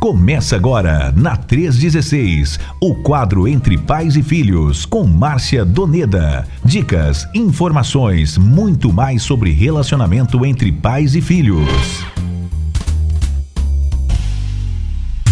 Começa 0.00 0.56
agora, 0.56 1.12
na 1.14 1.36
316, 1.36 2.58
o 2.80 2.94
quadro 2.94 3.46
Entre 3.46 3.76
Pais 3.76 4.16
e 4.16 4.22
Filhos, 4.22 4.86
com 4.86 5.04
Márcia 5.06 5.62
Doneda. 5.62 6.48
Dicas, 6.64 7.28
informações, 7.34 8.38
muito 8.38 8.90
mais 8.90 9.22
sobre 9.22 9.52
relacionamento 9.52 10.42
entre 10.46 10.72
pais 10.72 11.14
e 11.14 11.20
filhos. 11.20 11.68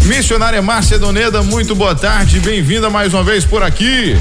Missionária 0.04 0.60
Márcia 0.60 0.98
Doneda, 0.98 1.42
muito 1.42 1.74
boa 1.74 1.94
tarde, 1.94 2.38
bem-vinda 2.38 2.90
mais 2.90 3.14
uma 3.14 3.24
vez 3.24 3.46
por 3.46 3.62
aqui. 3.62 4.18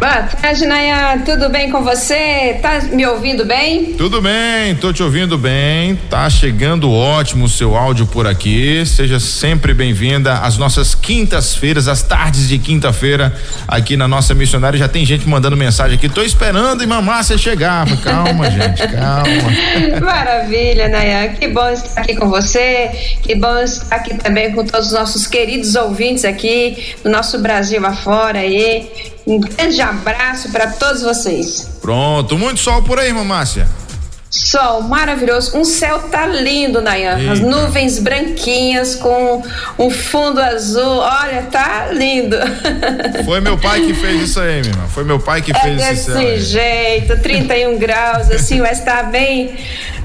Boa 0.00 0.22
tarde, 0.22 0.64
Nayan. 0.64 1.18
Tudo 1.26 1.50
bem 1.50 1.70
com 1.70 1.84
você? 1.84 2.58
Tá 2.62 2.80
me 2.90 3.04
ouvindo 3.04 3.44
bem? 3.44 3.92
Tudo 3.92 4.22
bem, 4.22 4.74
tô 4.76 4.94
te 4.94 5.02
ouvindo 5.02 5.36
bem. 5.36 5.94
Tá 6.08 6.30
chegando 6.30 6.90
ótimo 6.90 7.44
o 7.44 7.48
seu 7.50 7.76
áudio 7.76 8.06
por 8.06 8.26
aqui. 8.26 8.82
Seja 8.86 9.20
sempre 9.20 9.74
bem-vinda 9.74 10.38
às 10.38 10.56
nossas 10.56 10.94
quintas-feiras, 10.94 11.86
às 11.86 12.02
tardes 12.02 12.48
de 12.48 12.58
quinta-feira, 12.58 13.36
aqui 13.68 13.94
na 13.94 14.08
nossa 14.08 14.32
missionária. 14.32 14.78
Já 14.78 14.88
tem 14.88 15.04
gente 15.04 15.28
mandando 15.28 15.54
mensagem 15.54 15.98
aqui. 15.98 16.08
Tô 16.08 16.22
esperando 16.22 16.82
e 16.82 16.86
mamácia 16.86 17.36
chegar. 17.36 17.86
Calma, 17.98 18.50
gente, 18.50 18.88
calma. 18.88 20.00
Maravilha, 20.00 20.88
Nayan. 20.88 21.34
Que 21.34 21.46
bom 21.46 21.68
estar 21.68 22.00
aqui 22.00 22.16
com 22.16 22.30
você. 22.30 22.90
Que 23.20 23.34
bom 23.34 23.58
estar 23.58 23.96
aqui 23.96 24.14
também 24.14 24.50
com 24.52 24.64
todos 24.64 24.86
os 24.86 24.92
nossos 24.94 25.26
queridos 25.26 25.74
ouvintes 25.74 26.24
aqui 26.24 26.94
do 27.04 27.10
nosso 27.10 27.38
Brasil 27.40 27.84
afora 27.84 28.38
aí. 28.38 28.88
Um 29.30 29.38
grande 29.38 29.80
abraço 29.80 30.50
para 30.50 30.72
todos 30.72 31.02
vocês. 31.02 31.68
Pronto, 31.80 32.36
muito 32.36 32.58
sol 32.58 32.82
por 32.82 32.98
aí, 32.98 33.12
mamácia. 33.12 33.68
Sol 34.30 34.82
maravilhoso, 34.82 35.58
um 35.58 35.64
céu 35.64 36.02
tá 36.02 36.24
lindo, 36.24 36.80
Nayan. 36.80 37.18
Eita. 37.18 37.32
As 37.32 37.40
nuvens 37.40 37.98
branquinhas 37.98 38.94
com 38.94 39.42
um 39.76 39.90
fundo 39.90 40.40
azul. 40.40 40.98
Olha, 40.98 41.42
tá 41.50 41.88
lindo. 41.90 42.36
Foi 43.26 43.40
meu 43.40 43.58
pai 43.58 43.80
que 43.80 43.92
fez 43.92 44.22
isso 44.22 44.38
aí, 44.38 44.60
minha 44.60 44.72
irmã. 44.72 44.86
Foi 44.86 45.02
meu 45.02 45.18
pai 45.18 45.42
que 45.42 45.50
é 45.50 45.58
fez 45.58 45.82
esse 45.82 46.04
céu. 46.04 46.14
Desse 46.14 46.44
jeito, 46.44 47.18
31 47.18 47.76
graus, 47.78 48.30
assim, 48.30 48.60
mas 48.60 48.84
tá 48.84 49.02
bem. 49.02 49.56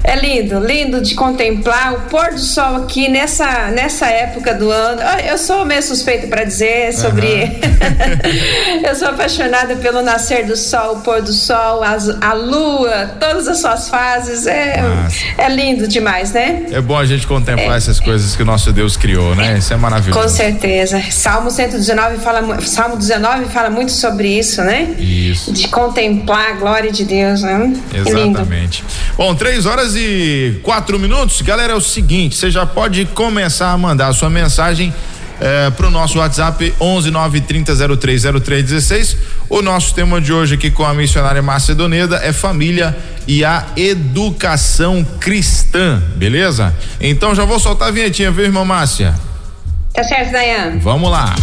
É 0.02 0.14
lindo, 0.14 0.60
lindo 0.60 1.00
de 1.00 1.14
contemplar 1.16 1.94
o 1.94 2.00
pôr 2.02 2.32
do 2.32 2.38
sol 2.38 2.76
aqui 2.76 3.08
nessa, 3.08 3.68
nessa 3.72 4.06
época 4.06 4.54
do 4.54 4.70
ano. 4.70 5.02
Eu 5.28 5.36
sou 5.36 5.64
meio 5.64 5.82
suspeito 5.82 6.28
para 6.28 6.44
dizer 6.44 6.92
sobre. 6.92 7.26
Uhum. 7.26 8.82
eu 8.86 8.94
sou 8.94 9.08
apaixonada 9.08 9.74
pelo 9.76 10.02
nascer 10.02 10.46
do 10.46 10.56
sol, 10.56 10.96
o 10.98 11.00
pôr 11.00 11.22
do 11.22 11.32
sol, 11.32 11.82
as, 11.82 12.08
a 12.20 12.32
lua, 12.34 13.16
todas 13.18 13.48
as 13.48 13.60
suas 13.60 13.88
fases. 13.88 14.15
É, 14.46 14.82
é 15.38 15.48
lindo 15.48 15.86
demais, 15.86 16.32
né? 16.32 16.66
É 16.70 16.80
bom 16.80 16.96
a 16.96 17.04
gente 17.04 17.26
contemplar 17.26 17.74
é. 17.74 17.76
essas 17.76 18.00
coisas 18.00 18.34
que 18.34 18.42
o 18.42 18.44
nosso 18.44 18.72
Deus 18.72 18.96
criou, 18.96 19.34
né? 19.34 19.58
Isso 19.58 19.72
é 19.72 19.76
maravilhoso. 19.76 20.20
Com 20.20 20.28
certeza. 20.28 21.02
Salmo 21.10 21.50
119 21.50 22.18
fala, 22.18 22.60
Salmo 22.60 22.96
19 22.96 23.46
fala 23.46 23.70
muito 23.70 23.92
sobre 23.92 24.28
isso, 24.28 24.62
né? 24.62 24.94
Isso. 24.98 25.52
De 25.52 25.68
contemplar 25.68 26.50
a 26.50 26.52
glória 26.54 26.90
de 26.90 27.04
Deus, 27.04 27.42
né? 27.42 27.72
Exatamente. 27.94 28.84
Bom, 29.16 29.34
três 29.34 29.66
horas 29.66 29.94
e 29.96 30.60
quatro 30.62 30.98
minutos. 30.98 31.40
Galera, 31.42 31.72
é 31.72 31.76
o 31.76 31.80
seguinte: 31.80 32.36
você 32.36 32.50
já 32.50 32.66
pode 32.66 33.04
começar 33.06 33.72
a 33.72 33.78
mandar 33.78 34.08
a 34.08 34.12
sua 34.12 34.30
mensagem 34.30 34.92
é, 35.40 35.70
para 35.70 35.86
o 35.86 35.90
nosso 35.90 36.18
WhatsApp 36.18 36.74
11 36.80 37.10
930 37.10 37.72
O 39.48 39.62
nosso 39.62 39.94
tema 39.94 40.20
de 40.20 40.32
hoje 40.32 40.54
aqui 40.54 40.70
com 40.70 40.84
a 40.84 40.94
missionária 40.94 41.42
Macedoneda 41.42 42.16
é 42.22 42.32
família 42.32 42.96
e 43.26 43.44
a 43.44 43.66
educação 43.76 45.04
cristã, 45.20 46.02
beleza? 46.16 46.74
Então 47.00 47.34
já 47.34 47.44
vou 47.44 47.58
soltar 47.58 47.88
a 47.88 47.90
vinhetinha, 47.90 48.30
viu, 48.30 48.44
irmã 48.44 48.64
Márcia? 48.64 49.14
Tá 49.92 50.04
certo, 50.04 50.32
Dayan. 50.32 50.78
Vamos 50.78 51.10
lá. 51.10 51.34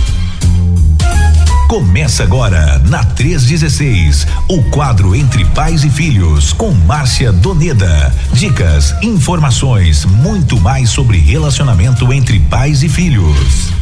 Começa 1.74 2.22
agora 2.22 2.78
na 2.88 3.04
316, 3.04 4.28
o 4.48 4.62
quadro 4.70 5.16
Entre 5.16 5.44
Pais 5.44 5.84
e 5.84 5.90
Filhos 5.90 6.54
com 6.54 6.70
Márcia 6.70 7.32
Doneda. 7.32 8.14
Dicas, 8.32 8.94
informações, 9.02 10.06
muito 10.06 10.60
mais 10.60 10.92
sobre 10.92 11.18
relacionamento 11.18 12.14
entre 12.14 12.40
pais 12.42 12.84
e 12.84 12.90
filhos. 12.90 13.74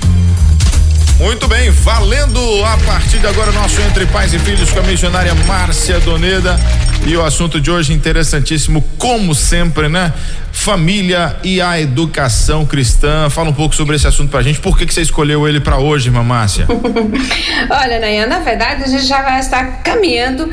Muito 1.21 1.47
bem, 1.47 1.69
valendo 1.69 2.39
a 2.65 2.75
partir 2.77 3.19
de 3.19 3.27
agora 3.27 3.51
nosso 3.51 3.79
Entre 3.79 4.07
Pais 4.07 4.33
e 4.33 4.39
Filhos 4.39 4.71
com 4.71 4.79
a 4.79 4.81
missionária 4.81 5.35
Márcia 5.45 5.99
Doneda. 5.99 6.59
E 7.05 7.15
o 7.15 7.23
assunto 7.23 7.61
de 7.61 7.69
hoje 7.69 7.93
interessantíssimo, 7.93 8.83
como 8.97 9.35
sempre, 9.35 9.87
né? 9.87 10.11
Família 10.51 11.37
e 11.43 11.61
a 11.61 11.79
educação 11.79 12.65
cristã. 12.65 13.29
Fala 13.29 13.51
um 13.51 13.53
pouco 13.53 13.75
sobre 13.75 13.97
esse 13.97 14.07
assunto 14.07 14.31
pra 14.31 14.41
gente. 14.41 14.59
Por 14.59 14.75
que, 14.75 14.83
que 14.83 14.91
você 14.91 15.01
escolheu 15.01 15.47
ele 15.47 15.59
para 15.59 15.77
hoje, 15.77 16.07
irmã 16.07 16.23
Márcia? 16.23 16.65
Olha, 17.69 17.99
Nayan, 17.99 18.25
na 18.25 18.39
verdade 18.39 18.83
a 18.83 18.87
gente 18.87 19.05
já 19.05 19.21
vai 19.21 19.39
estar 19.39 19.83
caminhando 19.83 20.49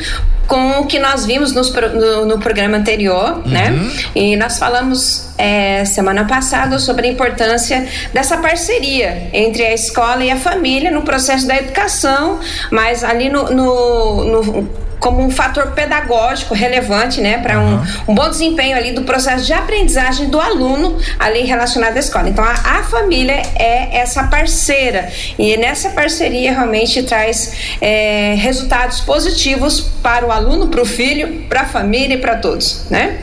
com 0.49 0.81
o 0.81 0.87
que 0.87 0.99
nós 0.99 1.27
vimos 1.27 1.53
no, 1.53 1.63
no, 1.63 2.27
no 2.27 2.39
programa 2.39 2.79
anterior, 2.79 3.47
né? 3.47 3.71
uhum. 3.71 3.85
né? 3.85 3.97
E 4.15 4.37
nós 4.37 4.59
falamos 4.59 5.29
é, 5.37 5.85
semana 5.85 6.25
passada 6.25 6.79
sobre 6.79 7.07
a 7.07 7.11
importância 7.11 7.87
dessa 8.15 8.39
parceria 8.39 9.29
entre 9.35 9.63
a 9.63 9.75
escola 9.75 10.25
e 10.25 10.31
a 10.31 10.37
família 10.37 10.91
no 10.91 11.03
processo 11.03 11.47
da 11.47 11.57
educação, 11.57 12.41
mas 12.73 13.05
ali 13.05 13.29
no, 13.29 13.51
no, 13.51 14.25
no 14.25 14.88
como 14.99 15.23
um 15.23 15.31
fator 15.31 15.73
pedagógico 15.73 16.55
relevante, 16.55 17.21
né, 17.21 17.39
para 17.39 17.61
um, 17.61 17.83
um, 18.09 18.15
bom 18.15 18.29
desempenho 18.29 18.77
ali 18.77 18.93
do 18.93 19.03
processo 19.03 19.45
de 19.45 19.53
aprendizagem 19.53 20.29
do 20.29 20.41
aluno 20.41 20.99
ali 21.19 21.43
relacionado 21.43 21.97
à 21.97 22.01
escola. 22.01 22.29
Então, 22.29 22.45
a, 22.45 22.53
a 22.53 22.83
família 22.83 23.43
é 23.55 23.99
essa 23.99 24.25
parceira 24.25 25.11
e 25.39 25.57
nessa 25.57 25.91
parceria 25.91 26.53
realmente 26.53 27.03
traz 27.03 27.77
é, 27.81 28.35
resultados 28.37 29.01
positivos 29.01 29.81
para 30.03 30.27
o 30.27 30.33
aluno, 30.33 30.69
para 30.69 30.83
o 30.83 30.87
filho, 30.87 31.45
para 31.49 31.63
a 31.63 31.67
família 31.67 32.15
e 32.15 32.19
para 32.19 32.37
todos, 32.37 32.87
né? 32.91 33.19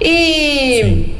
E 0.00 1.14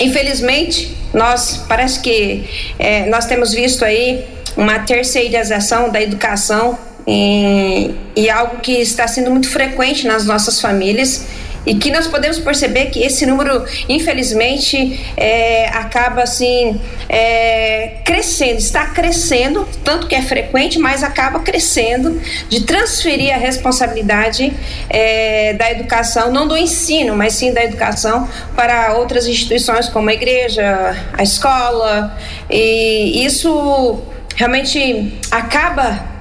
infelizmente 0.00 0.96
nós 1.12 1.64
parece 1.68 2.00
que 2.00 2.48
é, 2.78 3.06
nós 3.06 3.26
temos 3.26 3.52
visto 3.52 3.84
aí 3.84 4.24
uma 4.56 4.80
terceirização 4.80 5.90
da 5.90 6.00
educação 6.00 6.78
e, 7.08 7.94
e 8.14 8.28
algo 8.28 8.58
que 8.58 8.72
está 8.72 9.08
sendo 9.08 9.30
muito 9.30 9.48
frequente 9.48 10.06
nas 10.06 10.26
nossas 10.26 10.60
famílias 10.60 11.26
e 11.64 11.74
que 11.74 11.90
nós 11.90 12.06
podemos 12.06 12.38
perceber 12.38 12.86
que 12.86 13.00
esse 13.00 13.26
número, 13.26 13.64
infelizmente, 13.88 15.00
é, 15.16 15.68
acaba 15.68 16.22
assim 16.22 16.80
é, 17.08 17.96
crescendo, 18.04 18.58
está 18.58 18.86
crescendo, 18.86 19.68
tanto 19.84 20.06
que 20.06 20.14
é 20.14 20.22
frequente, 20.22 20.78
mas 20.78 21.02
acaba 21.02 21.40
crescendo 21.40 22.20
de 22.48 22.62
transferir 22.62 23.34
a 23.34 23.38
responsabilidade 23.38 24.52
é, 24.88 25.54
da 25.54 25.70
educação, 25.70 26.30
não 26.30 26.46
do 26.46 26.56
ensino, 26.56 27.14
mas 27.16 27.34
sim 27.34 27.52
da 27.52 27.62
educação 27.64 28.28
para 28.54 28.94
outras 28.94 29.26
instituições 29.26 29.88
como 29.88 30.08
a 30.08 30.14
igreja, 30.14 30.96
a 31.12 31.22
escola, 31.22 32.16
e 32.50 33.24
isso 33.24 34.02
realmente 34.36 35.18
acaba 35.30 36.17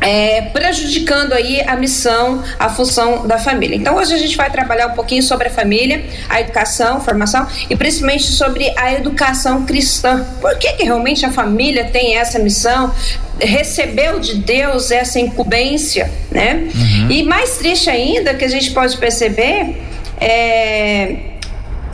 é, 0.00 0.42
prejudicando 0.52 1.32
aí 1.32 1.60
a 1.62 1.76
missão, 1.76 2.42
a 2.58 2.68
função 2.68 3.26
da 3.26 3.38
família. 3.38 3.76
Então 3.76 3.96
hoje 3.96 4.14
a 4.14 4.18
gente 4.18 4.36
vai 4.36 4.50
trabalhar 4.50 4.88
um 4.88 4.94
pouquinho 4.94 5.22
sobre 5.22 5.48
a 5.48 5.50
família, 5.50 6.04
a 6.28 6.40
educação, 6.40 7.00
formação 7.00 7.46
e 7.68 7.76
principalmente 7.76 8.24
sobre 8.24 8.72
a 8.76 8.92
educação 8.94 9.64
cristã. 9.64 10.24
Por 10.40 10.56
que, 10.58 10.72
que 10.74 10.84
realmente 10.84 11.24
a 11.24 11.30
família 11.30 11.84
tem 11.84 12.16
essa 12.16 12.38
missão? 12.38 12.92
Recebeu 13.40 14.18
de 14.18 14.36
Deus 14.36 14.90
essa 14.90 15.20
incumbência, 15.20 16.10
né? 16.30 16.68
Uhum. 16.74 17.10
E 17.10 17.22
mais 17.22 17.58
triste 17.58 17.88
ainda 17.88 18.34
que 18.34 18.44
a 18.44 18.48
gente 18.48 18.72
pode 18.72 18.96
perceber 18.96 19.76
é 20.20 21.27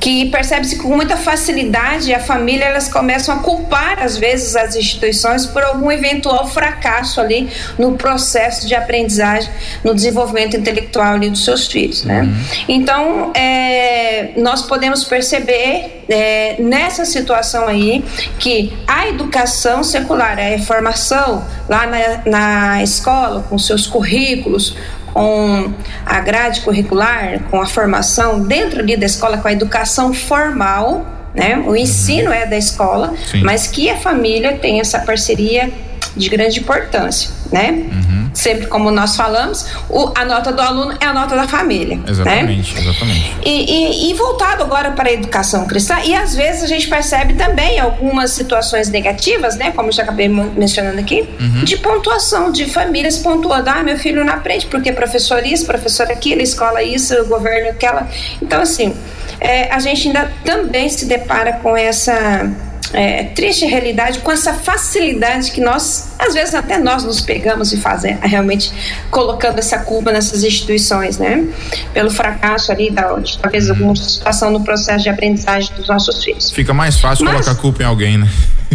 que 0.04 0.26
percebe-se 0.26 0.76
com 0.76 0.88
muita 0.94 1.16
facilidade 1.16 2.12
a 2.12 2.20
família 2.20 2.66
elas 2.66 2.88
começam 2.88 3.34
a 3.34 3.38
culpar 3.38 4.02
às 4.02 4.18
vezes 4.18 4.54
as 4.54 4.76
instituições 4.76 5.46
por 5.46 5.62
algum 5.62 5.90
eventual 5.90 6.46
fracasso 6.46 7.22
ali 7.22 7.48
no 7.78 7.96
processo 7.96 8.66
de 8.68 8.74
aprendizagem, 8.74 9.48
no 9.82 9.94
desenvolvimento 9.94 10.58
intelectual 10.58 11.14
ali 11.14 11.30
dos 11.30 11.42
seus 11.42 11.68
filhos, 11.68 12.04
né? 12.04 12.20
Uhum. 12.20 12.34
Então 12.68 13.32
é, 13.34 14.32
nós 14.36 14.60
podemos 14.60 15.04
perceber 15.04 16.04
é, 16.06 16.56
nessa 16.58 17.06
situação 17.06 17.66
aí 17.66 18.04
que 18.38 18.74
a 18.86 19.08
educação 19.08 19.82
secular, 19.82 20.36
a 20.38 20.58
formação 20.58 21.46
lá 21.66 21.86
na, 21.86 21.98
na 22.26 22.82
escola 22.82 23.42
com 23.48 23.56
seus 23.56 23.86
currículos, 23.86 24.76
com 25.14 25.72
a 26.04 26.20
grade 26.20 26.60
curricular, 26.62 27.40
com 27.48 27.60
a 27.60 27.66
formação 27.66 28.42
dentro 28.42 28.80
ali 28.80 28.96
da 28.96 29.06
escola, 29.06 29.38
com 29.38 29.46
a 29.46 29.52
educação 29.52 30.12
formal, 30.12 31.06
né? 31.32 31.62
O 31.64 31.76
ensino 31.76 32.32
é 32.32 32.44
da 32.44 32.58
escola, 32.58 33.14
Sim. 33.30 33.42
mas 33.42 33.68
que 33.68 33.88
a 33.88 33.96
família 33.96 34.58
tem 34.58 34.80
essa 34.80 34.98
parceria 34.98 35.72
de 36.16 36.28
grande 36.28 36.60
importância, 36.60 37.30
né? 37.50 37.70
Uhum. 37.70 38.30
sempre 38.32 38.66
como 38.66 38.90
nós 38.90 39.16
falamos, 39.16 39.66
o, 39.88 40.12
a 40.14 40.24
nota 40.24 40.52
do 40.52 40.60
aluno 40.60 40.96
é 41.00 41.06
a 41.06 41.12
nota 41.12 41.34
da 41.36 41.46
família. 41.46 41.96
Né? 41.96 42.02
Exatamente, 42.08 42.74
né? 42.74 42.80
exatamente. 42.80 43.36
E, 43.44 43.50
e, 43.50 44.10
e, 44.10 44.14
voltado 44.14 44.62
agora 44.62 44.92
para 44.92 45.08
a 45.08 45.12
educação 45.12 45.66
cristã, 45.66 45.96
e 46.04 46.14
às 46.14 46.34
vezes 46.34 46.62
a 46.62 46.66
gente 46.66 46.88
percebe 46.88 47.34
também 47.34 47.78
algumas 47.78 48.30
situações 48.30 48.88
negativas, 48.88 49.56
né? 49.56 49.72
Como 49.72 49.88
eu 49.88 49.92
já 49.92 50.02
acabei 50.02 50.28
mencionando 50.28 50.98
aqui, 51.00 51.28
uhum. 51.40 51.64
de 51.64 51.76
pontuação, 51.78 52.50
de 52.50 52.66
famílias 52.66 53.18
pontuando, 53.18 53.70
ah, 53.70 53.82
meu 53.82 53.98
filho 53.98 54.24
não 54.24 54.32
aprende 54.32 54.66
porque 54.66 54.92
professor 54.92 55.44
isso, 55.44 55.66
professor 55.66 56.10
aquilo, 56.10 56.40
escola 56.40 56.82
isso, 56.82 57.24
governo 57.26 57.70
aquela. 57.70 58.08
Então, 58.40 58.60
assim, 58.60 58.94
é, 59.40 59.72
a 59.72 59.78
gente 59.78 60.08
ainda 60.08 60.32
também 60.44 60.88
se 60.88 61.06
depara 61.06 61.54
com 61.54 61.76
essa 61.76 62.50
é, 62.94 63.24
triste 63.24 63.66
realidade, 63.66 64.20
com 64.20 64.30
essa 64.30 64.54
facilidade 64.54 65.50
que 65.50 65.60
nós, 65.60 66.12
às 66.18 66.32
vezes 66.32 66.54
até 66.54 66.78
nós 66.78 67.04
nos 67.04 67.20
pegamos 67.20 67.72
e 67.72 67.76
fazem, 67.76 68.16
realmente 68.22 68.72
colocando 69.10 69.58
essa 69.58 69.78
culpa 69.78 70.12
nessas 70.12 70.44
instituições, 70.44 71.18
né? 71.18 71.46
Pelo 71.92 72.10
fracasso 72.10 72.72
ali, 72.72 72.90
da, 72.90 73.14
de, 73.18 73.36
talvez 73.38 73.68
alguma 73.68 73.96
situação 73.96 74.50
no 74.50 74.62
processo 74.62 75.02
de 75.02 75.10
aprendizagem 75.10 75.74
dos 75.74 75.88
nossos 75.88 76.22
filhos. 76.22 76.50
Fica 76.50 76.72
mais 76.72 77.00
fácil 77.00 77.24
Mas, 77.24 77.44
colocar 77.44 77.60
culpa 77.60 77.82
em 77.82 77.86
alguém, 77.86 78.16
né? 78.16 78.28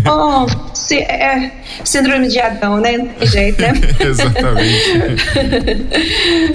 Oh, 0.08 0.46
se, 0.74 1.00
é, 1.00 1.52
síndrome 1.84 2.28
de 2.28 2.40
Adão, 2.40 2.80
né? 2.80 2.98
Não 2.98 3.08
tem 3.08 3.28
jeito, 3.28 3.62
né? 3.62 3.74
Exatamente. 4.00 5.20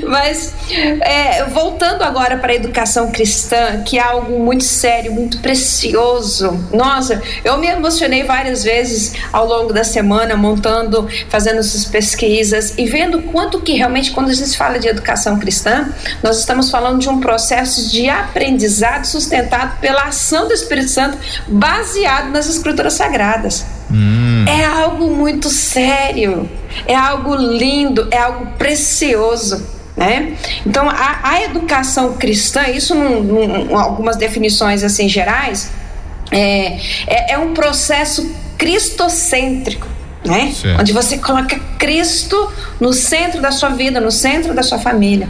Mas, 0.06 0.55
é, 1.00 1.44
voltando 1.44 2.02
agora 2.02 2.37
para 2.38 2.52
a 2.52 2.55
educação 2.55 3.11
cristã, 3.11 3.82
que 3.84 3.99
é 3.99 4.02
algo 4.02 4.38
muito 4.38 4.64
sério, 4.64 5.12
muito 5.12 5.38
precioso. 5.40 6.58
Nossa, 6.72 7.20
eu 7.44 7.54
me 7.59 7.67
emocionei 7.69 8.25
várias 8.25 8.65
vezes 8.65 9.15
ao 9.33 9.47
longo 9.47 9.73
da 9.73 9.85
semana, 9.85 10.37
montando, 10.37 11.09
fazendo 11.29 11.61
essas 11.61 11.85
pesquisas 11.85 12.75
e 12.77 12.87
vendo 12.87 13.23
quanto 13.23 13.61
que 13.61 13.73
realmente, 13.73 14.11
quando 14.11 14.31
a 14.31 14.35
gente 14.35 14.56
fala 14.56 14.79
de 14.79 14.89
educação 14.89 15.39
cristã, 15.39 15.89
nós 16.23 16.39
estamos 16.39 16.71
falando 16.71 16.99
de 16.99 17.09
um 17.09 17.21
processo 17.21 17.91
de 17.91 18.09
aprendizado 18.09 19.06
sustentado 19.06 19.79
pela 19.81 20.05
ação 20.05 20.47
do 20.47 20.55
Espírito 20.55 20.91
Santo, 20.91 21.19
baseado 21.49 22.31
nas 22.31 22.49
Escrituras 22.49 22.95
Sagradas. 22.95 23.65
Hum. 23.91 24.45
É 24.49 24.65
algo 24.65 25.15
muito 25.15 25.49
sério, 25.49 26.49
é 26.87 26.95
algo 26.95 27.35
lindo, 27.35 28.09
é 28.11 28.19
algo 28.19 28.47
precioso. 28.59 29.75
Né? 29.97 30.37
Então, 30.67 30.91
a, 30.91 31.21
a 31.23 31.43
educação 31.45 32.15
cristã, 32.15 32.67
isso, 32.69 32.97
num, 32.97 33.23
num, 33.23 33.79
algumas 33.79 34.17
definições 34.17 34.83
assim 34.83 35.09
gerais, 35.09 35.71
é, 36.35 36.79
é, 37.07 37.33
é 37.33 37.39
um 37.39 37.55
processo 37.55 38.35
cristocêntrico. 38.59 39.87
Né? 40.25 40.55
Onde 40.81 40.93
você 40.93 41.19
coloca 41.19 41.59
Cristo 41.79 42.51
no 42.81 42.95
centro 42.95 43.43
da 43.43 43.53
sua 43.53 43.69
vida, 43.69 44.01
no 44.01 44.11
centro 44.11 44.55
da 44.55 44.63
sua 44.63 44.79
família. 44.79 45.29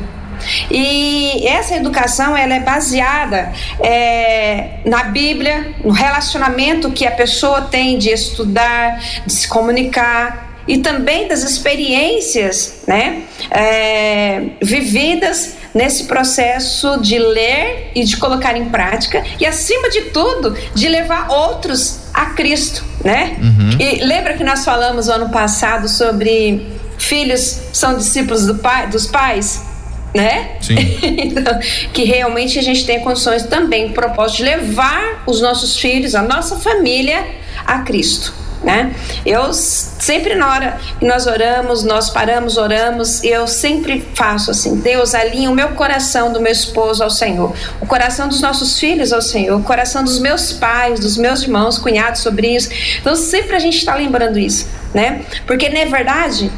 E 0.71 1.47
essa 1.47 1.75
educação 1.75 2.37
ela 2.37 2.55
é 2.55 2.61
baseada 2.61 3.53
é, 3.81 4.79
na 4.85 5.05
Bíblia, 5.05 5.75
no 5.83 5.91
relacionamento 5.91 6.91
que 6.91 7.06
a 7.06 7.11
pessoa 7.11 7.62
tem 7.62 7.99
de 7.99 8.11
estudar, 8.11 9.01
de 9.27 9.33
se 9.33 9.49
comunicar 9.49 10.62
e 10.67 10.79
também 10.79 11.29
das 11.29 11.43
experiências 11.43 12.83
né, 12.87 13.23
é, 13.51 14.43
vividas 14.62 15.56
nesse 15.75 16.05
processo 16.05 16.99
de 17.00 17.19
ler 17.19 17.91
e 17.94 18.05
de 18.05 18.17
colocar 18.17 18.56
em 18.56 18.67
prática 18.67 19.25
e 19.41 19.44
acima 19.44 19.91
de 19.91 20.03
tudo 20.03 20.56
de 20.75 20.88
levar 20.88 21.29
outros 21.31 22.00
a 22.15 22.26
Cristo, 22.26 22.85
né? 23.03 23.37
Uhum. 23.41 23.71
E 23.81 24.05
lembra 24.05 24.35
que 24.35 24.44
nós 24.44 24.65
falamos 24.65 25.09
ano 25.09 25.31
passado 25.31 25.88
sobre 25.88 26.67
filhos 26.97 27.61
são 27.73 27.97
discípulos 27.97 28.47
do 28.47 28.56
pai, 28.56 28.87
dos 28.87 29.06
pais? 29.06 29.75
né? 30.15 30.50
Sim. 30.61 30.76
então, 31.03 31.59
que 31.93 32.05
realmente 32.05 32.56
a 32.59 32.62
gente 32.62 32.87
tem 32.87 33.00
condições 33.00 33.43
também, 33.43 33.93
propósito 33.93 34.38
de 34.38 34.44
levar 34.44 35.25
os 35.27 35.41
nossos 35.41 35.77
filhos, 35.77 36.15
a 36.15 36.23
nossa 36.23 36.56
família 36.56 37.27
a 37.67 37.81
Cristo. 37.81 38.32
Né? 38.64 38.94
Eu 39.26 39.52
sempre 39.52 40.34
na 40.34 40.50
hora 40.50 40.81
que 40.99 41.05
nós 41.05 41.26
oramos, 41.26 41.84
nós 41.84 42.08
paramos, 42.08 42.56
oramos, 42.56 43.22
eu 43.22 43.46
sempre 43.46 44.02
faço 44.14 44.50
assim: 44.50 44.76
Deus 44.76 45.14
alinha 45.14 45.50
o 45.50 45.55
meu 45.55 45.70
coração 45.70 46.32
do 46.32 46.40
meu 46.40 46.50
esposo 46.50 47.05
ao 47.05 47.11
Senhor, 47.11 47.55
o 47.78 47.87
coração 47.87 48.26
dos 48.26 48.40
nossos 48.40 48.78
filhos 48.78 49.12
ao 49.12 49.20
Senhor, 49.20 49.61
o 49.61 49.62
coração 49.62 50.02
dos 50.02 50.19
meus 50.19 50.50
pais, 50.50 50.99
dos 50.99 51.19
meus 51.19 51.43
irmãos, 51.43 51.76
cunhados, 51.76 52.22
sobrinhos. 52.22 52.70
Então 52.99 53.14
sempre 53.14 53.55
a 53.55 53.58
gente 53.58 53.76
está 53.76 53.94
lembrando 53.94 54.38
isso, 54.38 54.67
né? 54.94 55.20
Porque 55.46 55.69
na 55.69 55.84
verdade 55.84 56.50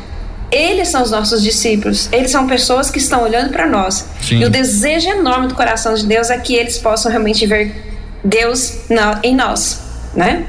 eles 0.52 0.86
são 0.88 1.02
os 1.02 1.10
nossos 1.10 1.42
discípulos, 1.42 2.08
eles 2.12 2.30
são 2.30 2.46
pessoas 2.46 2.88
que 2.88 2.98
estão 2.98 3.24
olhando 3.24 3.50
para 3.50 3.66
nós. 3.66 4.06
Sim. 4.22 4.38
E 4.38 4.44
o 4.44 4.50
desejo 4.50 5.08
enorme 5.08 5.48
do 5.48 5.56
coração 5.56 5.92
de 5.94 6.06
Deus 6.06 6.30
é 6.30 6.38
que 6.38 6.54
eles 6.54 6.78
possam 6.78 7.10
realmente 7.10 7.44
ver 7.46 7.74
Deus 8.22 8.78
na, 8.88 9.18
em 9.24 9.34
nós, 9.34 9.80
né? 10.14 10.46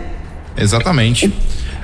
Exatamente. 0.58 1.28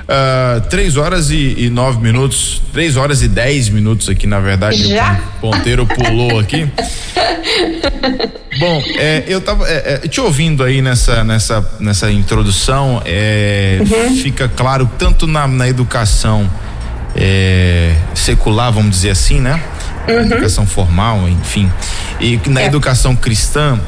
Uh, 0.04 0.60
três 0.68 0.98
horas 0.98 1.30
e, 1.30 1.54
e, 1.56 1.70
nove 1.70 1.98
minutos, 1.98 2.60
três 2.74 2.94
horas 2.96 3.22
e 3.22 3.28
dez 3.28 3.70
minutos 3.70 4.08
aqui, 4.10 4.26
na 4.26 4.38
verdade. 4.38 4.86
Já? 4.86 5.18
O 5.38 5.40
ponteiro 5.40 5.86
pulou 5.86 6.38
aqui. 6.38 6.68
Bom, 8.58 8.82
é, 8.98 9.24
eu 9.26 9.40
tava 9.40 9.66
é, 9.66 10.00
é, 10.04 10.08
te 10.08 10.20
ouvindo 10.20 10.62
aí 10.62 10.82
nessa, 10.82 11.24
nessa, 11.24 11.66
nessa 11.80 12.10
introdução, 12.10 13.02
é, 13.04 13.78
uhum. 13.80 14.16
fica 14.16 14.48
claro 14.48 14.88
tanto 14.98 15.26
na, 15.26 15.48
na 15.48 15.68
educação 15.68 16.50
é, 17.16 17.94
secular, 18.14 18.70
vamos 18.72 18.90
dizer 18.90 19.10
assim, 19.10 19.40
né? 19.40 19.62
Uhum. 20.06 20.20
Educação 20.20 20.66
formal, 20.66 21.28
enfim. 21.28 21.70
E 22.20 22.38
na 22.46 22.60
é. 22.60 22.66
educação 22.66 23.16
cristã, 23.16 23.80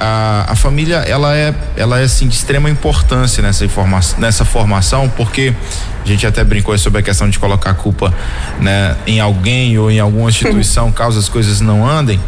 a, 0.00 0.46
a, 0.48 0.56
família 0.56 0.96
ela 0.96 1.36
é 1.36 1.54
ela 1.76 2.00
é 2.00 2.04
assim 2.04 2.26
de 2.26 2.34
extrema 2.34 2.70
importância 2.70 3.42
nessa 3.42 3.64
informação 3.64 4.18
nessa 4.18 4.44
formação 4.44 5.08
porque 5.08 5.54
a 6.02 6.08
gente 6.08 6.26
até 6.26 6.42
brincou 6.42 6.76
sobre 6.78 7.00
a 7.00 7.02
questão 7.02 7.28
de 7.28 7.38
colocar 7.38 7.70
a 7.70 7.74
culpa 7.74 8.12
né, 8.58 8.96
em 9.06 9.20
alguém 9.20 9.76
ou 9.78 9.90
em 9.90 10.00
alguma 10.00 10.30
instituição 10.30 10.90
caso 10.90 11.18
as 11.18 11.28
coisas 11.28 11.60
não 11.60 11.86
andem 11.86 12.18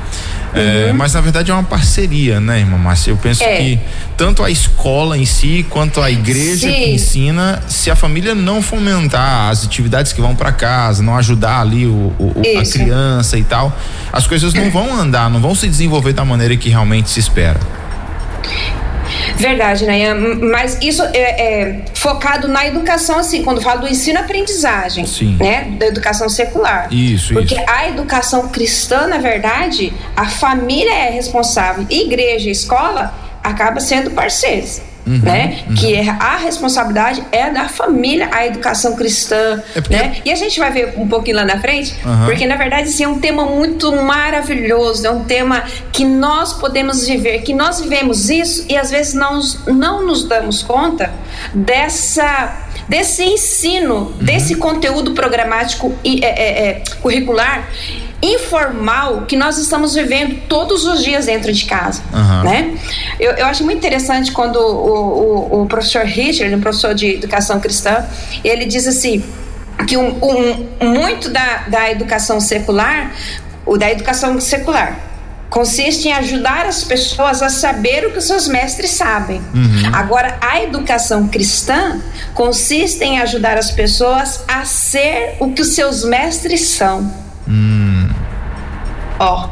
é, 0.55 0.89
uhum. 0.91 0.97
mas 0.97 1.15
na 1.15 1.21
verdade 1.21 1.51
é 1.51 1.55
uma 1.55 1.63
parceria, 1.63 2.39
né, 2.39 2.61
irmã 2.61 2.77
Márcia? 2.77 3.11
Eu 3.11 3.17
penso 3.17 3.43
é. 3.43 3.57
que 3.57 3.81
tanto 4.17 4.43
a 4.43 4.51
escola 4.51 5.17
em 5.17 5.25
si 5.25 5.65
quanto 5.69 6.01
a 6.01 6.11
igreja 6.11 6.69
Sim. 6.69 6.75
que 6.75 6.91
ensina, 6.91 7.63
se 7.69 7.91
a 7.91 7.97
família 7.97 8.35
não 8.35 8.61
fomentar 8.63 9.51
as 9.51 9.65
atividades 9.65 10.13
que 10.13 10.21
vão 10.21 10.35
para 10.35 10.53
casa, 10.53 11.03
não 11.03 11.17
ajudar 11.17 11.61
ali 11.61 11.87
o, 11.87 12.13
o 12.19 12.33
a 12.59 12.65
criança 12.65 13.39
e 13.39 13.45
tal, 13.45 13.77
as 14.13 14.27
coisas 14.27 14.53
não 14.53 14.71
vão 14.71 14.95
andar, 14.95 15.31
não 15.31 15.41
vão 15.41 15.55
se 15.55 15.67
desenvolver 15.67 16.13
da 16.13 16.25
maneira 16.25 16.57
que 16.57 16.69
realmente 16.69 17.09
se 17.09 17.21
espera. 17.21 17.59
Verdade, 19.37 19.87
Nayan. 19.87 20.15
Mas 20.51 20.79
isso 20.81 21.03
é, 21.13 21.19
é, 21.19 21.81
focado 21.95 22.49
na 22.49 22.67
educação, 22.67 23.19
assim, 23.19 23.43
quando 23.43 23.61
falo 23.61 23.83
do 23.83 23.89
ensino-aprendizagem, 23.89 25.05
né? 25.39 25.65
Da 25.79 25.87
educação 25.87 26.29
secular. 26.29 26.93
Isso, 26.93 27.33
Porque 27.35 27.55
isso. 27.55 27.65
a 27.67 27.89
educação 27.89 28.49
cristã, 28.49 29.07
na 29.07 29.19
verdade, 29.19 29.93
a 30.17 30.27
família 30.27 30.93
é 30.93 31.11
responsável. 31.11 31.87
Igreja 31.91 32.49
e 32.49 32.53
escola 32.53 33.15
acaba 33.43 33.81
sendo 33.81 34.11
parceiros. 34.11 34.81
Uhum, 35.05 35.19
né? 35.19 35.65
Uhum. 35.69 35.75
Que 35.75 35.95
é, 35.97 36.09
a 36.09 36.37
responsabilidade 36.37 37.23
é 37.33 37.51
da 37.51 37.69
família, 37.69 38.29
a 38.31 38.47
educação 38.47 38.95
cristã, 38.95 39.63
é 39.75 39.81
porque... 39.81 39.97
né? 39.97 40.17
E 40.25 40.31
a 40.31 40.37
gente 40.37 40.59
vai 40.61 40.71
ver 40.71 40.95
um 40.97 41.09
pouquinho 41.09 41.37
lá 41.37 41.45
na 41.45 41.61
frente, 41.61 41.95
uhum. 42.05 42.27
porque 42.27 42.47
na 42.47 42.57
verdade 42.57 42.89
assim, 42.89 43.05
é 43.05 43.09
um 43.09 43.19
tema 43.19 43.45
muito 43.45 43.91
maravilhoso, 43.97 45.07
é 45.07 45.11
um 45.11 45.25
tema 45.25 45.65
que 45.91 46.05
nós 46.05 46.53
podemos 46.53 47.07
viver, 47.07 47.43
que 47.43 47.53
nós 47.53 47.81
vivemos 47.81 48.31
isso 48.31 48.65
e 48.69 48.77
às 48.77 48.91
vezes 48.91 49.15
não, 49.15 49.41
não 49.67 50.07
nos 50.07 50.25
damos 50.25 50.63
conta 50.63 51.11
dessa 51.53 52.69
desse 52.89 53.25
ensino, 53.25 53.95
uhum. 53.95 54.13
desse 54.21 54.57
conteúdo 54.57 55.13
programático 55.13 55.95
e 56.05 56.25
é, 56.25 56.29
é, 56.29 56.69
é 56.69 56.83
curricular 57.01 57.69
informal 58.23 59.23
que 59.23 59.37
nós 59.37 59.59
estamos 59.59 59.95
vivendo 59.95 60.47
todos 60.49 60.85
os 60.85 61.03
dias 61.03 61.27
dentro 61.27 61.53
de 61.53 61.65
casa, 61.65 62.01
uhum. 62.13 62.43
né? 62.45 62.79
Eu, 63.19 63.33
eu 63.33 63.47
acho 63.47 63.65
muito 63.65 63.79
interessante 63.79 64.31
quando 64.31 64.57
o, 64.57 65.59
o, 65.59 65.63
o 65.63 65.67
professor 65.67 66.05
Richard, 66.05 66.55
um 66.55 66.61
professor 66.61 66.95
de 66.95 67.15
educação 67.15 67.59
cristã, 67.59 68.07
ele 68.45 68.65
diz 68.65 68.87
assim 68.87 69.25
que 69.89 69.97
um, 69.97 70.19
um, 70.23 70.89
muito 70.89 71.29
da, 71.29 71.65
da 71.69 71.91
educação 71.91 72.39
secular, 72.39 73.13
o 73.67 73.77
da 73.77 73.91
educação 73.91 74.39
secular, 74.41 74.99
consiste 75.51 76.09
em 76.09 76.13
ajudar 76.13 76.65
as 76.65 76.85
pessoas 76.85 77.43
a 77.43 77.51
saber 77.51 78.07
o 78.07 78.13
que 78.13 78.19
os 78.19 78.27
seus 78.27 78.49
mestres 78.49 78.91
sabem. 78.91 79.43
Uhum. 79.53 79.95
Agora, 79.95 80.39
a 80.41 80.63
educação 80.63 81.29
cristã 81.29 82.01
consiste 82.33 83.05
em 83.05 83.21
ajudar 83.21 83.59
as 83.59 83.71
pessoas 83.71 84.45
a 84.49 84.65
ser 84.65 85.37
o 85.41 85.53
que 85.53 85.61
os 85.61 85.75
seus 85.75 86.05
mestres 86.05 86.69
são. 86.69 87.13
Hum. 87.47 87.92
Ó, 89.23 89.49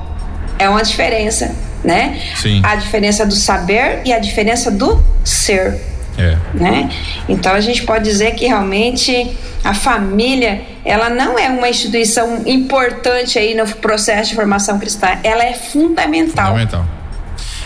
é 0.58 0.68
uma 0.68 0.82
diferença, 0.82 1.54
né? 1.84 2.20
Sim. 2.34 2.60
A 2.64 2.74
diferença 2.74 3.24
do 3.24 3.34
saber 3.34 4.02
e 4.04 4.12
a 4.12 4.18
diferença 4.18 4.70
do 4.70 5.02
ser. 5.24 5.80
É. 6.18 6.36
Né? 6.52 6.90
Então 7.28 7.52
a 7.54 7.60
gente 7.60 7.84
pode 7.84 8.04
dizer 8.04 8.34
que 8.34 8.46
realmente 8.46 9.30
a 9.64 9.72
família 9.72 10.62
ela 10.84 11.08
não 11.08 11.38
é 11.38 11.48
uma 11.48 11.68
instituição 11.68 12.42
importante 12.46 13.38
aí 13.38 13.54
no 13.54 13.66
processo 13.76 14.30
de 14.30 14.36
formação 14.36 14.78
cristã, 14.78 15.08
ela 15.22 15.44
é 15.44 15.54
fundamental. 15.54 16.48
Fundamental. 16.48 16.86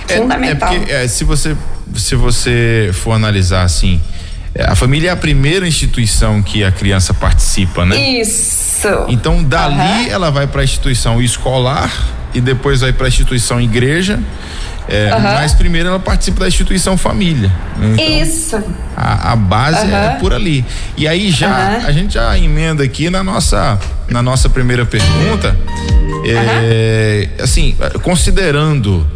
É, 0.08 0.16
fundamental. 0.18 0.72
É 0.72 0.78
porque, 0.78 0.92
é, 0.92 1.08
se 1.08 1.24
você 1.24 1.56
se 1.96 2.14
você 2.14 2.90
for 2.92 3.12
analisar 3.12 3.62
assim, 3.62 4.00
é, 4.00 4.13
a 4.62 4.74
família 4.76 5.10
é 5.10 5.12
a 5.12 5.16
primeira 5.16 5.66
instituição 5.66 6.40
que 6.42 6.62
a 6.62 6.70
criança 6.70 7.12
participa, 7.12 7.84
né? 7.84 8.20
Isso. 8.20 8.88
Então 9.08 9.42
dali 9.42 9.74
uhum. 9.74 10.10
ela 10.10 10.30
vai 10.30 10.46
para 10.46 10.60
a 10.60 10.64
instituição 10.64 11.20
escolar 11.20 11.92
e 12.32 12.40
depois 12.40 12.80
vai 12.80 12.92
para 12.92 13.06
a 13.06 13.08
instituição 13.08 13.60
igreja. 13.60 14.20
É, 14.86 15.14
uhum. 15.14 15.22
Mas 15.22 15.54
primeiro 15.54 15.88
ela 15.88 15.98
participa 15.98 16.40
da 16.40 16.48
instituição 16.48 16.96
família. 16.96 17.50
Né? 17.78 17.94
Então, 17.94 18.22
Isso. 18.22 18.64
A, 18.94 19.32
a 19.32 19.36
base 19.36 19.86
uhum. 19.86 19.96
é 19.96 20.10
por 20.20 20.32
ali. 20.32 20.64
E 20.96 21.08
aí 21.08 21.30
já 21.30 21.78
a 21.84 21.90
gente 21.90 22.14
já 22.14 22.38
emenda 22.38 22.84
aqui 22.84 23.10
na 23.10 23.24
nossa 23.24 23.78
na 24.08 24.22
nossa 24.22 24.50
primeira 24.50 24.84
pergunta, 24.84 25.56
é, 26.26 27.28
assim 27.40 27.74
considerando 28.02 29.08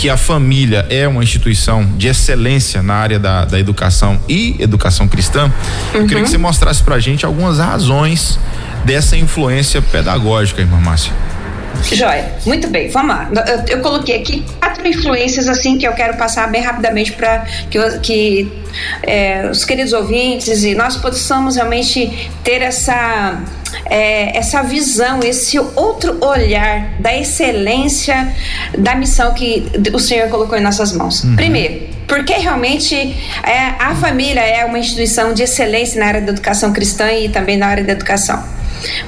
que 0.00 0.08
a 0.08 0.16
família 0.16 0.86
é 0.88 1.06
uma 1.06 1.22
instituição 1.22 1.84
de 1.84 2.08
excelência 2.08 2.82
na 2.82 2.94
área 2.94 3.18
da, 3.18 3.44
da 3.44 3.60
educação 3.60 4.18
e 4.26 4.56
educação 4.58 5.06
cristã, 5.06 5.52
uhum. 5.92 6.00
eu 6.00 6.06
queria 6.06 6.22
que 6.22 6.30
você 6.30 6.38
mostrasse 6.38 6.82
pra 6.82 6.98
gente 6.98 7.26
algumas 7.26 7.58
razões 7.58 8.38
dessa 8.82 9.14
influência 9.14 9.82
pedagógica, 9.82 10.62
irmã 10.62 10.78
Márcia. 10.78 11.12
Joia, 11.92 12.32
muito 12.46 12.66
bem, 12.68 12.88
vamos 12.88 13.14
lá. 13.14 13.28
Eu, 13.46 13.76
eu, 13.76 13.82
coloquei 13.82 14.16
aqui 14.16 14.42
quatro 14.58 14.88
influências 14.88 15.46
assim 15.48 15.76
que 15.76 15.86
eu 15.86 15.92
quero 15.92 16.16
passar 16.16 16.50
bem 16.50 16.62
rapidamente 16.62 17.12
para 17.12 17.40
que, 17.70 17.98
que 17.98 18.52
é, 19.02 19.50
os 19.50 19.66
queridos 19.66 19.92
ouvintes 19.92 20.64
e 20.64 20.74
nós 20.74 20.96
possamos 20.96 21.56
realmente 21.56 22.30
ter 22.42 22.62
essa 22.62 23.38
é, 23.86 24.36
essa 24.36 24.62
visão, 24.62 25.20
esse 25.22 25.58
outro 25.58 26.18
olhar 26.24 26.94
da 26.98 27.16
excelência 27.16 28.32
da 28.76 28.94
missão 28.94 29.32
que 29.34 29.66
o 29.92 29.98
Senhor 29.98 30.28
colocou 30.28 30.56
em 30.56 30.60
nossas 30.60 30.92
mãos. 30.92 31.24
Uhum. 31.24 31.36
Primeiro, 31.36 31.88
porque 32.06 32.32
realmente 32.32 32.96
é, 32.96 33.74
a 33.78 33.94
família 33.94 34.40
é 34.40 34.64
uma 34.64 34.78
instituição 34.78 35.32
de 35.32 35.42
excelência 35.42 36.00
na 36.00 36.06
área 36.06 36.20
da 36.20 36.32
educação 36.32 36.72
cristã 36.72 37.10
e 37.12 37.28
também 37.28 37.56
na 37.56 37.66
área 37.66 37.84
da 37.84 37.92
educação. 37.92 38.42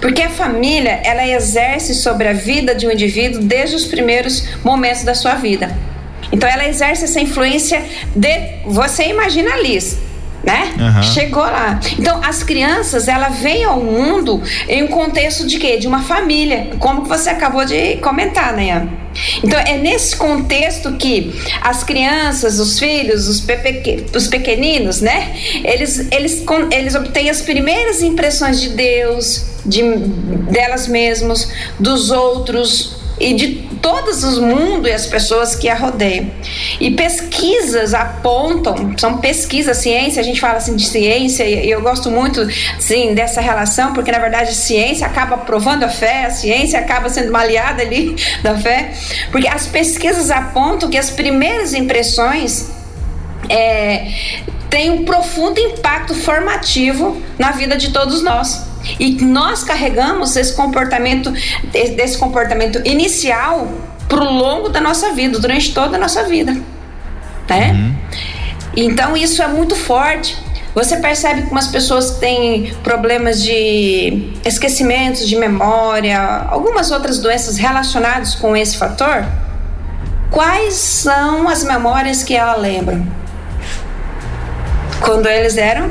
Porque 0.00 0.22
a 0.22 0.28
família, 0.28 1.00
ela 1.02 1.26
exerce 1.26 1.94
sobre 1.94 2.28
a 2.28 2.32
vida 2.32 2.74
de 2.74 2.86
um 2.86 2.90
indivíduo 2.90 3.42
desde 3.42 3.74
os 3.74 3.86
primeiros 3.86 4.46
momentos 4.62 5.02
da 5.02 5.14
sua 5.14 5.34
vida. 5.34 5.74
Então 6.30 6.48
ela 6.48 6.66
exerce 6.66 7.04
essa 7.04 7.20
influência 7.20 7.82
de 8.14 8.62
você 8.64 9.04
imagina 9.04 9.52
a 9.52 9.60
Liz, 9.60 9.98
né? 10.42 10.72
Uhum. 10.78 11.02
Chegou 11.02 11.42
lá. 11.42 11.78
Então, 11.98 12.20
as 12.22 12.42
crianças, 12.42 13.08
ela 13.08 13.28
vem 13.28 13.64
ao 13.64 13.80
mundo 13.80 14.42
em 14.68 14.82
um 14.82 14.88
contexto 14.88 15.46
de 15.46 15.58
quê? 15.58 15.76
De 15.76 15.86
uma 15.86 16.02
família, 16.02 16.70
como 16.78 17.04
você 17.04 17.30
acabou 17.30 17.64
de 17.64 17.96
comentar, 17.96 18.52
né? 18.52 18.88
Então, 19.44 19.58
é 19.60 19.76
nesse 19.76 20.16
contexto 20.16 20.92
que 20.92 21.32
as 21.60 21.84
crianças, 21.84 22.58
os 22.58 22.78
filhos, 22.78 23.28
os, 23.28 23.40
pepe, 23.40 24.06
os 24.14 24.26
pequeninos, 24.26 25.00
né? 25.00 25.34
Eles, 25.64 26.06
eles, 26.10 26.44
eles 26.70 26.94
obtêm 26.94 27.28
as 27.28 27.42
primeiras 27.42 28.02
impressões 28.02 28.60
de 28.60 28.70
Deus, 28.70 29.44
de, 29.64 29.82
delas 30.50 30.88
mesmas, 30.88 31.50
dos 31.78 32.10
outros, 32.10 33.01
e 33.22 33.34
de 33.34 33.54
todos 33.80 34.24
os 34.24 34.38
mundos 34.38 34.90
e 34.90 34.92
as 34.92 35.06
pessoas 35.06 35.54
que 35.54 35.68
a 35.68 35.74
rodeiam. 35.74 36.30
E 36.80 36.90
pesquisas 36.90 37.94
apontam, 37.94 38.94
são 38.98 39.18
pesquisas, 39.18 39.76
ciência, 39.78 40.20
a 40.20 40.24
gente 40.24 40.40
fala 40.40 40.58
assim 40.58 40.74
de 40.74 40.86
ciência, 40.86 41.44
e 41.44 41.70
eu 41.70 41.80
gosto 41.80 42.10
muito 42.10 42.46
sim, 42.78 43.14
dessa 43.14 43.40
relação, 43.40 43.92
porque 43.92 44.10
na 44.10 44.18
verdade 44.18 44.50
a 44.50 44.54
ciência 44.54 45.06
acaba 45.06 45.38
provando 45.38 45.84
a 45.84 45.88
fé, 45.88 46.26
a 46.26 46.30
ciência 46.30 46.78
acaba 46.78 47.08
sendo 47.08 47.30
uma 47.30 47.40
aliada 47.40 47.82
ali 47.82 48.16
da 48.42 48.58
fé, 48.58 48.92
porque 49.30 49.46
as 49.46 49.66
pesquisas 49.66 50.30
apontam 50.30 50.90
que 50.90 50.98
as 50.98 51.10
primeiras 51.10 51.74
impressões 51.74 52.81
é, 53.48 54.08
têm 54.70 54.90
um 54.90 55.04
profundo 55.04 55.58
impacto 55.60 56.14
formativo 56.14 57.20
na 57.38 57.50
vida 57.52 57.76
de 57.76 57.90
todos 57.90 58.22
nós. 58.22 58.66
E 58.98 59.22
nós 59.22 59.62
carregamos 59.62 60.34
esse 60.36 60.54
comportamento, 60.54 61.32
desse 61.70 62.18
comportamento 62.18 62.80
inicial 62.84 63.68
pro 64.08 64.24
longo 64.24 64.68
da 64.68 64.80
nossa 64.80 65.12
vida, 65.12 65.38
durante 65.38 65.72
toda 65.72 65.96
a 65.96 66.00
nossa 66.00 66.24
vida. 66.24 66.52
Né? 67.48 67.72
Uhum. 67.72 67.94
Então 68.76 69.16
isso 69.16 69.42
é 69.42 69.46
muito 69.46 69.76
forte. 69.76 70.36
Você 70.74 70.96
percebe 70.96 71.42
que 71.42 71.50
umas 71.50 71.68
pessoas 71.68 72.18
têm 72.18 72.74
problemas 72.82 73.42
de 73.42 74.32
esquecimentos, 74.44 75.28
de 75.28 75.36
memória, 75.36 76.46
algumas 76.48 76.90
outras 76.90 77.18
doenças 77.18 77.58
relacionadas 77.58 78.34
com 78.34 78.56
esse 78.56 78.78
fator. 78.78 79.26
Quais 80.30 80.72
são 80.74 81.46
as 81.46 81.62
memórias 81.62 82.22
que 82.22 82.34
ela 82.34 82.56
lembra? 82.56 83.02
Quando 85.02 85.26
eles 85.26 85.56
eram 85.56 85.90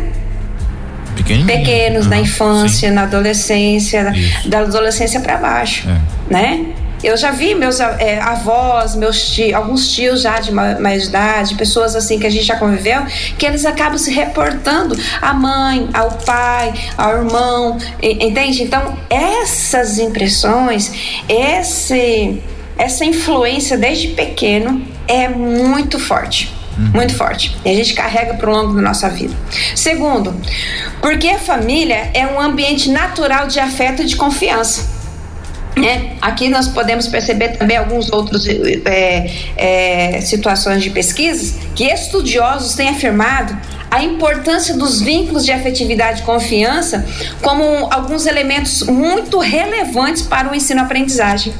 pequenos, 1.45 2.07
na 2.07 2.19
infância, 2.19 2.89
Sim. 2.89 2.95
na 2.95 3.03
adolescência, 3.03 4.11
Isso. 4.15 4.49
da 4.49 4.59
adolescência 4.59 5.19
para 5.19 5.37
baixo, 5.37 5.87
é. 5.89 6.33
né? 6.33 6.65
Eu 7.03 7.17
já 7.17 7.31
vi 7.31 7.55
meus 7.55 7.79
é, 7.79 8.19
avós, 8.19 8.95
meus 8.95 9.33
tios, 9.33 9.53
alguns 9.55 9.91
tios 9.91 10.21
já 10.21 10.39
de 10.39 10.51
mais 10.51 11.07
idade, 11.07 11.55
pessoas 11.55 11.95
assim 11.95 12.19
que 12.19 12.27
a 12.27 12.29
gente 12.29 12.45
já 12.45 12.57
conviveu, 12.57 13.03
que 13.39 13.45
eles 13.45 13.65
acabam 13.65 13.97
se 13.97 14.11
reportando 14.11 14.95
à 15.19 15.33
mãe, 15.33 15.89
ao 15.95 16.11
pai, 16.11 16.71
ao 16.95 17.17
irmão, 17.17 17.77
entende? 18.03 18.61
Então, 18.61 18.95
essas 19.09 19.97
impressões, 19.97 20.91
esse, 21.27 22.39
essa 22.77 23.03
influência 23.03 23.79
desde 23.79 24.09
pequeno 24.09 24.85
é 25.07 25.27
muito 25.27 25.97
forte. 25.97 26.60
Uhum. 26.81 26.91
Muito 26.93 27.15
forte. 27.15 27.55
E 27.63 27.69
a 27.69 27.75
gente 27.75 27.93
carrega 27.93 28.33
para 28.33 28.49
o 28.49 28.53
longo 28.53 28.73
da 28.73 28.81
nossa 28.81 29.09
vida. 29.09 29.35
Segundo, 29.75 30.35
porque 30.99 31.27
a 31.27 31.37
família 31.37 32.09
é 32.13 32.25
um 32.25 32.39
ambiente 32.39 32.89
natural 32.89 33.47
de 33.47 33.59
afeto 33.59 34.01
e 34.01 34.05
de 34.05 34.15
confiança. 34.15 34.89
É, 35.77 36.17
aqui 36.21 36.49
nós 36.49 36.67
podemos 36.67 37.07
perceber 37.07 37.49
também 37.49 37.77
alguns 37.77 38.11
outros 38.11 38.45
é, 38.47 39.31
é, 39.55 40.21
situações 40.21 40.83
de 40.83 40.89
pesquisas 40.89 41.55
que 41.73 41.85
estudiosos 41.85 42.75
têm 42.75 42.89
afirmado 42.89 43.57
a 43.89 44.03
importância 44.03 44.75
dos 44.75 45.01
vínculos 45.01 45.45
de 45.45 45.51
afetividade 45.51 46.21
e 46.21 46.23
confiança 46.23 47.05
como 47.41 47.63
alguns 47.91 48.25
elementos 48.25 48.83
muito 48.83 49.39
relevantes 49.39 50.21
para 50.21 50.51
o 50.51 50.55
ensino-aprendizagem. 50.55 51.53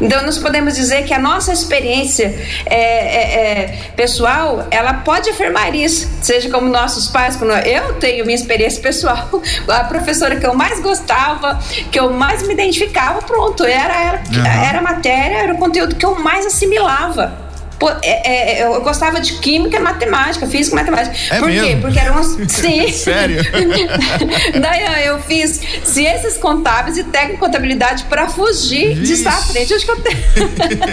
Então, 0.00 0.22
nós 0.24 0.38
podemos 0.38 0.74
dizer 0.74 1.04
que 1.04 1.14
a 1.14 1.18
nossa 1.18 1.52
experiência 1.52 2.34
é, 2.66 2.76
é, 2.76 3.62
é, 3.62 3.78
pessoal, 3.96 4.66
ela 4.70 4.94
pode 4.94 5.30
afirmar 5.30 5.74
isso, 5.74 6.10
seja 6.22 6.50
como 6.50 6.68
nossos 6.68 7.08
pais, 7.08 7.36
como 7.36 7.52
eu 7.52 7.94
tenho 7.94 8.24
minha 8.24 8.36
experiência 8.36 8.82
pessoal, 8.82 9.28
a 9.68 9.84
professora 9.84 10.36
que 10.36 10.46
eu 10.46 10.54
mais 10.54 10.80
gostava, 10.80 11.58
que 11.90 11.98
eu 11.98 12.10
mais 12.12 12.46
me 12.46 12.54
identificava, 12.54 13.22
pronto, 13.22 13.64
era, 13.64 13.94
era, 13.94 14.22
uhum. 14.32 14.46
era 14.46 14.78
a 14.78 14.82
matéria, 14.82 15.36
era 15.36 15.54
o 15.54 15.58
conteúdo 15.58 15.94
que 15.94 16.04
eu 16.04 16.18
mais 16.18 16.46
assimilava. 16.46 17.49
Pô, 17.80 17.88
é, 18.02 18.60
é, 18.60 18.66
eu 18.66 18.78
gostava 18.82 19.18
de 19.20 19.38
química, 19.38 19.80
matemática, 19.80 20.46
física, 20.46 20.76
matemática. 20.76 21.16
É 21.34 21.38
Por 21.38 21.48
mesmo? 21.48 21.66
quê? 21.66 21.78
Porque 21.80 21.98
eram 21.98 22.12
umas. 22.12 22.26
Sim. 22.52 22.92
Sério? 22.92 23.40
Daí 24.60 25.06
eu 25.06 25.18
fiz 25.22 25.62
ciências 25.82 26.36
contábeis 26.36 26.98
e 26.98 27.04
técnico 27.04 27.40
contabilidade 27.40 28.04
para 28.04 28.28
fugir 28.28 28.94
Vixe. 28.94 29.00
de 29.00 29.12
estar 29.14 29.30
à 29.30 29.40
frente. 29.40 29.72
Acho 29.72 29.86
que 29.86 29.90
eu 29.92 30.00
tenho. 30.02 30.18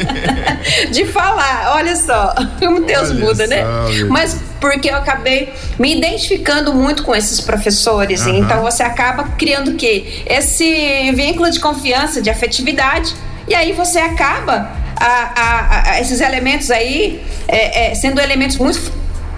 de 0.89 1.05
falar, 1.07 1.73
olha 1.75 1.93
só, 1.93 2.33
como 2.57 2.79
Deus 2.79 3.09
olha 3.09 3.19
muda, 3.19 3.47
né? 3.47 3.63
só, 3.63 3.89
né? 3.89 4.03
Mas 4.09 4.39
porque 4.61 4.89
eu 4.89 4.95
acabei 4.95 5.53
me 5.77 5.93
identificando 5.93 6.73
muito 6.73 7.03
com 7.03 7.13
esses 7.13 7.41
professores. 7.41 8.25
Uhum. 8.25 8.37
Então 8.37 8.61
você 8.61 8.81
acaba 8.81 9.25
criando 9.37 9.71
o 9.71 9.75
quê? 9.75 10.23
Esse 10.25 11.11
vínculo 11.11 11.51
de 11.51 11.59
confiança, 11.59 12.21
de 12.21 12.29
afetividade. 12.29 13.13
E 13.45 13.53
aí 13.53 13.73
você 13.73 13.99
acaba 13.99 14.86
a, 14.99 15.31
a, 15.35 15.91
a 15.91 16.01
esses 16.01 16.21
elementos 16.21 16.71
aí 16.71 17.21
é, 17.47 17.91
é, 17.91 17.95
sendo 17.95 18.19
elementos 18.19 18.57
muito 18.57 18.91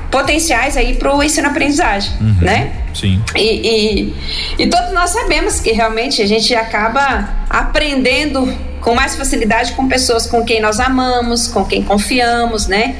potenciais 0.09 0.75
aí 0.75 0.95
para 0.95 1.15
o 1.15 1.21
ensino-aprendizagem, 1.21 2.11
uhum, 2.19 2.37
né? 2.41 2.71
Sim. 2.93 3.21
E, 3.35 3.39
e, 3.39 4.63
e, 4.63 4.67
todos 4.67 4.91
nós 4.91 5.11
sabemos 5.11 5.59
que 5.59 5.71
realmente 5.71 6.21
a 6.21 6.27
gente 6.27 6.55
acaba 6.55 7.29
aprendendo 7.47 8.51
com 8.81 8.95
mais 8.95 9.15
facilidade 9.15 9.73
com 9.73 9.87
pessoas 9.87 10.25
com 10.25 10.43
quem 10.43 10.59
nós 10.59 10.79
amamos, 10.79 11.47
com 11.47 11.63
quem 11.63 11.83
confiamos, 11.83 12.65
né? 12.67 12.95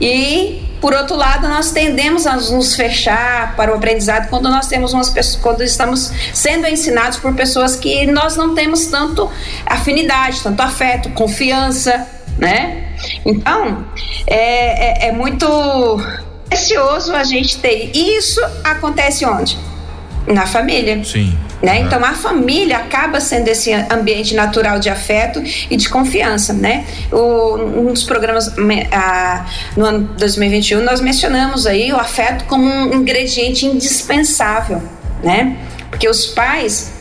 E 0.00 0.62
por 0.80 0.94
outro 0.94 1.16
lado, 1.16 1.48
nós 1.48 1.70
tendemos 1.72 2.26
a 2.26 2.36
nos 2.36 2.74
fechar 2.74 3.56
para 3.56 3.72
o 3.72 3.76
aprendizado 3.76 4.28
quando 4.28 4.48
nós 4.48 4.68
temos 4.68 4.92
umas 4.92 5.10
pessoas, 5.10 5.42
quando 5.42 5.62
estamos 5.62 6.12
sendo 6.32 6.66
ensinados 6.66 7.18
por 7.18 7.34
pessoas 7.34 7.76
que 7.76 8.06
nós 8.06 8.36
não 8.36 8.54
temos 8.54 8.86
tanto 8.86 9.30
afinidade, 9.66 10.40
tanto 10.42 10.60
afeto, 10.60 11.10
confiança, 11.10 12.06
né? 12.38 12.94
Então, 13.24 13.84
é, 14.26 15.06
é, 15.06 15.08
é 15.08 15.12
muito 15.12 15.46
precioso 16.48 17.14
a 17.14 17.24
gente 17.24 17.58
ter. 17.58 17.90
E 17.94 18.16
isso 18.16 18.40
acontece 18.64 19.24
onde? 19.24 19.58
Na 20.26 20.46
família. 20.46 21.02
Sim. 21.04 21.36
Né? 21.62 21.80
Então 21.80 22.04
a 22.04 22.12
família 22.12 22.76
acaba 22.78 23.20
sendo 23.20 23.48
esse 23.48 23.72
ambiente 23.72 24.34
natural 24.34 24.78
de 24.78 24.88
afeto 24.88 25.42
e 25.68 25.76
de 25.76 25.88
confiança, 25.88 26.52
né? 26.52 26.84
O, 27.10 27.56
um 27.56 27.92
dos 27.92 28.04
programas 28.04 28.54
a, 28.92 29.44
no 29.76 29.84
ano 29.84 30.10
2021 30.16 30.84
nós 30.84 31.00
mencionamos 31.00 31.66
aí 31.66 31.92
o 31.92 31.96
afeto 31.96 32.44
como 32.44 32.64
um 32.64 32.94
ingrediente 32.94 33.66
indispensável, 33.66 34.80
né? 35.20 35.56
Porque 35.90 36.08
os 36.08 36.26
pais 36.26 36.92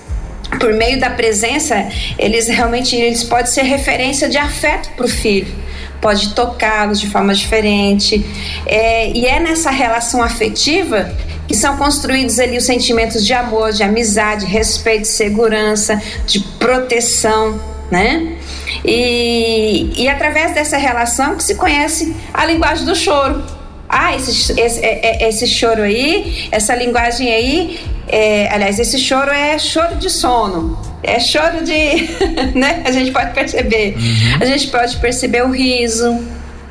por 0.59 0.73
meio 0.73 0.99
da 0.99 1.09
presença, 1.09 1.87
eles 2.17 2.47
realmente 2.47 2.95
eles 2.95 3.23
podem 3.23 3.47
ser 3.47 3.63
referência 3.63 4.29
de 4.29 4.37
afeto 4.37 4.89
para 4.95 5.05
o 5.05 5.09
filho, 5.09 5.53
pode 6.01 6.33
tocá-los 6.33 6.99
de 6.99 7.07
forma 7.09 7.33
diferente. 7.33 8.25
É, 8.65 9.11
e 9.11 9.25
é 9.25 9.39
nessa 9.39 9.69
relação 9.69 10.23
afetiva 10.23 11.13
que 11.47 11.55
são 11.55 11.77
construídos 11.77 12.39
ali 12.39 12.57
os 12.57 12.65
sentimentos 12.65 13.25
de 13.25 13.33
amor, 13.33 13.71
de 13.71 13.83
amizade, 13.83 14.45
respeito, 14.45 15.07
segurança, 15.07 16.01
de 16.25 16.39
proteção, 16.59 17.59
né? 17.89 18.35
E, 18.83 19.93
e 19.95 20.09
através 20.09 20.53
dessa 20.53 20.77
relação 20.77 21.35
que 21.35 21.43
se 21.43 21.55
conhece 21.55 22.15
a 22.33 22.45
linguagem 22.45 22.85
do 22.85 22.95
choro. 22.95 23.43
Ah, 23.89 24.13
esse, 24.13 24.59
esse, 24.59 24.85
é, 24.85 25.23
é, 25.23 25.29
esse 25.29 25.47
choro 25.47 25.81
aí, 25.81 26.49
essa 26.51 26.75
linguagem 26.75 27.33
aí, 27.33 27.79
é, 28.09 28.49
aliás, 28.51 28.79
esse 28.79 28.99
choro 28.99 29.31
é 29.31 29.57
choro 29.57 29.95
de 29.95 30.09
sono, 30.09 30.77
é 31.01 31.19
choro 31.19 31.63
de. 31.63 31.73
né? 32.53 32.83
A 32.85 32.91
gente 32.91 33.11
pode 33.11 33.33
perceber. 33.33 33.95
Uhum. 33.95 34.37
A 34.41 34.45
gente 34.45 34.67
pode 34.67 34.97
perceber 34.97 35.43
o 35.43 35.51
riso, 35.51 36.19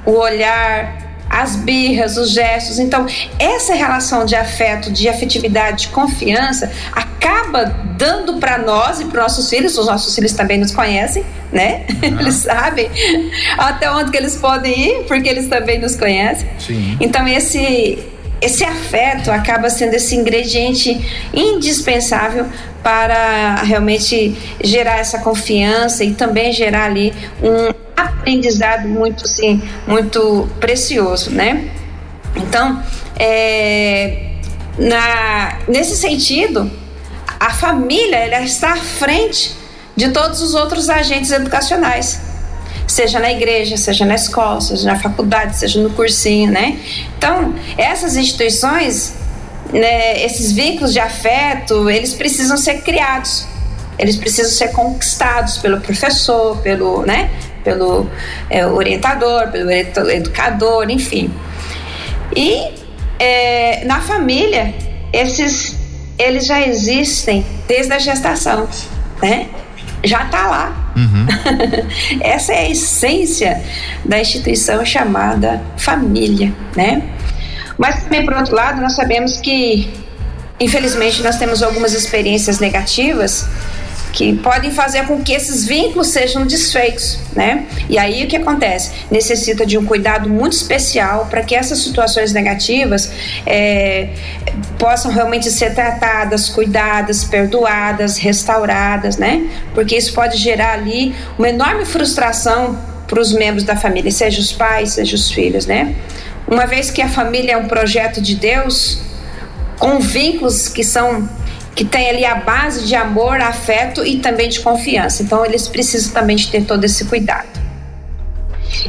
o 0.05 0.13
olhar, 0.13 1.06
as 1.29 1.57
birras, 1.57 2.17
os 2.17 2.31
gestos. 2.31 2.79
Então, 2.79 3.07
essa 3.39 3.75
relação 3.75 4.25
de 4.25 4.35
afeto, 4.35 4.91
de 4.91 5.09
afetividade, 5.09 5.83
de 5.83 5.89
confiança, 5.89 6.71
acaba 6.93 7.65
dando 7.97 8.39
para 8.39 8.59
nós 8.59 9.01
e 9.01 9.07
para 9.07 9.23
nossos 9.23 9.49
filhos, 9.49 9.77
os 9.77 9.87
nossos 9.87 10.15
filhos 10.15 10.33
também 10.33 10.59
nos 10.59 10.73
conhecem, 10.73 11.25
né? 11.53 11.85
Uhum. 12.03 12.21
Eles 12.21 12.35
sabem 12.37 12.91
até 13.59 13.91
onde 13.91 14.11
que 14.11 14.17
eles 14.17 14.37
podem 14.37 14.89
ir, 14.89 15.05
porque 15.05 15.29
eles 15.29 15.49
também 15.49 15.79
nos 15.79 15.97
conhecem. 15.97 16.49
Sim. 16.59 16.97
Então, 17.01 17.27
esse 17.27 17.99
esse 18.39 18.63
afeto 18.65 19.31
acaba 19.31 19.71
sendo 19.71 19.95
esse 19.95 20.15
ingrediente 20.15 21.01
indispensável 21.33 22.47
para 22.83 23.63
realmente 23.63 24.37
gerar 24.63 24.99
essa 24.99 25.19
confiança 25.19 26.05
e 26.05 26.13
também 26.13 26.53
gerar 26.53 26.85
ali 26.85 27.15
um 27.43 27.86
aprendizado 27.97 28.87
muito 28.89 29.27
sim, 29.27 29.63
muito 29.87 30.49
precioso, 30.61 31.31
né? 31.31 31.71
Então, 32.37 32.83
é, 33.19 34.33
na, 34.79 35.59
nesse 35.67 35.97
sentido, 35.97 36.71
a 37.41 37.51
família 37.51 38.17
ela 38.17 38.43
está 38.43 38.73
à 38.73 38.77
frente 38.77 39.55
de 39.97 40.11
todos 40.11 40.43
os 40.43 40.55
outros 40.55 40.91
agentes 40.91 41.31
educacionais 41.31 42.27
seja 42.87 43.19
na 43.19 43.33
igreja, 43.33 43.77
seja 43.77 44.05
na 44.05 44.15
escola, 44.15 44.61
seja 44.61 44.87
na 44.87 44.99
faculdade, 44.99 45.57
seja 45.57 45.83
no 45.83 45.91
cursinho, 45.91 46.51
né? 46.51 46.79
Então, 47.19 47.55
essas 47.77 48.17
instituições, 48.17 49.15
né, 49.73 50.25
esses 50.25 50.53
vínculos 50.53 50.93
de 50.93 51.01
afeto, 51.01 51.91
eles 51.91 52.15
precisam 52.15 52.57
ser 52.57 52.83
criados. 52.83 53.47
Eles 53.99 54.17
precisam 54.17 54.53
ser 54.53 54.69
conquistados 54.69 55.59
pelo 55.59 55.81
professor, 55.81 56.59
pelo, 56.59 57.03
né, 57.05 57.31
pelo 57.67 58.09
é, 58.49 58.65
orientador, 58.65 59.49
pelo 59.49 59.69
educador, 60.09 60.89
enfim. 60.89 61.35
E 62.35 62.69
é, 63.19 63.85
na 63.85 64.01
família, 64.01 64.73
esses 65.13 65.77
eles 66.17 66.47
já 66.47 66.63
existem 66.63 67.45
desde 67.67 67.93
a 67.93 67.99
gestação, 67.99 68.69
né? 69.21 69.49
Já 70.05 70.23
está 70.25 70.47
lá. 70.47 70.93
Uhum. 70.97 71.27
Essa 72.23 72.53
é 72.53 72.59
a 72.61 72.71
essência 72.71 73.63
da 74.05 74.21
instituição 74.21 74.85
chamada 74.85 75.61
família, 75.77 76.55
né? 76.77 77.03
Mas 77.77 78.05
também, 78.05 78.25
por 78.25 78.33
outro 78.35 78.55
lado, 78.55 78.81
nós 78.81 78.95
sabemos 78.95 79.41
que, 79.41 79.93
infelizmente, 80.61 81.23
nós 81.23 81.37
temos 81.37 81.63
algumas 81.63 81.93
experiências 81.93 82.61
negativas 82.61 83.47
que 84.17 84.35
podem 84.35 84.71
fazer 84.71 85.05
com 85.07 85.23
que 85.23 85.31
esses 85.35 85.67
vínculos 85.67 86.07
sejam 86.07 86.47
desfeitos, 86.47 87.19
né? 87.35 87.67
E 87.87 87.99
aí 87.99 88.25
o 88.25 88.27
que 88.27 88.37
acontece? 88.37 88.91
Necessita 89.11 89.67
de 89.67 89.77
um 89.77 89.85
cuidado 89.85 90.27
muito 90.27 90.55
especial 90.55 91.27
para 91.27 91.43
que 91.43 91.55
essas 91.55 91.81
situações 91.81 92.33
negativas 92.33 93.13
é, 93.45 94.09
possam 94.79 95.13
realmente 95.13 95.51
ser 95.51 95.75
tratadas, 95.75 96.49
cuidadas, 96.49 97.25
perdoadas, 97.25 98.17
restauradas, 98.17 99.19
né? 99.19 99.51
Porque 99.75 99.95
isso 99.95 100.15
pode 100.15 100.39
gerar 100.39 100.73
ali 100.73 101.15
uma 101.39 101.51
enorme 101.51 101.85
frustração 101.85 102.79
para 103.07 103.21
os 103.21 103.35
membros 103.35 103.65
da 103.65 103.77
família, 103.77 104.11
seja 104.11 104.41
os 104.41 104.51
pais, 104.51 104.95
seja 104.95 105.15
os 105.15 105.31
filhos, 105.31 105.67
né? 105.67 105.95
Uma 106.49 106.65
vez 106.65 106.91
que 106.91 107.03
a 107.03 107.09
família 107.11 107.53
é 107.53 107.57
um 107.59 107.69
projeto 107.69 108.23
de 108.23 108.35
Deus, 108.35 108.99
com 109.79 110.01
vínculos 110.01 110.69
que 110.69 110.83
são 110.83 111.29
que 111.77 111.85
tem 111.85 112.09
ali 112.09 112.25
a 112.25 112.37
base 112.37 112.87
de 112.87 112.95
amor, 112.95 113.39
afeto 113.39 114.05
e 114.05 114.17
também 114.17 114.49
de 114.49 114.61
confiança. 114.61 115.23
Então 115.23 115.45
eles 115.45 115.69
precisam 115.69 116.15
também 116.15 116.35
de 116.35 116.49
ter 116.49 116.65
todo 116.65 116.83
esse 116.83 117.05
cuidado. 117.05 117.61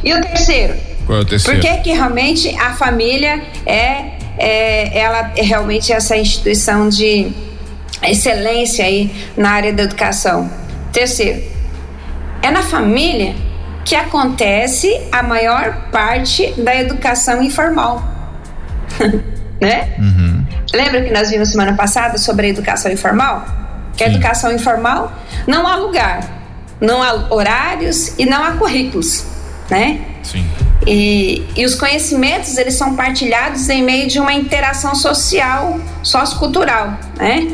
E 0.02 0.12
o 0.14 0.20
terceiro? 0.22 0.74
Qual 1.06 1.18
é 1.18 1.22
o 1.22 1.24
terceiro? 1.24 1.60
Por 1.60 1.68
que, 1.68 1.76
que 1.82 1.92
realmente 1.92 2.48
a 2.58 2.72
família 2.72 3.42
é, 3.66 4.16
é 4.38 4.98
ela 4.98 5.32
é 5.36 5.42
realmente 5.42 5.92
essa 5.92 6.16
instituição 6.16 6.88
de 6.88 7.30
excelência 8.02 8.86
aí 8.86 9.14
na 9.36 9.50
área 9.50 9.72
da 9.72 9.82
educação? 9.82 10.50
Terceiro, 10.90 11.42
é 12.40 12.50
na 12.50 12.62
família 12.62 13.34
que 13.84 13.94
acontece 13.94 14.98
a 15.12 15.22
maior 15.22 15.90
parte 15.90 16.54
da 16.56 16.74
educação 16.74 17.42
informal. 17.42 18.02
né? 19.60 19.94
Uhum. 19.98 20.37
Lembra 20.72 21.02
que 21.02 21.10
nós 21.12 21.30
vimos 21.30 21.50
semana 21.50 21.74
passada 21.74 22.18
sobre 22.18 22.46
a 22.46 22.50
educação 22.50 22.90
informal? 22.92 23.46
Que 23.96 24.04
a 24.04 24.06
educação 24.08 24.52
informal 24.52 25.12
não 25.46 25.66
há 25.66 25.76
lugar, 25.76 26.20
não 26.80 27.02
há 27.02 27.34
horários 27.34 28.18
e 28.18 28.26
não 28.26 28.44
há 28.44 28.52
currículos, 28.52 29.24
né? 29.70 30.00
Sim. 30.22 30.44
E, 30.86 31.44
e 31.56 31.64
os 31.64 31.74
conhecimentos 31.74 32.56
eles 32.56 32.74
são 32.74 32.94
partilhados 32.94 33.68
em 33.68 33.82
meio 33.82 34.06
de 34.06 34.20
uma 34.20 34.32
interação 34.32 34.94
social, 34.94 35.80
sociocultural, 36.02 36.96
né? 37.16 37.48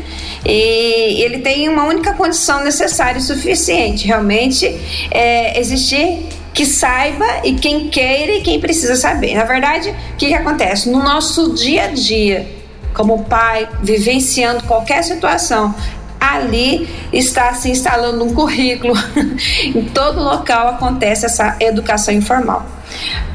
E 0.45 1.21
ele 1.23 1.39
tem 1.39 1.67
uma 1.67 1.85
única 1.85 2.13
condição 2.13 2.63
necessária 2.63 3.17
e 3.17 3.21
suficiente, 3.21 4.05
realmente 4.05 4.65
é, 5.09 5.59
existir 5.59 6.27
que 6.53 6.65
saiba 6.65 7.25
e 7.43 7.53
quem 7.55 7.89
queira 7.89 8.31
e 8.33 8.41
quem 8.41 8.59
precisa 8.61 8.95
saber. 8.95 9.35
Na 9.35 9.43
verdade, 9.43 9.89
o 9.89 10.15
que, 10.15 10.27
que 10.27 10.33
acontece? 10.33 10.89
No 10.89 11.03
nosso 11.03 11.53
dia 11.53 11.85
a 11.85 11.87
dia, 11.87 12.47
como 12.95 13.25
pai, 13.25 13.67
vivenciando 13.83 14.63
qualquer 14.63 15.03
situação, 15.03 15.75
ali 16.19 16.89
está 17.13 17.53
se 17.53 17.69
instalando 17.69 18.23
um 18.23 18.33
currículo. 18.33 18.93
em 19.63 19.83
todo 19.85 20.21
local 20.21 20.69
acontece 20.69 21.25
essa 21.25 21.55
educação 21.59 22.13
informal. 22.13 22.65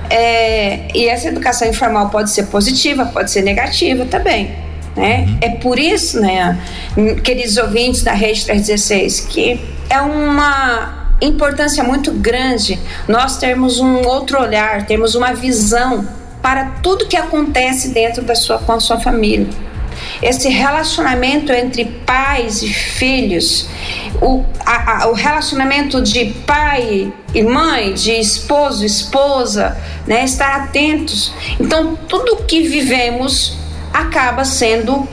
É, 0.09 0.89
e 0.93 1.09
essa 1.09 1.29
educação 1.29 1.69
informal 1.69 2.09
pode 2.11 2.31
ser 2.31 2.47
positiva, 2.47 3.07
pode 3.07 3.31
ser 3.31 3.43
negativa 3.43 4.05
também. 4.07 4.57
Né? 4.97 5.27
Uhum. 5.29 5.39
É 5.41 5.49
por 5.51 5.79
isso, 5.79 6.21
né, 6.21 6.59
queridos 7.23 7.57
ouvintes 7.57 8.03
da 8.03 8.13
Rede 8.13 8.45
316, 8.45 9.21
que 9.21 9.61
é 9.89 10.01
uma 10.01 11.09
importância 11.21 11.85
muito 11.85 12.13
grande 12.13 12.79
nós 13.07 13.37
termos 13.37 13.79
um 13.79 14.07
outro 14.07 14.41
olhar, 14.41 14.87
termos 14.87 15.15
uma 15.15 15.33
visão 15.33 16.07
para 16.43 16.67
tudo 16.83 17.07
que 17.07 17.17
acontece 17.17 17.89
dentro 17.89 18.23
da 18.23 18.35
sua 18.35 18.59
com 18.59 18.73
a 18.73 18.81
sua 18.81 18.99
família. 19.01 19.49
Esse 20.23 20.49
relacionamento 20.49 21.53
entre 21.53 21.85
pais 21.85 22.63
e 22.63 22.73
filhos, 22.73 23.69
o, 24.21 24.45
a, 24.65 25.05
a, 25.05 25.09
o 25.09 25.15
relacionamento 25.15 26.03
de 26.03 26.27
pai 26.47 27.13
e 27.35 27.43
mãe, 27.43 27.93
de 27.93 28.13
esposo 28.13 28.83
e 28.83 28.87
esposa, 28.87 29.77
né, 30.07 30.25
estar 30.25 30.57
atentos. 30.57 31.33
Então, 31.59 31.97
tudo 32.09 32.45
que 32.45 32.63
vivemos 32.63 33.59
acaba 33.93 34.45
sendo 34.45 35.07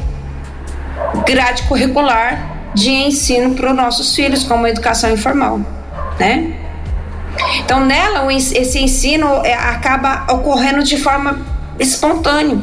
grade 1.25 1.63
curricular 1.63 2.71
de 2.73 2.91
ensino 2.91 3.55
para 3.55 3.71
os 3.71 3.75
nossos 3.75 4.15
filhos, 4.15 4.43
como 4.43 4.67
educação 4.67 5.11
informal 5.11 5.61
né? 6.19 6.53
Então 7.59 7.85
nela 7.85 8.31
esse 8.33 8.79
ensino 8.79 9.27
é, 9.45 9.53
acaba 9.53 10.25
ocorrendo 10.33 10.83
de 10.83 10.97
forma 10.97 11.45
espontânea, 11.79 12.59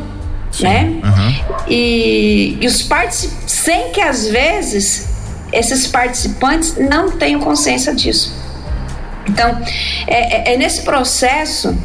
Sim. 0.51 0.65
né? 0.65 1.01
Uhum. 1.03 1.35
E, 1.69 2.59
e 2.61 2.67
os 2.67 2.83
participantes, 2.83 3.53
sem 3.53 3.91
que 3.93 4.01
às 4.01 4.27
vezes 4.27 5.09
esses 5.53 5.87
participantes 5.87 6.77
não 6.77 7.13
tenham 7.13 7.41
consciência 7.41 7.95
disso. 7.95 8.35
Então 9.29 9.61
é, 10.07 10.53
é, 10.53 10.55
é 10.55 10.57
nesse 10.57 10.83
processo 10.83 11.77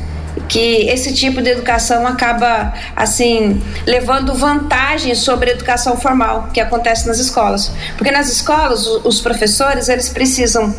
que 0.50 0.90
esse 0.90 1.14
tipo 1.14 1.42
de 1.42 1.52
educação 1.52 2.06
acaba 2.08 2.74
assim 2.96 3.62
levando 3.86 4.34
vantagem 4.34 5.14
sobre 5.14 5.52
a 5.52 5.54
educação 5.54 5.96
formal 5.96 6.50
que 6.52 6.60
acontece 6.60 7.08
nas 7.08 7.20
escolas, 7.20 7.72
porque 7.96 8.12
nas 8.12 8.28
escolas 8.28 8.86
os 8.88 9.22
professores 9.22 9.88
eles 9.88 10.10
precisam 10.10 10.76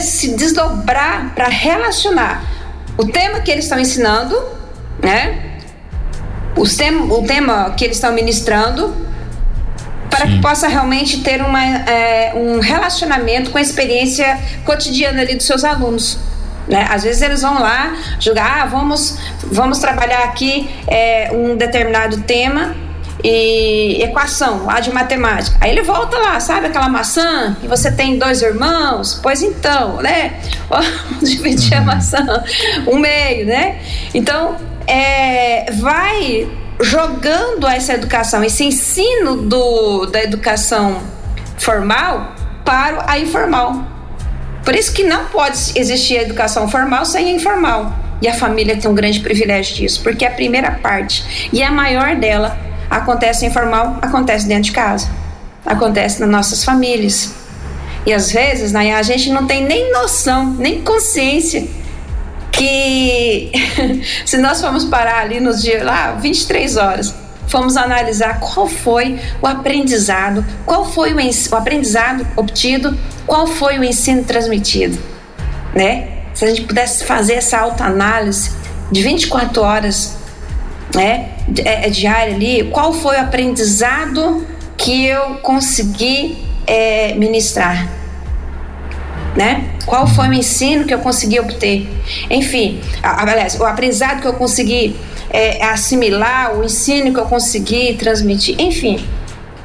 se 0.00 0.34
desdobrar 0.34 1.34
para 1.34 1.48
relacionar 1.48 2.42
o 2.96 3.04
tema 3.06 3.40
que 3.40 3.50
eles 3.50 3.66
estão 3.66 3.78
ensinando, 3.78 4.34
né? 5.00 5.60
Os 6.56 6.74
tem, 6.74 6.96
o 6.96 7.22
tema 7.22 7.74
que 7.76 7.84
eles 7.84 7.98
estão 7.98 8.12
ministrando 8.12 9.06
para 10.10 10.26
que 10.26 10.40
possa 10.40 10.66
realmente 10.66 11.20
ter 11.20 11.40
uma, 11.40 11.62
é, 11.62 12.32
um 12.34 12.58
relacionamento 12.58 13.50
com 13.50 13.58
a 13.58 13.60
experiência 13.60 14.38
cotidiana 14.64 15.20
ali 15.20 15.36
dos 15.36 15.46
seus 15.46 15.62
alunos. 15.62 16.18
Né? 16.68 16.86
Às 16.90 17.02
vezes 17.02 17.22
eles 17.22 17.42
vão 17.42 17.60
lá 17.60 17.96
julgar, 18.20 18.62
ah, 18.62 18.66
vamos, 18.66 19.18
vamos 19.44 19.78
trabalhar 19.78 20.24
aqui 20.24 20.68
é, 20.86 21.30
um 21.32 21.56
determinado 21.56 22.20
tema 22.22 22.74
e 23.22 24.00
equação 24.02 24.64
lá 24.64 24.80
de 24.80 24.92
matemática. 24.92 25.56
Aí 25.60 25.70
ele 25.70 25.82
volta 25.82 26.16
lá, 26.18 26.38
sabe 26.38 26.66
aquela 26.66 26.88
maçã 26.88 27.56
que 27.60 27.66
você 27.66 27.90
tem 27.90 28.18
dois 28.18 28.42
irmãos? 28.42 29.18
Pois 29.22 29.42
então, 29.42 29.96
né? 29.96 30.34
Vamos 30.68 31.30
dividir 31.30 31.74
a 31.74 31.80
uhum. 31.80 31.86
maçã 31.86 32.44
um 32.86 32.98
meio, 32.98 33.46
né? 33.46 33.80
Então, 34.14 34.56
é, 34.86 35.72
vai 35.72 36.48
jogando 36.80 37.66
essa 37.66 37.94
educação, 37.94 38.44
esse 38.44 38.64
ensino 38.64 39.36
do, 39.36 40.06
da 40.06 40.22
educação 40.22 41.02
formal 41.56 42.34
para 42.64 43.04
a 43.10 43.18
informal. 43.18 43.97
Por 44.68 44.76
isso 44.76 44.92
que 44.92 45.02
não 45.02 45.24
pode 45.28 45.56
existir 45.76 46.18
a 46.18 46.22
educação 46.24 46.68
formal 46.68 47.02
sem 47.06 47.30
a 47.30 47.32
informal. 47.32 47.90
E 48.20 48.28
a 48.28 48.34
família 48.34 48.76
tem 48.76 48.90
um 48.90 48.94
grande 48.94 49.18
privilégio 49.20 49.74
disso, 49.74 50.02
porque 50.02 50.26
a 50.26 50.30
primeira 50.30 50.72
parte 50.72 51.48
e 51.50 51.62
a 51.62 51.70
maior 51.70 52.16
dela 52.16 52.54
acontece 52.90 53.46
informal, 53.46 53.96
acontece 54.02 54.46
dentro 54.46 54.64
de 54.64 54.72
casa, 54.72 55.08
acontece 55.64 56.20
nas 56.20 56.28
nossas 56.28 56.64
famílias. 56.64 57.32
E 58.04 58.12
às 58.12 58.30
vezes, 58.30 58.70
né, 58.70 58.94
a 58.94 59.02
gente 59.02 59.30
não 59.30 59.46
tem 59.46 59.64
nem 59.64 59.90
noção, 59.90 60.54
nem 60.58 60.82
consciência 60.82 61.66
que 62.52 63.50
se 64.26 64.36
nós 64.36 64.60
formos 64.60 64.84
parar 64.84 65.20
ali 65.22 65.40
nos 65.40 65.62
dias 65.62 65.82
lá, 65.82 66.12
23 66.12 66.76
horas, 66.76 67.14
fomos 67.48 67.76
analisar 67.76 68.40
qual 68.40 68.68
foi 68.68 69.18
o 69.42 69.46
aprendizado, 69.46 70.44
qual 70.64 70.84
foi 70.84 71.12
o, 71.12 71.16
o 71.16 71.56
aprendizado 71.56 72.26
obtido, 72.36 72.96
qual 73.26 73.46
foi 73.46 73.78
o 73.78 73.84
ensino 73.84 74.22
transmitido, 74.24 74.98
né? 75.74 76.08
Se 76.34 76.44
a 76.44 76.48
gente 76.48 76.62
pudesse 76.62 77.04
fazer 77.04 77.34
essa 77.34 77.58
autoanálise 77.58 78.52
de 78.92 79.02
24 79.02 79.60
horas, 79.62 80.16
né, 80.94 81.30
é, 81.64 81.86
é, 81.86 81.90
diária 81.90 82.34
ali, 82.34 82.70
qual 82.70 82.92
foi 82.92 83.16
o 83.16 83.20
aprendizado 83.20 84.46
que 84.76 85.06
eu 85.06 85.34
consegui 85.42 86.46
é, 86.66 87.14
ministrar, 87.14 87.88
né? 89.38 89.70
Qual 89.86 90.04
foi 90.08 90.28
o 90.28 90.34
ensino 90.34 90.84
que 90.84 90.92
eu 90.92 90.98
consegui 90.98 91.38
obter? 91.38 91.88
Enfim, 92.28 92.80
aliás, 93.00 93.58
o 93.58 93.64
aprendizado 93.64 94.20
que 94.20 94.26
eu 94.26 94.34
consegui 94.34 94.96
é, 95.30 95.64
assimilar, 95.64 96.58
o 96.58 96.64
ensino 96.64 97.14
que 97.14 97.20
eu 97.20 97.26
consegui 97.26 97.94
transmitir, 97.94 98.56
enfim, 98.58 99.06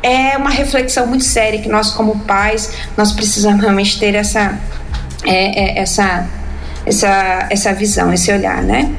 é 0.03 0.37
uma 0.37 0.51
reflexão 0.51 1.07
muito 1.07 1.23
séria 1.23 1.59
que 1.59 1.67
nós 1.67 1.89
como 1.89 2.19
pais 2.19 2.71
nós 2.95 3.13
precisamos 3.13 3.61
realmente 3.61 3.97
ter 3.99 4.13
essa 4.13 4.59
é, 5.25 5.79
é, 5.79 5.79
essa 5.79 6.27
essa 6.85 7.47
essa 7.49 7.73
visão, 7.73 8.13
esse 8.13 8.31
olhar, 8.31 8.61
né? 8.61 8.91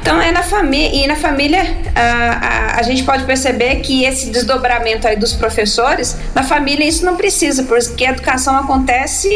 Então 0.00 0.18
é 0.18 0.32
na 0.32 0.42
família 0.42 1.04
e 1.04 1.06
na 1.06 1.16
família 1.16 1.60
a, 1.94 2.00
a, 2.00 2.80
a, 2.80 2.82
gente 2.82 3.02
pode 3.02 3.24
perceber 3.24 3.76
que 3.80 4.04
esse 4.04 4.30
desdobramento 4.30 5.06
aí 5.06 5.16
dos 5.16 5.34
professores 5.34 6.16
na 6.34 6.42
família 6.42 6.86
isso 6.86 7.04
não 7.04 7.16
precisa 7.16 7.64
porque 7.64 8.06
a 8.06 8.10
educação 8.12 8.56
acontece 8.56 9.28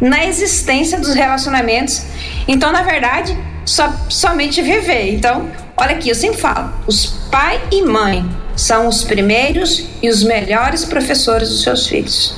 na 0.00 0.24
existência 0.24 0.98
dos 0.98 1.14
relacionamentos. 1.14 2.02
Então, 2.46 2.72
na 2.72 2.82
verdade, 2.82 3.36
só, 3.64 3.92
somente 4.08 4.62
viver. 4.62 5.14
Então, 5.14 5.48
olha 5.76 5.96
aqui, 5.96 6.08
eu 6.08 6.14
sempre 6.14 6.40
falo: 6.40 6.72
os 6.86 7.06
pai 7.30 7.60
e 7.70 7.82
mãe 7.82 8.28
são 8.54 8.88
os 8.88 9.04
primeiros 9.04 9.86
e 10.02 10.08
os 10.08 10.22
melhores 10.22 10.84
professores 10.84 11.48
dos 11.48 11.62
seus 11.62 11.86
filhos. 11.86 12.34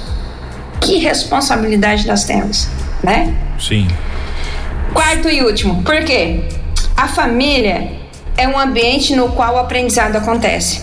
Que 0.81 0.99
responsabilidade 0.99 2.07
nós 2.07 2.25
temos, 2.25 2.69
né? 3.03 3.35
Sim. 3.59 3.87
Quarto 4.93 5.29
e 5.29 5.43
último, 5.43 5.83
por 5.83 6.03
quê? 6.05 6.45
A 6.97 7.07
família 7.07 7.93
é 8.37 8.49
um 8.49 8.59
ambiente 8.59 9.15
no 9.15 9.31
qual 9.33 9.55
o 9.55 9.59
aprendizado 9.59 10.17
acontece. 10.17 10.83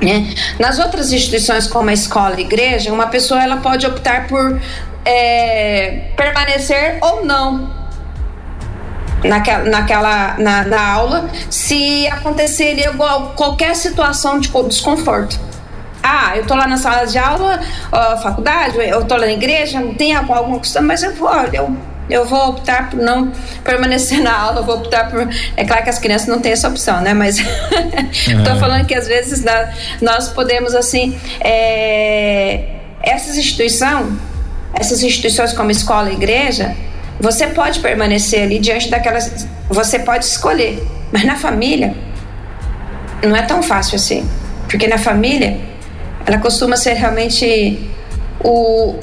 Né? 0.00 0.34
Nas 0.58 0.78
outras 0.78 1.12
instituições 1.12 1.66
como 1.66 1.88
a 1.88 1.92
escola 1.92 2.34
e 2.36 2.38
a 2.38 2.40
igreja, 2.40 2.92
uma 2.92 3.06
pessoa 3.06 3.42
ela 3.42 3.56
pode 3.56 3.86
optar 3.86 4.28
por 4.28 4.60
é, 5.06 6.10
permanecer 6.16 6.98
ou 7.00 7.24
não 7.24 7.70
naquela, 9.24 9.64
naquela 9.64 10.36
na, 10.38 10.64
na 10.64 10.92
aula 10.92 11.30
se 11.48 12.06
aconteceria 12.08 12.90
igual, 12.90 13.32
qualquer 13.36 13.74
situação 13.74 14.40
de 14.40 14.50
desconforto. 14.68 15.38
Ah, 16.02 16.36
eu 16.36 16.46
tô 16.46 16.54
lá 16.54 16.66
na 16.68 16.76
sala 16.76 17.04
de 17.06 17.18
aula, 17.18 17.60
ó, 17.90 18.16
faculdade, 18.18 18.78
eu 18.78 19.04
tô 19.04 19.16
lá 19.16 19.26
na 19.26 19.32
igreja, 19.32 19.80
não 19.80 19.94
tem 19.94 20.14
alguma 20.14 20.60
questão, 20.60 20.82
mas 20.82 21.02
eu 21.02 21.12
vou, 21.14 21.32
eu, 21.52 21.76
eu 22.08 22.24
vou 22.24 22.50
optar 22.50 22.90
por 22.90 23.00
não 23.00 23.32
permanecer 23.64 24.20
na 24.22 24.32
aula, 24.32 24.62
vou 24.62 24.76
optar 24.76 25.10
por. 25.10 25.28
É 25.56 25.64
claro 25.64 25.82
que 25.82 25.90
as 25.90 25.98
crianças 25.98 26.28
não 26.28 26.40
têm 26.40 26.52
essa 26.52 26.68
opção, 26.68 27.00
né? 27.00 27.12
Mas 27.12 27.38
estou 28.12 28.54
é. 28.54 28.58
falando 28.60 28.86
que 28.86 28.94
às 28.94 29.08
vezes 29.08 29.44
nós 30.00 30.28
podemos, 30.28 30.76
assim, 30.76 31.18
é, 31.40 32.68
essas 33.02 33.36
instituições 33.36 34.16
essas 34.78 35.02
instituições 35.02 35.52
como 35.52 35.70
escola 35.70 36.10
e 36.10 36.14
igreja, 36.14 36.76
você 37.18 37.46
pode 37.46 37.80
permanecer 37.80 38.42
ali 38.42 38.58
diante 38.58 38.90
daquelas. 38.90 39.46
Você 39.68 39.98
pode 39.98 40.24
escolher. 40.24 40.86
Mas 41.10 41.24
na 41.24 41.36
família, 41.36 41.94
não 43.22 43.34
é 43.34 43.42
tão 43.42 43.62
fácil 43.62 43.96
assim. 43.96 44.28
Porque 44.68 44.86
na 44.86 44.98
família, 44.98 45.58
ela 46.26 46.38
costuma 46.38 46.76
ser 46.76 46.94
realmente 46.94 47.90
o, 48.44 48.98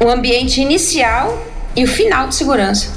o 0.00 0.08
ambiente 0.08 0.60
inicial 0.60 1.40
e 1.76 1.84
o 1.84 1.86
final 1.86 2.28
de 2.28 2.34
segurança. 2.34 2.88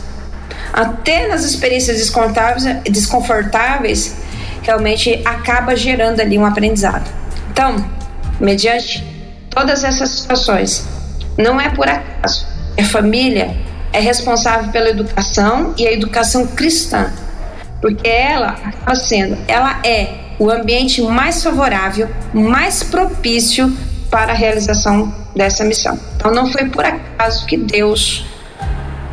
Até 0.73 1.27
nas 1.27 1.43
experiências 1.43 1.97
desconfortáveis, 1.97 2.65
desconfortáveis 2.83 4.15
realmente 4.63 5.21
acaba 5.23 5.75
gerando 5.75 6.19
ali 6.21 6.37
um 6.37 6.45
aprendizado. 6.45 7.09
Então, 7.51 7.85
mediante 8.39 9.05
todas 9.49 9.83
essas 9.83 10.09
situações, 10.09 10.94
não 11.37 11.59
é 11.59 11.69
por 11.69 11.87
acaso. 11.87 12.47
A 12.79 12.83
família 12.83 13.55
é 13.93 13.99
responsável 13.99 14.71
pela 14.71 14.89
educação 14.89 15.73
e 15.77 15.87
a 15.87 15.91
educação 15.91 16.47
cristã, 16.47 17.11
porque 17.81 18.07
ela 18.07 18.49
acaba 18.49 18.95
sendo, 18.95 19.37
ela 19.47 19.79
é 19.85 20.25
o 20.37 20.49
ambiente 20.49 21.01
mais 21.01 21.41
favorável, 21.41 22.09
mais 22.33 22.83
propício 22.83 23.71
para 24.09 24.33
a 24.33 24.35
realização 24.35 25.13
dessa 25.35 25.63
missão. 25.63 25.97
Então 26.15 26.31
não 26.31 26.47
foi 26.47 26.65
por 26.69 26.85
acaso 26.85 27.45
que 27.45 27.57
Deus 27.57 28.25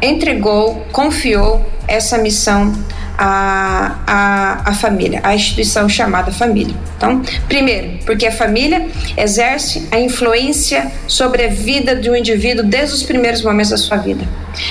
entregou, 0.00 0.84
confiou 0.90 1.64
essa 1.86 2.18
missão 2.18 2.72
à, 3.18 3.96
à, 4.06 4.70
à 4.70 4.74
família, 4.74 5.20
à 5.22 5.34
instituição 5.34 5.88
chamada 5.88 6.32
família. 6.32 6.74
Então, 6.96 7.22
primeiro, 7.48 7.98
porque 8.04 8.26
a 8.26 8.32
família 8.32 8.86
exerce 9.16 9.86
a 9.90 9.98
influência 9.98 10.90
sobre 11.06 11.44
a 11.44 11.48
vida 11.48 11.94
de 11.96 12.10
um 12.10 12.16
indivíduo 12.16 12.64
desde 12.64 12.94
os 12.94 13.02
primeiros 13.02 13.42
momentos 13.42 13.70
da 13.70 13.76
sua 13.76 13.96
vida. 13.96 14.24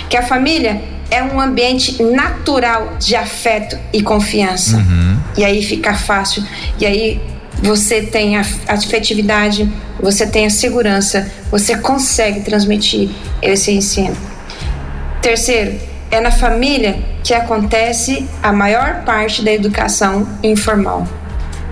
Que 0.10 0.18
a 0.18 0.24
família 0.24 0.82
é 1.10 1.22
um 1.22 1.40
ambiente 1.40 2.02
natural 2.02 2.96
de 2.98 3.16
afeto 3.16 3.78
e 3.92 4.02
confiança. 4.02 4.78
Uhum. 4.78 5.20
E 5.38 5.44
aí 5.44 5.62
fica 5.62 5.94
fácil. 5.94 6.44
E 6.80 6.86
aí 6.86 7.22
você 7.62 8.02
tem 8.02 8.38
a 8.38 8.46
afetividade, 8.68 9.72
você 10.00 10.26
tem 10.26 10.46
a 10.46 10.50
segurança, 10.50 11.32
você 11.52 11.78
consegue 11.78 12.42
transmitir 12.42 13.10
esse 13.42 13.72
ensino. 13.72 14.16
Terceiro, 15.22 15.91
é 16.12 16.20
na 16.20 16.30
família 16.30 17.00
que 17.24 17.34
acontece 17.34 18.28
a 18.44 18.52
maior 18.52 19.04
parte 19.06 19.44
da 19.44 19.52
educação 19.52 20.28
informal. 20.44 21.08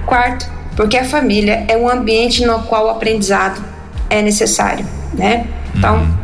Quarto, 0.06 0.50
porque 0.76 0.98
a 0.98 1.04
família 1.04 1.66
é 1.68 1.78
um 1.78 1.90
ambiente 1.90 2.46
no 2.46 2.64
qual 2.64 2.88
o 2.88 2.90
aprendizado 2.90 3.62
é 4.10 4.22
necessário, 4.22 4.86
né? 5.14 5.46
Então, 5.76 5.98
uhum. 5.98 6.18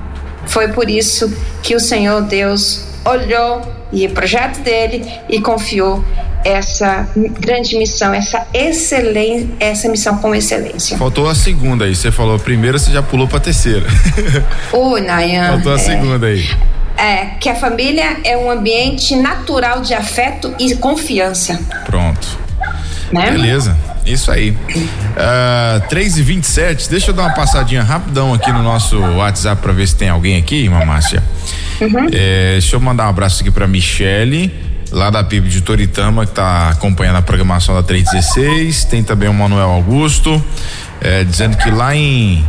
foi 0.48 0.70
por 0.70 0.90
isso 0.90 1.32
que 1.62 1.76
o 1.76 1.80
Senhor 1.80 2.22
Deus 2.24 2.88
olhou 3.06 3.62
e 3.92 4.08
o 4.08 4.10
projeto 4.12 4.60
dele 4.62 5.06
e 5.30 5.40
confiou 5.40 6.04
essa 6.44 7.08
grande 7.40 7.78
missão, 7.78 8.14
essa 8.14 8.48
excelência, 8.54 9.50
essa 9.60 9.90
missão 9.90 10.18
com 10.18 10.34
excelência. 10.34 10.98
Faltou 10.98 11.28
a 11.28 11.36
segunda 11.36 11.86
aí, 11.86 11.96
você 11.96 12.12
falou 12.12 12.36
a 12.36 12.40
primeira, 12.40 12.78
você 12.78 12.92
já 12.92 13.02
pulou 13.02 13.28
para 13.28 13.38
a 13.38 13.42
terceira. 13.42 13.86
Oi, 14.72 15.02
Nayan. 15.02 15.54
Faltou 15.54 15.74
a 15.74 15.76
é. 15.76 15.80
segunda 15.80 16.28
aí. 16.28 16.48
É, 16.98 17.26
que 17.40 17.50
a 17.50 17.56
família 17.56 18.18
é 18.24 18.38
um 18.38 18.50
ambiente 18.50 19.16
natural 19.16 19.82
de 19.82 19.94
afeto 19.94 20.54
e 20.60 20.76
confiança. 20.76 21.60
Pronto. 21.86 22.28
Né? 23.12 23.32
Beleza. 23.32 23.78
Isso 24.06 24.32
aí. 24.32 24.52
Uh, 24.52 25.88
3 25.90 26.18
e 26.18 26.22
27 26.22 26.90
deixa 26.90 27.10
eu 27.10 27.14
dar 27.14 27.24
uma 27.24 27.34
passadinha 27.34 27.82
rapidão 27.82 28.34
aqui 28.34 28.52
no 28.52 28.62
nosso 28.62 29.00
WhatsApp 29.00 29.62
para 29.62 29.74
ver 29.74 29.88
se 29.88 29.96
tem 29.96 30.10
alguém 30.10 30.38
aqui, 30.38 30.56
irmã 30.64 30.86
Márcia. 30.86 31.24
Uhum. 31.82 32.08
É, 32.12 32.52
deixa 32.54 32.76
eu 32.76 32.80
mandar 32.80 33.08
um 33.08 33.10
abraço 33.10 33.42
aqui 33.42 33.50
para 33.50 33.68
Michele, 33.68 34.54
lá 34.92 35.10
da 35.10 35.24
PIB 35.24 35.50
de 35.50 35.62
Toritama, 35.62 36.24
que 36.26 36.32
está 36.32 36.70
acompanhando 36.70 37.18
a 37.18 37.22
programação 37.22 37.74
da 37.74 37.82
316. 37.82 38.86
Tem 38.86 39.04
também 39.04 39.28
o 39.28 39.34
Manuel 39.34 39.72
Augusto, 39.72 40.44
é, 41.02 41.24
dizendo 41.24 41.58
que 41.58 41.72
lá 41.72 41.96
em 41.96 42.46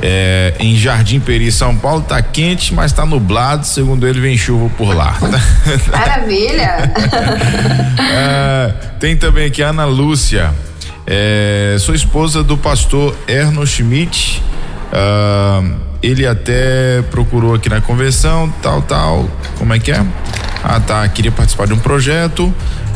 é, 0.00 0.54
em 0.58 0.76
Jardim 0.76 1.20
Peri, 1.20 1.50
São 1.52 1.76
Paulo, 1.76 2.02
tá 2.02 2.20
quente, 2.22 2.74
mas 2.74 2.92
tá 2.92 3.04
nublado. 3.04 3.66
Segundo 3.66 4.06
ele, 4.06 4.20
vem 4.20 4.36
chuva 4.36 4.70
por 4.76 4.94
lá. 4.94 5.16
Maravilha! 5.90 6.92
é, 8.00 8.72
tem 8.98 9.16
também 9.16 9.46
aqui 9.46 9.62
a 9.62 9.68
Ana 9.68 9.84
Lúcia. 9.84 10.52
É, 11.06 11.76
sou 11.78 11.94
esposa 11.94 12.42
do 12.42 12.56
pastor 12.56 13.16
Erno 13.26 13.66
Schmidt. 13.66 14.42
Uh, 14.92 15.74
ele 16.02 16.26
até 16.26 17.00
procurou 17.10 17.54
aqui 17.54 17.68
na 17.68 17.80
convenção, 17.80 18.52
tal, 18.62 18.82
tal. 18.82 19.28
Como 19.58 19.72
é 19.72 19.78
que 19.78 19.92
é? 19.92 20.04
Ah, 20.62 20.80
tá. 20.80 21.06
Queria 21.08 21.32
participar 21.32 21.66
de 21.66 21.72
um 21.72 21.78
projeto 21.78 22.52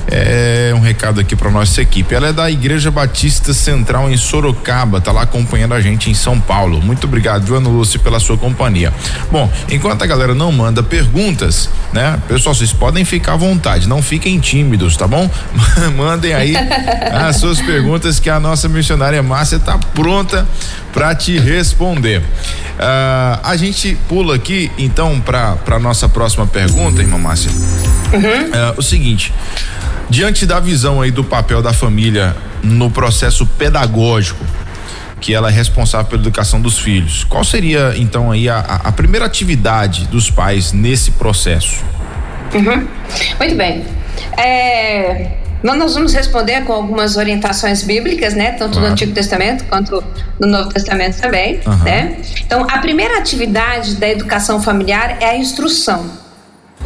é 0.09 0.73
um 0.75 0.81
recado 0.81 1.21
aqui 1.21 1.35
para 1.35 1.51
nossa 1.51 1.83
equipe. 1.83 2.15
Ela 2.15 2.29
é 2.29 2.33
da 2.33 2.51
Igreja 2.51 2.91
Batista 2.91 3.53
Central 3.53 4.11
em 4.11 4.17
Sorocaba, 4.17 5.01
tá 5.01 5.13
lá 5.13 5.23
acompanhando 5.23 5.75
a 5.75 5.81
gente 5.81 6.11
em 6.11 6.15
São 6.15 6.39
Paulo. 6.39 6.81
Muito 6.81 7.07
obrigado, 7.07 7.47
Joana 7.47 7.69
Lúcia, 7.69 7.99
pela 7.99 8.21
sua 8.21 8.37
companhia. 8.37 8.93
Bom, 9.31 9.51
enquanto 9.71 10.03
a 10.03 10.07
galera 10.07 10.35
não 10.35 10.53
manda 10.53 10.83
perguntas, 10.83 11.69
né? 11.93 12.21
Pessoal, 12.29 12.55
vocês 12.55 12.73
podem 12.73 13.05
ficar 13.05 13.35
à 13.35 13.37
vontade, 13.37 13.89
não 13.89 14.03
fiquem 14.03 14.39
tímidos, 14.39 14.97
tá 14.97 15.07
bom? 15.07 15.29
Mandem 15.97 16.35
aí 16.35 16.55
as 17.13 17.37
suas 17.37 17.61
perguntas 17.61 18.21
que 18.21 18.31
a 18.31 18.39
nossa 18.39 18.69
missionária 18.69 19.23
Márcia 19.23 19.59
tá 19.59 19.79
pronta 19.95 20.47
para 20.97 21.15
te 21.15 21.39
responder. 21.39 22.21
Uh, 22.21 23.41
a 23.43 23.55
gente 23.57 23.97
pula 24.09 24.35
aqui 24.35 24.73
então 24.79 25.21
para 25.21 25.79
nossa 25.79 26.09
próxima 26.09 26.47
pergunta, 26.47 27.03
irmã 27.03 27.19
Márcia. 27.19 27.51
Uhum. 27.51 28.21
Uh, 28.21 28.79
o 28.79 28.83
seguinte, 28.83 29.31
Diante 30.09 30.47
da 30.47 30.61
visão 30.61 31.01
aí 31.01 31.11
do 31.11 31.25
papel 31.25 31.61
da 31.61 31.73
família 31.73 32.37
no 32.63 32.89
processo 32.89 33.45
pedagógico, 33.45 34.45
que 35.21 35.35
ela 35.35 35.49
é 35.49 35.53
responsável 35.53 36.07
pela 36.07 36.23
educação 36.23 36.61
dos 36.61 36.79
filhos, 36.79 37.25
qual 37.25 37.43
seria 37.43 37.93
então 37.97 38.31
aí 38.31 38.49
a, 38.49 38.61
a 38.61 38.93
primeira 38.93 39.27
atividade 39.27 40.07
dos 40.07 40.31
pais 40.31 40.73
nesse 40.73 41.11
processo? 41.13 41.85
Uhum. 42.55 42.87
Muito 43.41 43.57
bem. 43.57 43.85
É, 44.39 45.39
nós 45.75 45.95
vamos 45.95 46.13
responder 46.13 46.63
com 46.65 46.73
algumas 46.73 47.17
orientações 47.17 47.83
bíblicas, 47.83 48.35
né? 48.35 48.53
Tanto 48.53 48.73
claro. 48.73 48.89
do 48.89 48.93
Antigo 48.93 49.13
Testamento 49.13 49.65
quanto 49.65 50.05
do 50.39 50.47
Novo 50.47 50.69
Testamento 50.69 51.21
também, 51.21 51.61
uhum. 51.67 51.85
né? 51.85 52.17
Então, 52.45 52.67
a 52.71 52.79
primeira 52.79 53.19
atividade 53.19 53.97
da 53.97 54.09
educação 54.09 54.63
familiar 54.63 55.19
é 55.21 55.31
a 55.31 55.37
instrução 55.37 56.27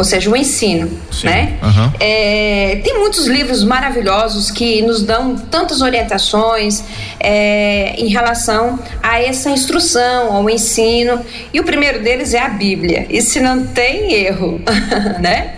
ou 0.00 0.04
seja, 0.04 0.30
o 0.30 0.36
ensino, 0.36 0.88
Sim. 1.12 1.26
né? 1.26 1.58
Uhum. 1.62 1.92
É, 2.00 2.80
tem 2.82 2.98
muitos 2.98 3.26
livros 3.26 3.62
maravilhosos 3.62 4.50
que 4.50 4.80
nos 4.80 5.02
dão 5.02 5.36
tantas 5.36 5.82
orientações 5.82 6.82
é, 7.18 7.94
em 7.98 8.08
relação 8.08 8.78
a 9.02 9.20
essa 9.20 9.50
instrução, 9.50 10.32
ao 10.34 10.48
ensino, 10.48 11.20
e 11.52 11.60
o 11.60 11.64
primeiro 11.64 12.02
deles 12.02 12.32
é 12.32 12.40
a 12.40 12.48
Bíblia. 12.48 13.06
Isso 13.10 13.40
não 13.40 13.66
tem 13.66 14.14
erro, 14.14 14.60
né? 15.20 15.54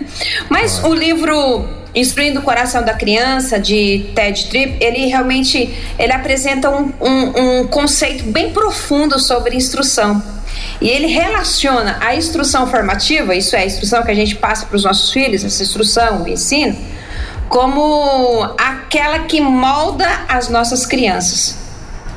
Mas 0.49 0.83
o 0.83 0.93
livro 0.93 1.82
Instruindo 1.95 2.39
o 2.39 2.43
Coração 2.43 2.83
da 2.83 2.93
Criança, 2.93 3.59
de 3.59 4.09
Ted 4.15 4.47
Tripp, 4.47 4.77
ele 4.83 5.05
realmente 5.05 5.73
ele 5.99 6.11
apresenta 6.11 6.69
um, 6.69 6.91
um, 6.99 7.59
um 7.59 7.67
conceito 7.67 8.23
bem 8.25 8.51
profundo 8.51 9.19
sobre 9.19 9.55
instrução. 9.55 10.21
E 10.81 10.89
ele 10.89 11.07
relaciona 11.07 11.97
a 12.01 12.15
instrução 12.15 12.67
formativa, 12.67 13.35
isso 13.35 13.55
é, 13.55 13.59
a 13.59 13.65
instrução 13.65 14.03
que 14.03 14.11
a 14.11 14.15
gente 14.15 14.35
passa 14.35 14.65
para 14.65 14.75
os 14.75 14.83
nossos 14.83 15.11
filhos, 15.11 15.43
essa 15.43 15.61
instrução, 15.61 16.23
o 16.23 16.27
ensino, 16.27 16.75
como 17.47 18.43
aquela 18.57 19.19
que 19.19 19.39
molda 19.39 20.07
as 20.27 20.49
nossas 20.49 20.85
crianças. 20.85 21.57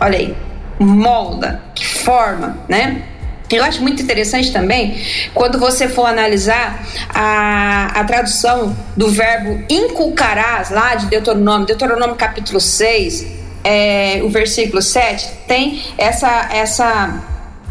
Olha 0.01 0.19
aí, 0.19 0.37
molda, 0.79 1.63
que 1.75 1.87
forma, 1.87 2.59
né? 2.69 3.03
Eu 3.51 3.63
acho 3.63 3.81
muito 3.81 4.03
interessante 4.03 4.53
também 4.53 5.01
quando 5.33 5.59
você 5.59 5.89
for 5.89 6.07
analisar 6.07 6.85
a, 7.09 8.01
a 8.01 8.05
tradução 8.05 8.77
do 8.97 9.09
verbo 9.09 9.63
inculcarás, 9.69 10.71
lá 10.71 10.97
de 10.97 11.07
Deuteronômio, 11.07 11.67
Deuteronômio 11.67 12.17
capítulo 12.17 12.61
6, 12.61 13.27
é, 13.63 14.21
o 14.25 14.29
versículo 14.29 14.83
7, 14.83 15.29
tem 15.47 15.83
essa, 15.97 16.49
essa 16.53 17.25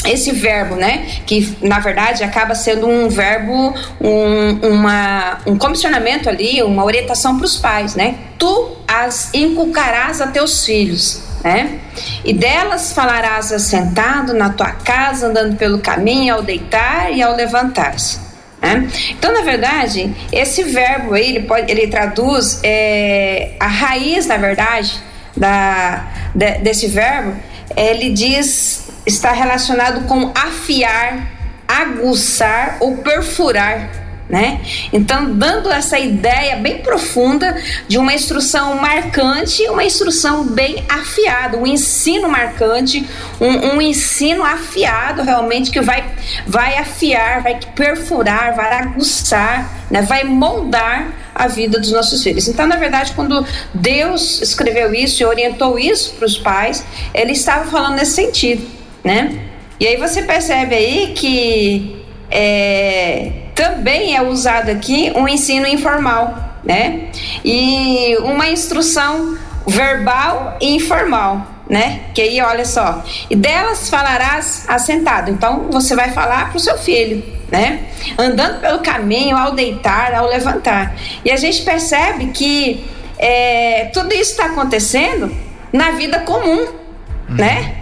esse 0.06 0.32
verbo, 0.32 0.76
né, 0.76 1.08
que 1.26 1.58
na 1.62 1.80
verdade 1.80 2.24
acaba 2.24 2.54
sendo 2.54 2.88
um 2.88 3.10
verbo, 3.10 3.74
um, 4.00 4.68
uma, 4.68 5.40
um 5.46 5.58
comissionamento 5.58 6.30
ali, 6.30 6.62
uma 6.62 6.84
orientação 6.84 7.38
para 7.38 7.46
os 7.46 7.58
pais, 7.58 7.96
né? 7.96 8.16
Tu 8.38 8.78
as 8.88 9.34
inculcarás 9.34 10.22
a 10.22 10.28
teus 10.28 10.66
filhos, 10.66 11.24
né? 11.46 11.80
E 12.24 12.34
delas 12.34 12.92
falarás 12.92 13.52
assentado 13.52 14.34
na 14.34 14.50
tua 14.50 14.72
casa, 14.72 15.28
andando 15.28 15.56
pelo 15.56 15.78
caminho, 15.78 16.34
ao 16.34 16.42
deitar 16.42 17.14
e 17.14 17.22
ao 17.22 17.36
levantar-se. 17.36 18.20
Né? 18.60 18.90
Então, 19.12 19.32
na 19.32 19.42
verdade, 19.42 20.12
esse 20.32 20.64
verbo 20.64 21.14
aí, 21.14 21.30
ele, 21.30 21.46
pode, 21.46 21.72
ele 21.72 21.86
traduz 21.86 22.60
é, 22.64 23.52
a 23.60 23.68
raiz, 23.68 24.26
na 24.26 24.38
verdade, 24.38 25.00
da, 25.38 26.08
de, 26.34 26.58
desse 26.60 26.88
verbo, 26.88 27.36
ele 27.78 28.10
diz 28.10 28.90
está 29.06 29.32
relacionado 29.32 30.08
com 30.08 30.32
afiar, 30.34 31.32
aguçar 31.68 32.78
ou 32.80 32.98
perfurar. 32.98 34.05
Né? 34.28 34.62
Então, 34.92 35.36
dando 35.36 35.72
essa 35.72 36.00
ideia 36.00 36.56
bem 36.56 36.80
profunda 36.80 37.62
de 37.88 38.00
uma 38.00 38.12
instrução 38.12 38.74
marcante, 38.76 39.62
uma 39.70 39.84
instrução 39.84 40.48
bem 40.48 40.84
afiada, 40.90 41.58
um 41.58 41.68
ensino 41.68 42.28
marcante, 42.28 43.08
um, 43.40 43.76
um, 43.76 43.82
ensino 43.82 44.44
afiado 44.44 45.22
realmente 45.22 45.70
que 45.70 45.80
vai, 45.80 46.04
vai 46.48 46.76
afiar, 46.80 47.44
vai 47.44 47.60
perfurar, 47.76 48.56
vai 48.56 48.74
aguçar, 48.74 49.86
né? 49.92 50.02
vai 50.02 50.24
moldar 50.24 51.14
a 51.36 51.46
vida 51.48 51.80
dos 51.80 51.92
nossos 51.92 52.24
filhos. 52.24 52.48
Então, 52.48 52.66
na 52.66 52.78
verdade, 52.78 53.12
quando 53.14 53.46
Deus 53.76 54.42
escreveu 54.42 54.92
isso 54.92 55.22
e 55.22 55.26
orientou 55.26 55.78
isso 55.78 56.16
para 56.16 56.26
os 56.26 56.36
pais, 56.36 56.84
ele 57.14 57.34
estava 57.34 57.70
falando 57.70 57.94
nesse 57.94 58.14
sentido 58.14 58.76
né? 59.06 59.40
E 59.80 59.88
aí 59.88 59.98
você 59.98 60.24
percebe 60.24 60.74
aí 60.74 61.14
que 61.16 62.04
é, 62.32 63.32
também 63.56 64.16
é 64.16 64.22
usado 64.22 64.70
aqui 64.70 65.12
um 65.16 65.28
ensino 65.28 65.66
informal, 65.66 66.38
né? 66.64 67.10
E 67.44 68.18
uma 68.20 68.50
instrução 68.50 69.38
verbal 69.66 70.58
e 70.62 70.76
informal, 70.76 71.48
né? 71.68 72.02
Que 72.14 72.22
aí, 72.22 72.42
olha 72.42 72.66
só, 72.66 73.04
e 73.30 73.36
delas 73.36 73.90
falarás 73.90 74.66
assentado. 74.68 75.32
Então, 75.32 75.70
você 75.72 75.96
vai 75.96 76.12
falar 76.12 76.50
para 76.50 76.58
o 76.58 76.60
seu 76.60 76.78
filho, 76.78 77.24
né? 77.50 77.80
Andando 78.18 78.60
pelo 78.60 78.80
caminho, 78.80 79.38
ao 79.38 79.54
deitar, 79.54 80.14
ao 80.14 80.28
levantar. 80.28 80.94
E 81.24 81.32
a 81.32 81.38
gente 81.38 81.64
percebe 81.64 82.28
que 82.28 82.86
é, 83.18 83.90
tudo 83.94 84.14
isso 84.14 84.32
está 84.32 84.48
acontecendo 84.48 85.34
na 85.72 85.92
vida 85.92 86.20
comum, 86.20 86.60
uhum. 86.60 87.36
né? 87.36 87.76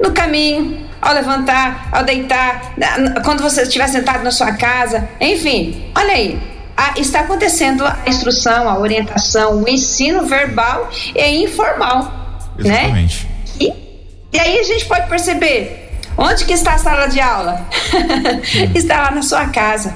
no 0.00 0.12
caminho, 0.12 0.87
ao 1.00 1.14
levantar, 1.14 1.88
ao 1.92 2.04
deitar, 2.04 2.74
quando 3.24 3.42
você 3.42 3.62
estiver 3.62 3.88
sentado 3.88 4.22
na 4.22 4.30
sua 4.30 4.52
casa, 4.52 5.08
enfim, 5.20 5.90
olha 5.94 6.12
aí. 6.12 6.40
está 6.96 7.20
acontecendo 7.20 7.84
a 7.84 7.98
instrução, 8.06 8.68
a 8.68 8.78
orientação, 8.78 9.62
o 9.62 9.68
ensino 9.68 10.24
verbal 10.26 10.90
e 11.14 11.44
informal, 11.44 12.50
né? 12.58 12.84
Exatamente. 12.84 13.26
né? 13.26 13.30
E, 13.60 13.72
e 14.32 14.40
aí 14.40 14.58
a 14.58 14.62
gente 14.62 14.84
pode 14.86 15.08
perceber 15.08 15.90
onde 16.16 16.44
que 16.44 16.52
está 16.52 16.74
a 16.74 16.78
sala 16.78 17.06
de 17.06 17.20
aula? 17.20 17.66
está 18.74 19.02
lá 19.02 19.10
na 19.10 19.22
sua 19.22 19.46
casa, 19.46 19.94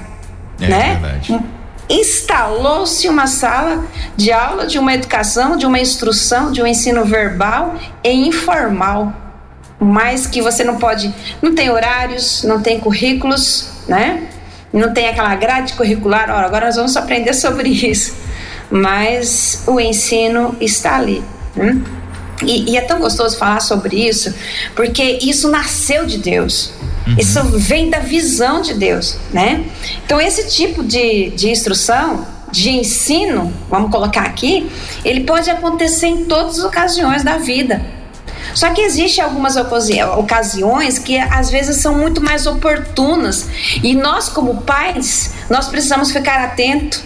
é 0.61 0.67
né? 0.67 0.99
Verdade 1.01 1.43
instalou-se 1.89 3.09
uma 3.09 3.27
sala 3.27 3.85
de 4.15 4.31
aula 4.31 4.65
de 4.65 4.79
uma 4.79 4.93
educação, 4.93 5.57
de 5.57 5.65
uma 5.65 5.79
instrução, 5.79 6.49
de 6.51 6.61
um 6.61 6.65
ensino 6.65 7.03
verbal 7.03 7.75
e 8.03 8.09
informal 8.09 9.13
mas 9.83 10.25
que 10.27 10.41
você 10.41 10.63
não 10.63 10.77
pode, 10.77 11.13
não 11.41 11.53
tem 11.53 11.69
horários, 11.69 12.43
não 12.43 12.61
tem 12.61 12.79
currículos, 12.79 13.69
né? 13.87 14.27
Não 14.71 14.93
tem 14.93 15.07
aquela 15.07 15.35
grade 15.35 15.73
curricular, 15.73 16.29
Ora, 16.29 16.45
agora 16.45 16.65
nós 16.65 16.75
vamos 16.75 16.97
aprender 16.97 17.33
sobre 17.33 17.69
isso. 17.89 18.15
Mas 18.71 19.63
o 19.67 19.79
ensino 19.79 20.55
está 20.59 20.95
ali. 20.95 21.23
Né? 21.55 21.79
E, 22.41 22.71
e, 22.71 22.77
é 22.77 22.81
tão 22.81 22.99
gostoso 22.99 23.37
falar 23.37 23.59
sobre 23.59 23.95
isso, 23.95 24.33
porque 24.75 25.19
isso 25.21 25.49
nasceu 25.49 26.05
de 26.05 26.17
Deus. 26.17 26.73
Uhum. 27.07 27.15
Isso 27.17 27.43
vem 27.43 27.89
da 27.89 27.99
visão 27.99 28.61
de 28.61 28.73
Deus, 28.73 29.17
né? 29.31 29.63
Então, 30.05 30.19
esse 30.19 30.49
tipo 30.49 30.83
de, 30.83 31.29
de 31.31 31.49
instrução, 31.49 32.25
de 32.51 32.69
ensino, 32.69 33.53
vamos 33.69 33.91
colocar 33.91 34.21
aqui, 34.21 34.69
ele 35.03 35.21
pode 35.21 35.49
acontecer 35.49 36.07
em 36.07 36.25
todas 36.25 36.59
as 36.59 36.65
ocasiões 36.65 37.23
da 37.23 37.37
vida. 37.37 37.85
Só 38.53 38.69
que 38.71 38.81
existe 38.81 39.21
algumas 39.21 39.55
ocasiões 39.55 40.99
que 40.99 41.17
às 41.17 41.49
vezes 41.49 41.77
são 41.77 41.97
muito 41.97 42.21
mais 42.21 42.45
oportunas. 42.45 43.47
E 43.81 43.95
nós 43.95 44.29
como 44.29 44.61
pais, 44.61 45.33
nós 45.49 45.67
precisamos 45.67 46.11
ficar 46.11 46.43
atento, 46.43 47.03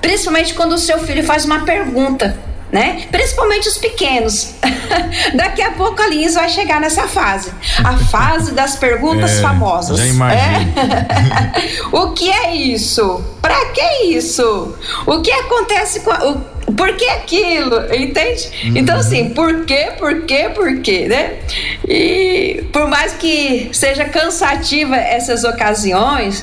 principalmente 0.00 0.54
quando 0.54 0.72
o 0.72 0.78
seu 0.78 0.98
filho 0.98 1.24
faz 1.24 1.44
uma 1.44 1.64
pergunta 1.64 2.51
né? 2.72 3.06
Principalmente 3.10 3.68
os 3.68 3.76
pequenos. 3.76 4.54
Daqui 5.36 5.60
a 5.60 5.72
pouco 5.72 6.00
a 6.00 6.06
Lins 6.06 6.34
vai 6.34 6.48
chegar 6.48 6.80
nessa 6.80 7.06
fase. 7.06 7.52
A 7.84 7.98
fase 7.98 8.52
das 8.52 8.76
perguntas 8.76 9.38
é, 9.38 9.42
famosas. 9.42 9.98
Já 9.98 10.06
imagino. 10.06 10.42
É? 10.42 11.86
o 11.92 12.12
que 12.12 12.30
é 12.30 12.56
isso? 12.56 13.22
Para 13.42 13.66
que 13.66 14.04
isso? 14.06 14.74
O 15.06 15.20
que 15.20 15.30
acontece 15.30 16.00
com 16.00 16.10
a, 16.10 16.30
o, 16.30 16.40
por 16.72 16.96
que 16.96 17.06
aquilo? 17.10 17.94
Entende? 17.94 18.48
Uhum. 18.64 18.76
Então, 18.78 18.96
assim, 18.96 19.30
por 19.30 19.66
quê, 19.66 19.92
por 19.98 20.22
quê, 20.22 20.50
por 20.54 20.80
quê, 20.80 21.08
né? 21.08 21.40
E 21.86 22.64
por 22.72 22.88
mais 22.88 23.12
que 23.12 23.68
seja 23.74 24.06
cansativa 24.06 24.96
essas 24.96 25.44
ocasiões, 25.44 26.42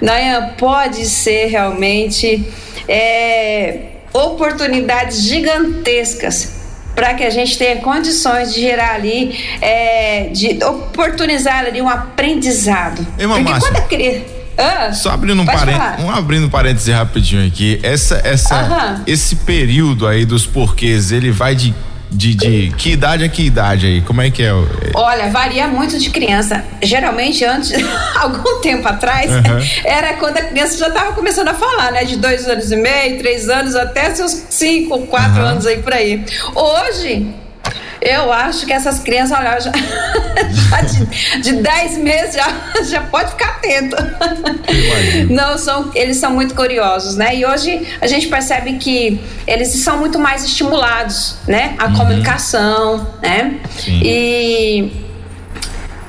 Nayan, 0.00 0.54
pode 0.56 1.04
ser 1.04 1.48
realmente. 1.48 2.42
É, 2.88 3.97
oportunidades 4.12 5.22
gigantescas 5.22 6.58
para 6.94 7.14
que 7.14 7.22
a 7.22 7.30
gente 7.30 7.56
tenha 7.56 7.76
condições 7.76 8.52
de 8.52 8.60
gerar 8.60 8.94
ali, 8.94 9.38
é, 9.60 10.30
de 10.32 10.62
oportunizar 10.64 11.66
ali 11.66 11.80
um 11.80 11.88
aprendizado. 11.88 13.06
Ei, 13.16 13.26
Porque 13.26 13.42
Márcia, 13.42 13.70
quando 13.70 13.76
a 13.76 13.86
criança. 13.86 14.38
Ah, 14.58 14.92
Só 14.92 15.12
abrindo 15.12 15.40
um, 15.40 15.46
parênteses, 15.46 16.04
um 16.04 16.10
abrindo 16.10 16.50
parêntese 16.50 16.90
rapidinho 16.90 17.46
aqui. 17.46 17.78
Essa, 17.80 18.20
essa, 18.24 19.00
esse 19.06 19.36
período 19.36 20.04
aí 20.04 20.24
dos 20.24 20.44
porquês, 20.44 21.12
ele 21.12 21.30
vai 21.30 21.54
de 21.54 21.72
de, 22.10 22.34
de 22.34 22.74
que 22.76 22.92
idade 22.92 23.24
a 23.24 23.28
que 23.28 23.42
idade 23.42 23.86
aí? 23.86 24.00
Como 24.00 24.22
é 24.22 24.30
que 24.30 24.42
é? 24.42 24.50
Olha, 24.94 25.30
varia 25.30 25.68
muito 25.68 25.98
de 25.98 26.10
criança. 26.10 26.64
Geralmente, 26.82 27.44
antes, 27.44 27.72
algum 28.16 28.60
tempo 28.60 28.88
atrás, 28.88 29.30
uhum. 29.30 29.82
era 29.84 30.14
quando 30.14 30.38
a 30.38 30.42
criança 30.42 30.78
já 30.78 30.88
estava 30.88 31.12
começando 31.12 31.48
a 31.48 31.54
falar, 31.54 31.92
né? 31.92 32.04
De 32.04 32.16
dois 32.16 32.48
anos 32.48 32.72
e 32.72 32.76
meio, 32.76 33.18
três 33.18 33.48
anos, 33.48 33.74
até 33.74 34.14
seus 34.14 34.32
cinco, 34.48 35.06
quatro 35.06 35.40
uhum. 35.40 35.48
anos 35.48 35.66
aí 35.66 35.82
por 35.82 35.92
aí. 35.92 36.24
Hoje, 36.54 37.26
eu 38.00 38.32
acho 38.32 38.66
que 38.66 38.72
essas 38.72 39.00
crianças, 39.00 39.38
olha, 39.38 39.60
já, 39.60 39.72
já 40.50 40.80
de, 40.82 41.42
de 41.42 41.52
10 41.54 41.98
meses 41.98 42.34
já, 42.34 42.48
já 42.84 43.00
pode 43.02 43.30
ficar 43.30 43.48
atento. 43.48 43.96
Não, 45.30 45.58
são, 45.58 45.90
eles 45.94 46.16
são 46.16 46.32
muito 46.32 46.54
curiosos, 46.54 47.16
né? 47.16 47.34
E 47.36 47.44
hoje 47.44 47.86
a 48.00 48.06
gente 48.06 48.28
percebe 48.28 48.74
que 48.74 49.20
eles 49.46 49.68
são 49.68 49.98
muito 49.98 50.18
mais 50.18 50.44
estimulados, 50.44 51.36
né? 51.46 51.74
A 51.78 51.86
uhum. 51.86 51.94
comunicação, 51.94 53.06
né? 53.22 53.58
Sim. 53.78 54.00
E 54.02 55.08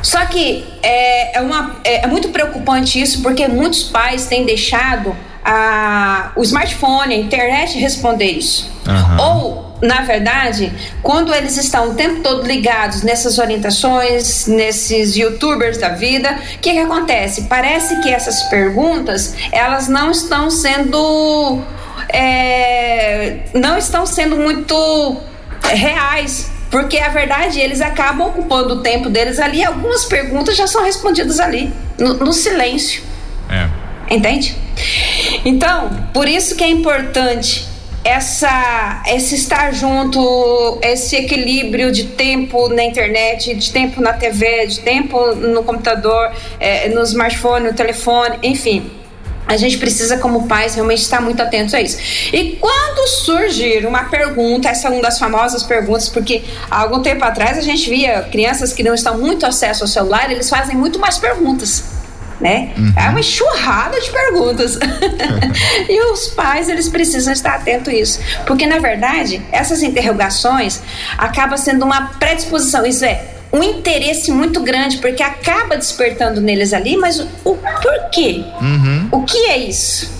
só 0.01 0.25
que 0.25 0.65
é, 0.81 1.37
é, 1.37 1.41
uma, 1.41 1.75
é, 1.83 2.05
é, 2.05 2.07
muito 2.07 2.29
preocupante 2.29 3.01
isso, 3.01 3.21
porque 3.21 3.47
muitos 3.47 3.83
pais 3.83 4.27
têm 4.27 4.45
deixado 4.45 5.15
a, 5.49 6.31
o 6.35 6.43
smartphone, 6.43 7.15
a 7.15 7.17
internet 7.17 7.77
responder 7.79 8.25
isso. 8.25 8.69
Uhum. 8.87 9.25
Ou 9.25 9.69
na 9.81 10.01
verdade, 10.01 10.71
quando 11.01 11.33
eles 11.33 11.57
estão 11.57 11.91
o 11.91 11.95
tempo 11.95 12.21
todo 12.21 12.45
ligados 12.45 13.01
nessas 13.01 13.39
orientações, 13.39 14.45
nesses 14.45 15.15
youtubers 15.15 15.77
da 15.77 15.89
vida, 15.89 16.37
o 16.55 16.59
que, 16.59 16.73
que 16.73 16.79
acontece? 16.79 17.43
Parece 17.43 17.99
que 18.01 18.09
essas 18.09 18.43
perguntas 18.43 19.35
elas 19.51 19.87
não 19.87 20.11
estão 20.11 20.51
sendo 20.51 21.63
é, 22.09 23.39
não 23.53 23.77
estão 23.77 24.05
sendo 24.05 24.35
muito 24.35 25.17
reais 25.63 26.51
porque 26.69 26.99
a 26.99 27.09
verdade 27.09 27.59
eles 27.59 27.81
acabam 27.81 28.27
ocupando 28.27 28.75
o 28.75 28.81
tempo 28.81 29.09
deles 29.09 29.39
ali. 29.39 29.63
Algumas 29.63 30.05
perguntas 30.05 30.55
já 30.55 30.67
são 30.67 30.83
respondidas 30.83 31.39
ali 31.39 31.73
no, 31.97 32.13
no 32.15 32.33
silêncio. 32.33 33.01
Entende? 34.09 34.55
Então, 35.45 35.89
por 36.13 36.27
isso 36.27 36.55
que 36.55 36.63
é 36.63 36.67
importante 36.67 37.67
essa 38.03 39.03
esse 39.07 39.35
estar 39.35 39.73
junto, 39.73 40.79
esse 40.81 41.15
equilíbrio 41.15 41.91
de 41.91 42.05
tempo 42.05 42.69
na 42.69 42.83
internet, 42.83 43.53
de 43.53 43.71
tempo 43.71 44.01
na 44.01 44.13
TV, 44.13 44.67
de 44.67 44.79
tempo 44.79 45.35
no 45.35 45.63
computador, 45.63 46.31
é, 46.59 46.89
no 46.89 47.03
smartphone, 47.03 47.67
no 47.67 47.73
telefone, 47.73 48.39
enfim. 48.41 48.91
A 49.45 49.57
gente 49.57 49.79
precisa, 49.79 50.19
como 50.19 50.47
pais, 50.47 50.75
realmente 50.75 51.01
estar 51.01 51.19
muito 51.19 51.41
atentos 51.41 51.73
a 51.73 51.81
isso. 51.81 51.97
E 52.31 52.55
quando 52.57 53.07
surgir 53.07 53.83
uma 53.83 54.03
pergunta, 54.03 54.69
essa 54.69 54.87
é 54.87 54.91
uma 54.91 55.01
das 55.01 55.17
famosas 55.17 55.63
perguntas, 55.63 56.07
porque 56.07 56.43
há 56.69 56.81
algum 56.81 57.01
tempo 57.01 57.25
atrás 57.25 57.57
a 57.57 57.61
gente 57.61 57.89
via 57.89 58.21
crianças 58.31 58.73
que 58.73 58.83
não 58.83 58.93
estão 58.93 59.17
muito 59.17 59.47
acesso 59.47 59.83
ao 59.83 59.87
celular, 59.87 60.31
eles 60.31 60.47
fazem 60.47 60.75
muito 60.75 60.99
mais 60.99 61.17
perguntas 61.17 61.98
né? 62.39 62.71
Uhum. 62.77 62.93
É 62.95 63.09
uma 63.09 63.19
enxurrada 63.19 63.99
de 63.99 64.09
perguntas. 64.09 64.77
e 65.89 66.11
os 66.11 66.27
pais, 66.27 66.69
eles 66.69 66.87
precisam 66.89 67.33
estar 67.33 67.55
atentos 67.55 67.93
a 67.93 67.95
isso. 67.95 68.19
Porque, 68.45 68.65
na 68.65 68.79
verdade, 68.79 69.41
essas 69.51 69.83
interrogações 69.83 70.81
acabam 71.17 71.57
sendo 71.57 71.83
uma 71.85 72.07
predisposição, 72.19 72.85
isso 72.85 73.03
é, 73.03 73.25
um 73.51 73.63
interesse 73.63 74.31
muito 74.31 74.61
grande, 74.61 74.97
porque 74.97 75.23
acaba 75.23 75.75
despertando 75.75 76.39
neles 76.39 76.71
ali, 76.73 76.95
mas 76.97 77.19
o, 77.19 77.27
o 77.43 77.55
porquê? 77.55 78.43
Uhum. 78.61 79.07
O 79.11 79.23
que 79.23 79.37
é 79.49 79.57
isso? 79.57 80.11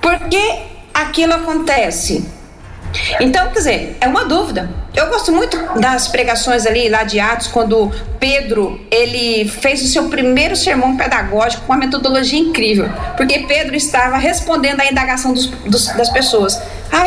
Por 0.00 0.18
que 0.28 0.62
aquilo 0.92 1.34
acontece? 1.34 2.24
Então, 3.20 3.48
quer 3.48 3.58
dizer, 3.58 3.96
é 4.00 4.06
uma 4.06 4.24
dúvida. 4.24 4.68
Eu 4.94 5.06
gosto 5.08 5.30
muito 5.30 5.56
das 5.78 6.08
pregações 6.08 6.66
ali 6.66 6.88
lá 6.88 7.04
de 7.04 7.20
Atos, 7.20 7.46
quando 7.46 7.92
Pedro 8.18 8.80
ele 8.90 9.48
fez 9.48 9.82
o 9.82 9.86
seu 9.86 10.08
primeiro 10.08 10.56
sermão 10.56 10.96
pedagógico 10.96 11.64
com 11.66 11.72
uma 11.72 11.78
metodologia 11.78 12.38
incrível, 12.38 12.90
porque 13.16 13.40
Pedro 13.40 13.76
estava 13.76 14.16
respondendo 14.16 14.80
à 14.80 14.86
indagação 14.86 15.32
dos, 15.32 15.46
dos, 15.46 15.86
das 15.88 16.10
pessoas. 16.10 16.60
Ah, 16.90 17.06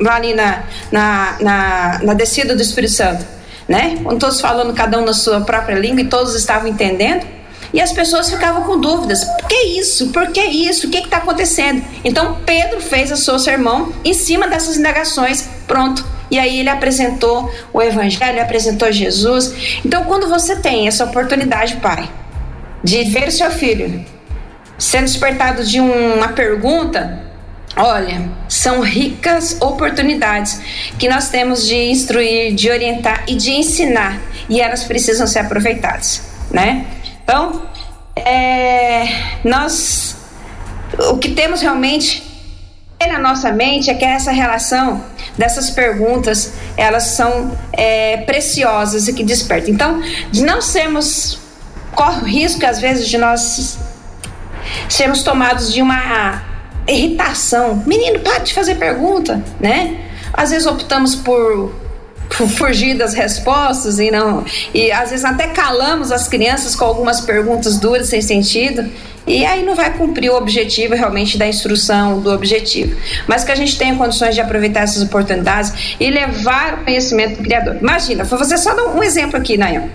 lá 0.00 0.16
ali 0.16 0.34
na, 0.34 0.62
na, 0.90 1.36
na, 1.40 2.00
na 2.02 2.14
descida 2.14 2.56
do 2.56 2.62
Espírito 2.62 2.94
Santo, 2.94 3.24
né? 3.68 3.98
Quando 4.02 4.18
todos 4.18 4.40
falando 4.40 4.74
cada 4.74 4.98
um 4.98 5.04
na 5.04 5.12
sua 5.12 5.40
própria 5.42 5.76
língua 5.76 6.00
e 6.00 6.04
todos 6.06 6.34
estavam 6.34 6.68
entendendo. 6.68 7.37
E 7.72 7.80
as 7.80 7.92
pessoas 7.92 8.30
ficavam 8.30 8.62
com 8.62 8.80
dúvidas: 8.80 9.24
por 9.24 9.48
que 9.48 9.78
isso? 9.78 10.08
Por 10.08 10.28
que 10.28 10.42
isso? 10.42 10.86
O 10.86 10.90
que 10.90 10.98
está 10.98 11.18
acontecendo? 11.18 11.84
Então 12.04 12.38
Pedro 12.46 12.80
fez 12.80 13.10
o 13.10 13.16
seu 13.16 13.38
sermão 13.38 13.92
em 14.04 14.14
cima 14.14 14.48
dessas 14.48 14.76
indagações. 14.76 15.48
Pronto. 15.66 16.04
E 16.30 16.38
aí 16.38 16.60
ele 16.60 16.68
apresentou 16.68 17.50
o 17.72 17.80
Evangelho, 17.80 18.42
apresentou 18.42 18.92
Jesus. 18.92 19.80
Então, 19.84 20.04
quando 20.04 20.28
você 20.28 20.56
tem 20.56 20.86
essa 20.86 21.04
oportunidade, 21.04 21.76
pai, 21.76 22.08
de 22.84 23.04
ver 23.04 23.28
o 23.28 23.32
seu 23.32 23.50
filho 23.50 24.04
sendo 24.78 25.04
despertado 25.04 25.64
de 25.64 25.80
uma 25.80 26.28
pergunta, 26.28 27.20
olha, 27.76 28.28
são 28.48 28.80
ricas 28.80 29.56
oportunidades 29.60 30.60
que 30.98 31.08
nós 31.08 31.30
temos 31.30 31.66
de 31.66 31.90
instruir, 31.90 32.54
de 32.54 32.70
orientar 32.70 33.24
e 33.26 33.34
de 33.34 33.50
ensinar, 33.50 34.20
e 34.48 34.60
elas 34.60 34.84
precisam 34.84 35.26
ser 35.26 35.40
aproveitadas, 35.40 36.22
né? 36.50 36.86
Então, 37.28 37.60
é, 38.16 39.06
nós, 39.44 40.16
o 41.10 41.18
que 41.18 41.32
temos 41.32 41.60
realmente 41.60 42.26
na 43.06 43.18
nossa 43.18 43.52
mente 43.52 43.90
é 43.90 43.94
que 43.94 44.04
essa 44.04 44.32
relação 44.32 45.04
dessas 45.36 45.68
perguntas 45.68 46.54
elas 46.74 47.02
são 47.08 47.54
é, 47.70 48.16
preciosas 48.22 49.08
e 49.08 49.12
que 49.12 49.22
despertam. 49.22 49.74
Então, 49.74 50.02
de 50.32 50.42
não 50.42 50.62
sermos 50.62 51.38
corre 51.94 52.22
o 52.22 52.24
risco 52.24 52.64
às 52.64 52.80
vezes 52.80 53.06
de 53.06 53.18
nós 53.18 53.76
sermos 54.88 55.22
tomados 55.22 55.70
de 55.70 55.82
uma 55.82 56.42
irritação. 56.86 57.82
Menino, 57.86 58.20
pare 58.20 58.44
de 58.44 58.54
fazer 58.54 58.76
pergunta, 58.76 59.44
né? 59.60 59.98
Às 60.32 60.48
vezes 60.48 60.66
optamos 60.66 61.14
por 61.14 61.74
fugir 62.56 62.96
das 62.96 63.14
respostas 63.14 63.98
e 63.98 64.10
não 64.10 64.44
e 64.72 64.92
às 64.92 65.10
vezes 65.10 65.24
até 65.24 65.48
calamos 65.48 66.12
as 66.12 66.28
crianças 66.28 66.76
com 66.76 66.84
algumas 66.84 67.20
perguntas 67.20 67.78
duras 67.78 68.08
sem 68.08 68.20
sentido 68.20 68.88
e 69.28 69.44
aí 69.44 69.62
não 69.62 69.74
vai 69.74 69.92
cumprir 69.92 70.30
o 70.30 70.36
objetivo 70.36 70.94
realmente 70.94 71.36
da 71.36 71.46
instrução 71.46 72.18
do 72.18 72.32
objetivo. 72.32 72.96
Mas 73.26 73.44
que 73.44 73.52
a 73.52 73.54
gente 73.54 73.76
tenha 73.76 73.94
condições 73.94 74.34
de 74.34 74.40
aproveitar 74.40 74.80
essas 74.80 75.02
oportunidades 75.02 75.94
e 76.00 76.10
levar 76.10 76.74
o 76.74 76.84
conhecimento 76.84 77.36
do 77.36 77.42
criador. 77.42 77.76
Imagina 77.76 78.24
foi 78.24 78.38
você 78.38 78.56
só 78.56 78.74
um 78.96 79.02
exemplo 79.02 79.36
aqui 79.36 79.58
Nayan. 79.58 79.90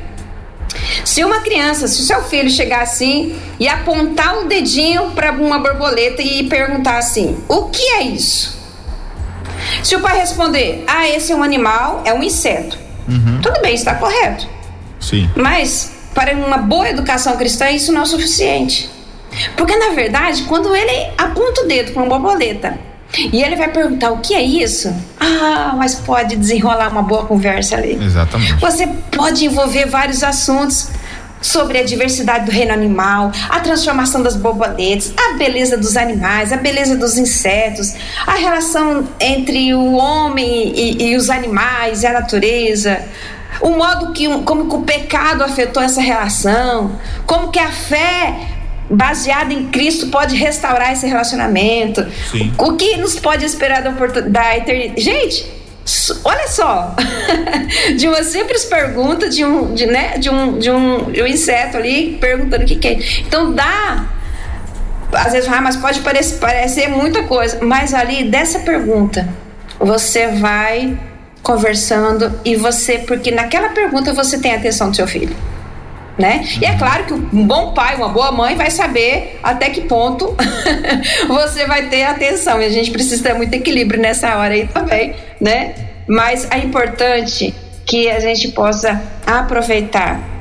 Se 1.03 1.23
uma 1.23 1.41
criança, 1.41 1.87
se 1.87 2.01
o 2.01 2.03
seu 2.03 2.21
filho 2.23 2.49
chegar 2.49 2.81
assim 2.81 3.35
e 3.59 3.67
apontar 3.67 4.37
o 4.37 4.45
dedinho 4.45 5.11
para 5.11 5.31
uma 5.31 5.57
borboleta 5.57 6.21
e 6.21 6.43
perguntar 6.43 6.97
assim: 6.97 7.37
"O 7.47 7.65
que 7.65 7.81
é 7.81 8.03
isso?" 8.03 8.62
Se 9.83 9.95
o 9.95 9.99
pai 9.99 10.17
responder, 10.17 10.83
ah, 10.87 11.07
esse 11.07 11.31
é 11.31 11.35
um 11.35 11.43
animal, 11.43 12.01
é 12.05 12.13
um 12.13 12.23
inseto. 12.23 12.77
Uhum. 13.07 13.39
Tudo 13.41 13.61
bem, 13.61 13.73
está 13.75 13.95
correto. 13.95 14.47
Sim. 14.99 15.29
Mas 15.35 15.91
para 16.13 16.33
uma 16.33 16.57
boa 16.57 16.89
educação 16.89 17.35
cristã, 17.37 17.69
isso 17.69 17.91
não 17.91 18.03
é 18.03 18.05
suficiente. 18.05 18.89
Porque, 19.57 19.75
na 19.75 19.89
verdade, 19.89 20.43
quando 20.43 20.75
ele 20.75 21.11
aponta 21.17 21.63
o 21.63 21.67
dedo 21.67 21.91
para 21.91 22.03
uma 22.03 22.09
borboleta 22.09 22.77
e 23.31 23.43
ele 23.43 23.55
vai 23.55 23.69
perguntar 23.69 24.11
o 24.11 24.19
que 24.19 24.33
é 24.33 24.41
isso, 24.41 24.93
ah, 25.19 25.73
mas 25.77 25.95
pode 25.95 26.35
desenrolar 26.35 26.89
uma 26.89 27.01
boa 27.01 27.25
conversa 27.25 27.75
ali. 27.75 27.97
Exatamente. 28.03 28.55
Você 28.55 28.87
pode 29.11 29.45
envolver 29.45 29.87
vários 29.87 30.23
assuntos 30.23 30.89
sobre 31.43 31.77
a 31.77 31.83
diversidade 31.83 32.45
do 32.45 32.51
reino 32.51 32.73
animal, 32.73 33.31
a 33.49 33.59
transformação 33.59 34.23
das 34.23 34.35
borboletas, 34.35 35.13
a 35.15 35.37
beleza 35.37 35.77
dos 35.77 35.95
animais, 35.95 36.51
a 36.51 36.57
beleza 36.57 36.95
dos 36.95 37.17
insetos, 37.17 37.93
a 38.25 38.33
relação 38.33 39.07
entre 39.19 39.75
o 39.75 39.93
homem 39.93 40.73
e, 40.75 41.11
e 41.11 41.15
os 41.15 41.29
animais 41.29 42.01
e 42.01 42.07
a 42.07 42.13
natureza, 42.13 43.03
o 43.61 43.71
modo 43.71 44.13
que 44.13 44.27
como 44.43 44.67
que 44.67 44.75
o 44.75 44.81
pecado 44.81 45.43
afetou 45.43 45.83
essa 45.83 46.01
relação, 46.01 46.97
como 47.27 47.51
que 47.51 47.59
a 47.59 47.69
fé 47.69 48.47
baseada 48.89 49.53
em 49.53 49.67
Cristo 49.67 50.07
pode 50.07 50.35
restaurar 50.35 50.93
esse 50.93 51.07
relacionamento, 51.07 52.05
Sim. 52.31 52.53
o 52.57 52.73
que 52.73 52.97
nos 52.97 53.19
pode 53.19 53.45
esperar 53.45 53.81
da, 53.81 53.91
da 53.91 54.57
eternidade. 54.57 55.01
Gente, 55.01 55.45
Olha 56.23 56.47
só, 56.47 56.95
de 57.97 58.07
uma 58.07 58.23
simples 58.23 58.63
pergunta 58.65 59.29
de 59.29 59.43
um, 59.43 59.73
de, 59.73 59.85
né, 59.85 60.17
de 60.17 60.29
um, 60.29 60.57
de 60.57 60.71
um, 60.71 61.11
de 61.11 61.21
um 61.21 61.27
inseto 61.27 61.77
ali 61.77 62.17
perguntando 62.21 62.63
o 62.63 62.65
que, 62.65 62.75
que 62.77 62.87
é. 62.87 62.99
Então 63.19 63.51
dá, 63.51 64.07
às 65.11 65.33
vezes, 65.33 65.49
ah, 65.51 65.61
mas 65.61 65.75
pode 65.75 65.99
parecer, 65.99 66.39
parecer 66.39 66.87
muita 66.87 67.23
coisa, 67.23 67.59
mas 67.61 67.93
ali 67.93 68.23
dessa 68.23 68.59
pergunta 68.59 69.27
você 69.77 70.27
vai 70.27 70.97
conversando 71.41 72.39
e 72.45 72.55
você, 72.55 72.99
porque 72.99 73.29
naquela 73.29 73.69
pergunta 73.69 74.13
você 74.13 74.37
tem 74.37 74.53
a 74.53 74.57
atenção 74.57 74.89
do 74.89 74.95
seu 74.95 75.07
filho 75.07 75.35
né? 76.17 76.43
E 76.61 76.65
é 76.65 76.77
claro 76.77 77.05
que 77.05 77.13
um 77.13 77.47
bom 77.47 77.73
pai, 77.73 77.95
uma 77.95 78.09
boa 78.09 78.31
mãe 78.31 78.55
vai 78.55 78.69
saber 78.69 79.39
até 79.41 79.69
que 79.69 79.81
ponto 79.81 80.35
você 81.27 81.65
vai 81.65 81.89
ter 81.89 82.03
atenção. 82.03 82.61
E 82.61 82.65
a 82.65 82.69
gente 82.69 82.91
precisa 82.91 83.23
ter 83.23 83.33
muito 83.33 83.53
equilíbrio 83.53 83.99
nessa 83.99 84.37
hora 84.37 84.53
aí 84.53 84.67
também, 84.67 85.15
né? 85.39 85.73
Mas 86.07 86.47
é 86.51 86.59
importante 86.59 87.53
que 87.85 88.09
a 88.09 88.19
gente 88.19 88.49
possa 88.49 89.01
aproveitar 89.25 90.33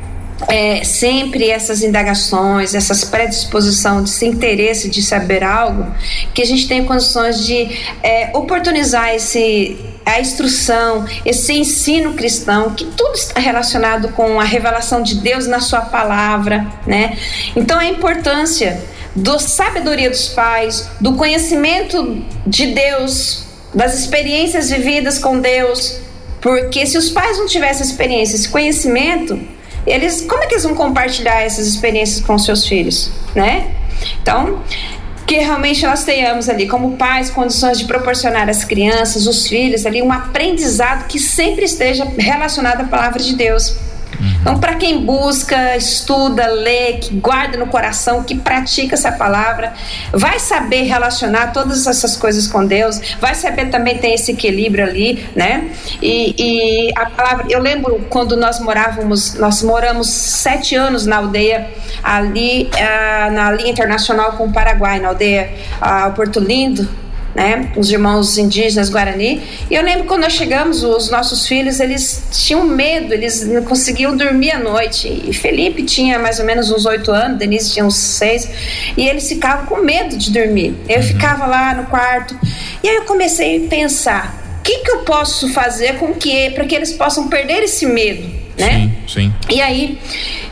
é, 0.48 0.82
sempre 0.84 1.50
essas 1.50 1.82
indagações, 1.82 2.74
essas 2.74 3.04
predisposição, 3.04 4.02
esse 4.04 4.26
interesse 4.26 4.88
de 4.90 5.02
saber 5.02 5.42
algo, 5.44 5.86
que 6.34 6.42
a 6.42 6.46
gente 6.46 6.66
tenha 6.66 6.84
condições 6.84 7.44
de 7.46 7.68
é, 8.02 8.30
oportunizar 8.34 9.14
esse 9.14 9.91
a 10.05 10.20
instrução, 10.20 11.07
esse 11.24 11.53
ensino 11.53 12.14
cristão, 12.14 12.70
que 12.70 12.84
tudo 12.84 13.14
está 13.14 13.40
relacionado 13.40 14.09
com 14.11 14.40
a 14.40 14.44
revelação 14.44 15.03
de 15.03 15.16
Deus 15.16 15.46
na 15.46 15.61
sua 15.61 15.82
palavra, 15.82 16.66
né? 16.86 17.16
Então 17.55 17.78
a 17.78 17.86
importância 17.86 18.82
da 19.14 19.38
sabedoria 19.38 20.09
dos 20.09 20.28
pais, 20.28 20.88
do 21.00 21.14
conhecimento 21.14 22.24
de 22.46 22.66
Deus, 22.68 23.44
das 23.74 23.98
experiências 23.98 24.70
vividas 24.70 25.18
com 25.18 25.38
Deus, 25.38 25.98
porque 26.40 26.86
se 26.86 26.98
os 26.98 27.11
pais 27.11 27.38
não 27.38 27.46
tivessem 27.46 27.86
experiência, 27.86 28.34
esse 28.34 28.48
conhecimento, 28.48 29.38
eles 29.86 30.22
como 30.22 30.42
é 30.42 30.46
que 30.46 30.55
eles 30.55 30.64
vão 30.64 30.74
compartilhar 30.74 31.40
essas 31.40 31.66
experiências 31.66 32.24
com 32.24 32.38
seus 32.38 32.66
filhos, 32.66 33.11
né? 33.34 33.70
Então, 34.20 34.62
que 35.26 35.36
realmente 35.38 35.86
nós 35.86 36.04
tenhamos 36.04 36.48
ali, 36.48 36.66
como 36.68 36.96
pais, 36.96 37.30
condições 37.30 37.78
de 37.78 37.84
proporcionar 37.84 38.48
às 38.48 38.64
crianças, 38.64 39.26
os 39.26 39.46
filhos 39.46 39.86
ali, 39.86 40.02
um 40.02 40.12
aprendizado 40.12 41.06
que 41.06 41.18
sempre 41.18 41.64
esteja 41.64 42.04
relacionado 42.18 42.82
à 42.82 42.84
palavra 42.84 43.22
de 43.22 43.34
Deus. 43.34 43.76
Então, 44.43 44.59
para 44.59 44.74
quem 44.74 45.07
busca, 45.07 45.76
estuda, 45.76 46.49
lê, 46.49 46.95
que 46.95 47.14
guarda 47.14 47.57
no 47.57 47.68
coração, 47.68 48.24
que 48.24 48.34
pratica 48.34 48.95
essa 48.95 49.12
palavra, 49.12 49.72
vai 50.12 50.40
saber 50.40 50.82
relacionar 50.82 51.53
todas 51.53 51.86
essas 51.86 52.16
coisas 52.16 52.49
com 52.49 52.66
Deus, 52.66 53.01
vai 53.20 53.36
saber 53.36 53.70
também 53.70 53.99
ter 53.99 54.09
esse 54.09 54.32
equilíbrio 54.32 54.84
ali, 54.84 55.24
né? 55.36 55.70
E, 56.03 56.34
e 56.36 56.93
a 56.97 57.07
palavra, 57.07 57.47
eu 57.49 57.61
lembro 57.61 58.05
quando 58.11 58.36
nós 58.36 58.59
morávamos, 58.59 59.34
nós 59.34 59.62
moramos 59.62 60.09
sete 60.09 60.74
anos 60.74 61.07
na 61.07 61.18
aldeia, 61.18 61.70
ali 62.03 62.68
uh, 62.74 63.32
na 63.32 63.53
linha 63.53 63.70
internacional 63.70 64.32
com 64.32 64.47
o 64.47 64.53
Paraguai, 64.53 64.99
na 64.99 65.09
aldeia 65.09 65.53
uh, 65.80 66.12
Porto 66.14 66.40
Lindo, 66.40 66.88
né? 67.34 67.72
Os 67.76 67.90
irmãos 67.90 68.36
indígenas 68.36 68.88
Guarani. 68.88 69.42
E 69.70 69.74
eu 69.74 69.82
lembro 69.82 70.04
quando 70.04 70.22
nós 70.22 70.32
chegamos, 70.32 70.82
os 70.82 71.10
nossos 71.10 71.46
filhos, 71.46 71.80
eles 71.80 72.24
tinham 72.30 72.64
medo, 72.64 73.12
eles 73.12 73.46
não 73.46 73.62
conseguiam 73.62 74.16
dormir 74.16 74.52
à 74.52 74.58
noite. 74.58 75.08
E 75.26 75.32
Felipe 75.32 75.82
tinha 75.82 76.18
mais 76.18 76.38
ou 76.38 76.44
menos 76.44 76.70
uns 76.70 76.84
oito 76.86 77.10
anos, 77.10 77.38
Denise 77.38 77.72
tinha 77.72 77.84
uns 77.84 77.96
seis, 77.96 78.48
e 78.96 79.08
eles 79.08 79.28
ficavam 79.28 79.66
com 79.66 79.78
medo 79.78 80.16
de 80.16 80.30
dormir. 80.30 80.74
Eu 80.88 80.98
uhum. 80.98 81.02
ficava 81.02 81.46
lá 81.46 81.74
no 81.74 81.84
quarto, 81.86 82.38
e 82.82 82.88
aí 82.88 82.96
eu 82.96 83.04
comecei 83.04 83.64
a 83.64 83.68
pensar: 83.68 84.58
o 84.58 84.62
que, 84.62 84.78
que 84.78 84.90
eu 84.90 84.98
posso 85.00 85.48
fazer 85.48 85.98
com 85.98 86.14
que 86.14 86.50
para 86.50 86.64
que 86.64 86.74
eles 86.74 86.92
possam 86.92 87.28
perder 87.28 87.62
esse 87.62 87.86
medo, 87.86 88.28
né? 88.58 88.90
Sim, 89.06 89.30
sim. 89.30 89.34
E 89.50 89.60
aí 89.60 89.98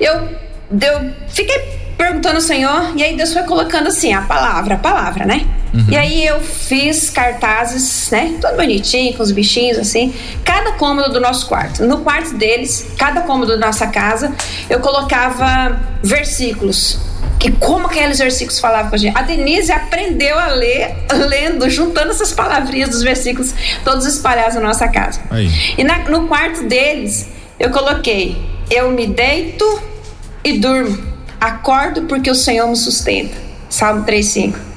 eu, 0.01 0.29
eu 0.71 1.13
fiquei 1.29 1.80
perguntando 2.01 2.37
ao 2.37 2.41
Senhor, 2.41 2.93
e 2.97 3.03
aí 3.03 3.15
Deus 3.15 3.31
foi 3.31 3.43
colocando 3.43 3.89
assim, 3.89 4.15
a 4.15 4.23
palavra, 4.23 4.77
a 4.77 4.79
palavra, 4.79 5.27
né? 5.27 5.47
Uhum. 5.75 5.85
E 5.91 5.97
aí 5.99 6.27
eu 6.27 6.41
fiz 6.41 7.11
cartazes, 7.11 8.09
né? 8.11 8.39
Todo 8.41 8.57
bonitinho, 8.57 9.15
com 9.15 9.23
os 9.23 9.31
bichinhos 9.31 9.79
assim. 9.79 10.15
Cada 10.43 10.73
cômodo 10.73 11.13
do 11.13 11.21
nosso 11.21 11.47
quarto. 11.47 11.85
No 11.85 11.99
quarto 11.99 12.35
deles, 12.37 12.87
cada 12.97 13.21
cômodo 13.21 13.53
da 13.53 13.67
nossa 13.67 13.87
casa, 13.87 14.35
eu 14.71 14.81
colocava 14.81 15.79
versículos. 16.03 16.99
Que 17.39 17.53
como 17.53 17.87
aqueles 17.87 18.19
versículos 18.19 18.59
falavam 18.59 18.89
com 18.89 18.97
a 18.97 18.99
gente. 18.99 19.19
A 19.19 19.21
Denise 19.21 19.71
aprendeu 19.71 20.39
a 20.39 20.47
ler, 20.47 20.97
lendo, 21.29 21.69
juntando 21.69 22.13
essas 22.13 22.33
palavrinhas 22.33 22.89
dos 22.89 23.03
versículos, 23.03 23.53
todos 23.85 24.07
espalhados 24.07 24.55
na 24.55 24.63
nossa 24.63 24.89
casa. 24.89 25.21
Aí. 25.31 25.51
E 25.77 25.85
na, 25.85 25.99
no 26.09 26.27
quarto 26.27 26.67
deles, 26.67 27.29
eu 27.59 27.69
coloquei: 27.69 28.43
Eu 28.71 28.91
me 28.91 29.07
deito 29.07 29.83
e 30.43 30.59
durmo 30.59 31.10
Acordo 31.41 32.03
porque 32.03 32.31
o 32.31 32.35
Senhor 32.35 32.69
me 32.69 32.77
sustenta. 32.77 33.35
Salmo 33.69 34.05
3:5. 34.05 34.71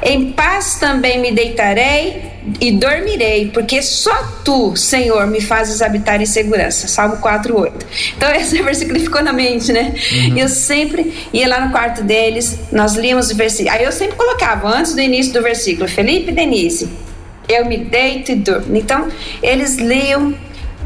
Em 0.00 0.30
paz 0.30 0.76
também 0.78 1.20
me 1.20 1.32
deitarei 1.32 2.22
e 2.60 2.70
dormirei, 2.70 3.50
porque 3.52 3.82
só 3.82 4.14
tu, 4.44 4.76
Senhor, 4.76 5.26
me 5.26 5.40
fazes 5.40 5.82
habitar 5.82 6.20
em 6.22 6.26
segurança. 6.26 6.86
Salmo 6.86 7.16
4:8. 7.16 7.72
Então 8.16 8.30
esse 8.34 8.62
versículo 8.62 9.00
ficou 9.00 9.22
na 9.22 9.32
mente, 9.32 9.72
né? 9.72 9.94
Uhum. 10.12 10.38
Eu 10.38 10.48
sempre 10.48 11.12
ia 11.32 11.48
lá 11.48 11.60
no 11.66 11.72
quarto 11.72 12.02
deles, 12.02 12.58
nós 12.70 12.94
líamos 12.94 13.30
o 13.30 13.34
versículo. 13.34 13.74
Aí 13.74 13.84
eu 13.84 13.92
sempre 13.92 14.16
colocava 14.16 14.68
antes 14.68 14.94
do 14.94 15.00
início 15.00 15.32
do 15.32 15.42
versículo, 15.42 15.88
Felipe 15.88 16.30
e 16.30 16.34
Denise, 16.34 16.88
eu 17.48 17.66
me 17.66 17.78
deito 17.78 18.32
e 18.32 18.36
durmo. 18.36 18.76
Então 18.76 19.08
eles 19.42 19.76
liam, 19.76 20.32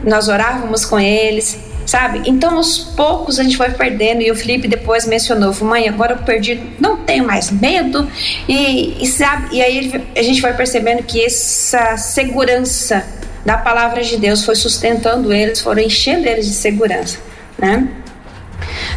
nós 0.04 0.28
orávamos 0.28 0.86
com 0.86 0.98
eles, 0.98 1.58
sabe? 1.86 2.22
Então, 2.26 2.56
aos 2.56 2.78
poucos 2.78 3.38
a 3.38 3.42
gente 3.42 3.56
foi 3.56 3.70
perdendo. 3.70 4.22
E 4.22 4.30
o 4.30 4.34
Felipe 4.34 4.68
depois 4.68 5.06
mencionou: 5.06 5.54
mãe, 5.62 5.88
agora 5.88 6.14
eu 6.14 6.18
perdi, 6.18 6.60
não 6.78 6.96
tenho 6.96 7.26
mais 7.26 7.50
medo. 7.50 8.08
E, 8.48 9.02
e 9.02 9.06
sabe? 9.06 9.56
E 9.56 9.62
aí 9.62 10.04
a 10.16 10.22
gente 10.22 10.40
vai 10.40 10.56
percebendo 10.56 11.02
que 11.02 11.24
essa 11.24 11.96
segurança 11.96 13.04
da 13.44 13.58
palavra 13.58 14.02
de 14.02 14.16
Deus 14.16 14.44
foi 14.44 14.54
sustentando 14.54 15.32
eles, 15.32 15.60
foram 15.60 15.82
enchendo 15.82 16.28
eles 16.28 16.46
de 16.46 16.54
segurança, 16.54 17.18
né? 17.58 17.88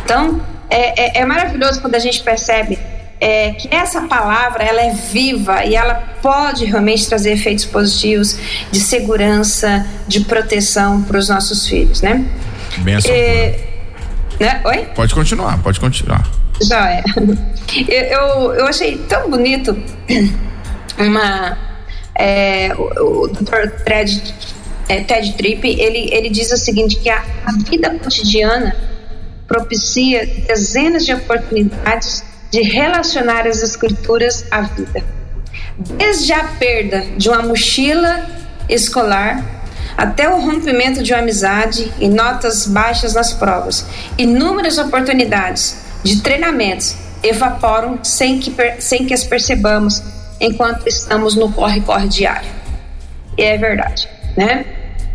Então, 0.04 0.42
é, 0.70 1.20
é, 1.20 1.22
é 1.22 1.26
maravilhoso 1.26 1.82
quando 1.82 1.96
a 1.96 2.00
gente 2.00 2.22
percebe 2.22 2.78
é, 3.20 3.52
que 3.52 3.74
essa 3.74 4.02
palavra 4.02 4.64
ela 4.64 4.82
é 4.82 4.92
viva 4.92 5.64
e 5.66 5.76
ela 5.76 5.96
pode 6.22 6.66
realmente 6.66 7.08
trazer 7.08 7.32
efeitos 7.32 7.66
positivos 7.66 8.38
de 8.72 8.80
segurança, 8.80 9.86
de 10.08 10.22
proteção 10.22 11.02
para 11.02 11.18
os 11.18 11.30
nossos 11.30 11.68
filhos, 11.68 12.02
né? 12.02 12.26
Benção. 12.80 13.12
É, 13.12 13.60
né? 14.40 14.62
Oi? 14.66 14.86
Pode 14.96 15.14
continuar, 15.14 15.62
pode 15.62 15.80
continuar. 15.80 16.30
Já 16.62 16.92
é. 16.92 17.04
Eu, 17.88 18.54
eu, 18.54 18.68
achei 18.68 18.98
tão 19.10 19.30
bonito 19.30 19.76
uma. 20.98 21.58
É, 22.14 22.74
o, 22.78 23.24
o 23.24 23.28
Dr. 23.28 23.70
Ted, 23.84 24.34
é, 24.88 25.02
Ted 25.02 25.34
Tripp, 25.34 25.68
ele, 25.68 26.10
ele 26.14 26.30
diz 26.30 26.52
o 26.52 26.58
seguinte: 26.58 26.98
que 26.98 27.10
a, 27.10 27.24
a 27.46 27.52
vida 27.70 27.90
cotidiana 28.02 28.76
propicia 29.48 30.26
dezenas 30.48 31.06
de 31.06 31.14
oportunidades 31.14 32.24
de 32.52 32.62
relacionar 32.62 33.48
as 33.48 33.62
escrituras 33.62 34.46
à 34.52 34.62
vida. 34.62 35.04
Desde 35.98 36.32
a 36.32 36.44
perda 36.44 37.04
de 37.18 37.28
uma 37.28 37.42
mochila 37.42 38.26
escolar 38.70 39.44
até 39.98 40.30
o 40.30 40.40
rompimento 40.40 41.02
de 41.02 41.14
uma 41.14 41.20
amizade 41.20 41.92
e 42.00 42.08
notas 42.08 42.68
baixas 42.68 43.14
nas 43.14 43.34
provas. 43.34 43.86
Inúmeras 44.18 44.78
oportunidades 44.78 45.78
de 46.04 46.22
treinamentos 46.22 46.96
evaporam 47.24 48.00
sem 48.04 48.40
que, 48.40 48.54
sem 48.80 49.06
que 49.06 49.14
as 49.14 49.24
percebamos 49.24 50.02
enquanto 50.40 50.88
estamos 50.88 51.36
no 51.36 51.52
corre-corre 51.52 52.08
diário. 52.08 52.50
E 53.38 53.44
é 53.44 53.58
verdade, 53.58 54.08
né? 54.38 54.66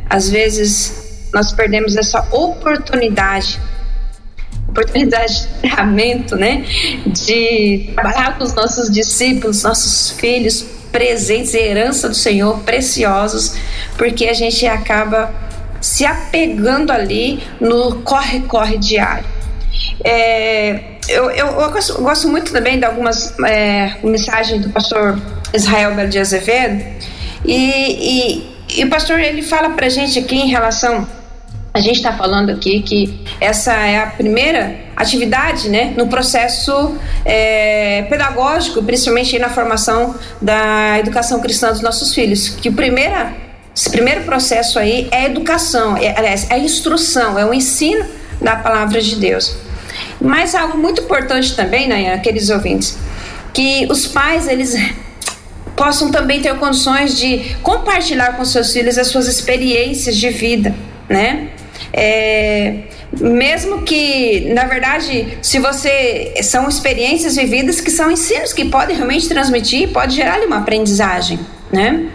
Às 0.08 0.28
vezes 0.28 1.28
nós 1.32 1.52
perdemos 1.52 1.96
essa 1.96 2.26
oportunidade 2.34 3.60
oportunidade 4.70 5.40
de 5.40 5.46
treinamento, 5.60 6.36
né? 6.36 6.64
De 7.06 7.90
trabalhar 7.94 8.38
com 8.38 8.44
os 8.44 8.54
nossos 8.54 8.90
discípulos, 8.90 9.62
nossos 9.62 10.10
filhos, 10.12 10.64
presentes, 10.90 11.54
herança 11.54 12.08
do 12.08 12.14
Senhor, 12.14 12.58
preciosos, 12.60 13.56
porque 13.96 14.26
a 14.26 14.34
gente 14.34 14.66
acaba 14.66 15.32
se 15.80 16.04
apegando 16.04 16.90
ali 16.90 17.42
no 17.60 18.02
corre-corre 18.02 18.78
diário. 18.78 19.24
É, 20.04 20.80
eu, 21.08 21.30
eu, 21.30 21.46
eu, 21.46 21.70
gosto, 21.70 22.02
gosto, 22.02 22.28
muito 22.28 22.52
também 22.52 22.78
de 22.78 22.84
algumas 22.84 23.38
é, 23.40 23.94
mensagens 24.02 24.62
do 24.62 24.70
pastor 24.70 25.18
Israel 25.52 25.94
Belo 25.94 26.08
de 26.08 26.18
Azevedo, 26.18 26.84
e, 27.44 27.54
e, 27.54 28.80
e, 28.80 28.84
o 28.84 28.90
pastor 28.90 29.18
ele 29.18 29.42
fala 29.42 29.70
para 29.70 29.86
a 29.86 29.88
gente 29.88 30.18
aqui 30.18 30.36
em 30.36 30.48
relação 30.48 31.06
a 31.72 31.78
gente 31.78 31.96
está 31.96 32.12
falando 32.12 32.50
aqui 32.50 32.82
que 32.82 33.20
essa 33.40 33.72
é 33.72 33.98
a 34.02 34.06
primeira 34.06 34.76
atividade 34.96 35.68
né, 35.68 35.94
no 35.96 36.08
processo 36.08 36.96
é, 37.24 38.02
pedagógico, 38.08 38.82
principalmente 38.82 39.38
na 39.38 39.48
formação 39.48 40.16
da 40.42 40.98
educação 40.98 41.40
cristã 41.40 41.70
dos 41.70 41.80
nossos 41.80 42.12
filhos. 42.12 42.48
Que 42.48 42.68
o 42.68 42.72
primeira, 42.72 43.32
esse 43.74 43.88
primeiro 43.88 44.24
processo 44.24 44.80
aí 44.80 45.08
é 45.12 45.26
educação, 45.26 45.96
é, 45.96 46.16
aliás, 46.18 46.50
é 46.50 46.58
instrução, 46.58 47.38
é 47.38 47.46
o 47.46 47.54
ensino 47.54 48.04
da 48.40 48.56
palavra 48.56 49.00
de 49.00 49.14
Deus. 49.14 49.54
Mas 50.20 50.56
algo 50.56 50.76
muito 50.76 51.02
importante 51.02 51.54
também, 51.54 51.86
né, 51.86 52.12
aqueles 52.12 52.50
ouvintes, 52.50 52.98
que 53.54 53.86
os 53.88 54.08
pais 54.08 54.48
eles 54.48 54.74
possam 55.76 56.10
também 56.10 56.42
ter 56.42 56.54
condições 56.56 57.16
de 57.16 57.54
compartilhar 57.62 58.36
com 58.36 58.44
seus 58.44 58.72
filhos 58.72 58.98
as 58.98 59.06
suas 59.06 59.28
experiências 59.28 60.16
de 60.16 60.30
vida, 60.30 60.74
né? 61.08 61.50
É, 61.92 62.80
mesmo 63.20 63.82
que, 63.82 64.52
na 64.54 64.64
verdade, 64.64 65.38
se 65.42 65.58
você 65.58 66.34
são 66.42 66.68
experiências 66.68 67.36
vividas 67.36 67.80
que 67.80 67.90
são 67.90 68.10
ensinos 68.10 68.52
que 68.52 68.64
podem 68.64 68.96
realmente 68.96 69.28
transmitir, 69.28 69.88
pode 69.88 70.14
gerar 70.14 70.40
uma 70.40 70.58
aprendizagem, 70.58 71.38
né? 71.72 72.08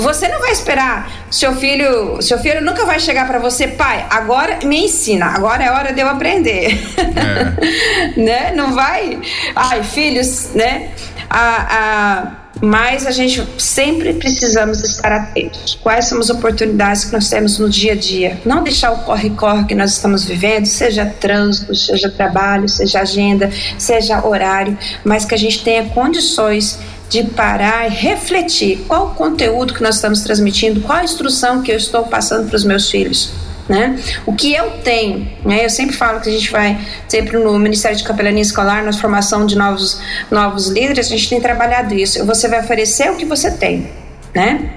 Você 0.00 0.28
não 0.28 0.40
vai 0.40 0.52
esperar 0.52 1.26
seu 1.30 1.54
filho, 1.56 2.22
seu 2.22 2.38
filho 2.38 2.62
nunca 2.62 2.86
vai 2.86 2.98
chegar 2.98 3.26
para 3.26 3.38
você, 3.38 3.68
pai, 3.68 4.06
agora 4.08 4.60
me 4.64 4.84
ensina, 4.84 5.26
agora 5.26 5.62
é 5.62 5.70
hora 5.70 5.92
de 5.92 6.00
eu 6.00 6.08
aprender, 6.08 6.78
é. 6.96 8.16
né? 8.20 8.52
Não 8.54 8.72
vai, 8.72 9.20
ai, 9.54 9.82
filhos, 9.82 10.50
né? 10.54 10.90
a, 11.34 11.66
a 11.78 12.43
mas 12.60 13.06
a 13.06 13.10
gente 13.10 13.46
sempre 13.58 14.12
precisamos 14.14 14.82
estar 14.82 15.12
atentos. 15.12 15.78
Quais 15.82 16.06
são 16.06 16.18
as 16.18 16.30
oportunidades 16.30 17.04
que 17.04 17.12
nós 17.12 17.28
temos 17.28 17.58
no 17.58 17.68
dia 17.68 17.92
a 17.92 17.96
dia? 17.96 18.40
Não 18.44 18.62
deixar 18.62 18.92
o 18.92 18.98
corre-corre 18.98 19.64
que 19.64 19.74
nós 19.74 19.92
estamos 19.92 20.24
vivendo, 20.24 20.66
seja 20.66 21.06
trânsito, 21.06 21.74
seja 21.74 22.08
trabalho, 22.10 22.68
seja 22.68 23.00
agenda, 23.00 23.50
seja 23.78 24.26
horário, 24.26 24.78
mas 25.04 25.24
que 25.24 25.34
a 25.34 25.38
gente 25.38 25.62
tenha 25.62 25.84
condições 25.90 26.78
de 27.08 27.22
parar 27.22 27.86
e 27.86 27.94
refletir 27.94 28.84
qual 28.88 29.08
o 29.08 29.14
conteúdo 29.14 29.74
que 29.74 29.82
nós 29.82 29.96
estamos 29.96 30.22
transmitindo, 30.22 30.80
qual 30.80 30.98
a 30.98 31.04
instrução 31.04 31.62
que 31.62 31.70
eu 31.70 31.76
estou 31.76 32.04
passando 32.04 32.48
para 32.48 32.56
os 32.56 32.64
meus 32.64 32.90
filhos 32.90 33.43
né? 33.68 33.98
O 34.26 34.34
que 34.34 34.52
eu 34.52 34.70
tenho, 34.82 35.28
né? 35.44 35.64
Eu 35.64 35.70
sempre 35.70 35.96
falo 35.96 36.20
que 36.20 36.28
a 36.28 36.32
gente 36.32 36.50
vai 36.50 36.78
sempre 37.08 37.38
no 37.38 37.58
Ministério 37.58 37.96
de 37.96 38.04
Capelania 38.04 38.42
Escolar, 38.42 38.84
na 38.84 38.92
formação 38.92 39.46
de 39.46 39.56
novos 39.56 40.00
novos 40.30 40.68
líderes, 40.68 41.06
a 41.06 41.10
gente 41.10 41.28
tem 41.28 41.40
trabalhado 41.40 41.94
isso. 41.94 42.24
Você 42.26 42.48
vai 42.48 42.60
oferecer 42.60 43.10
o 43.10 43.16
que 43.16 43.24
você 43.24 43.50
tem, 43.50 43.90
né? 44.34 44.70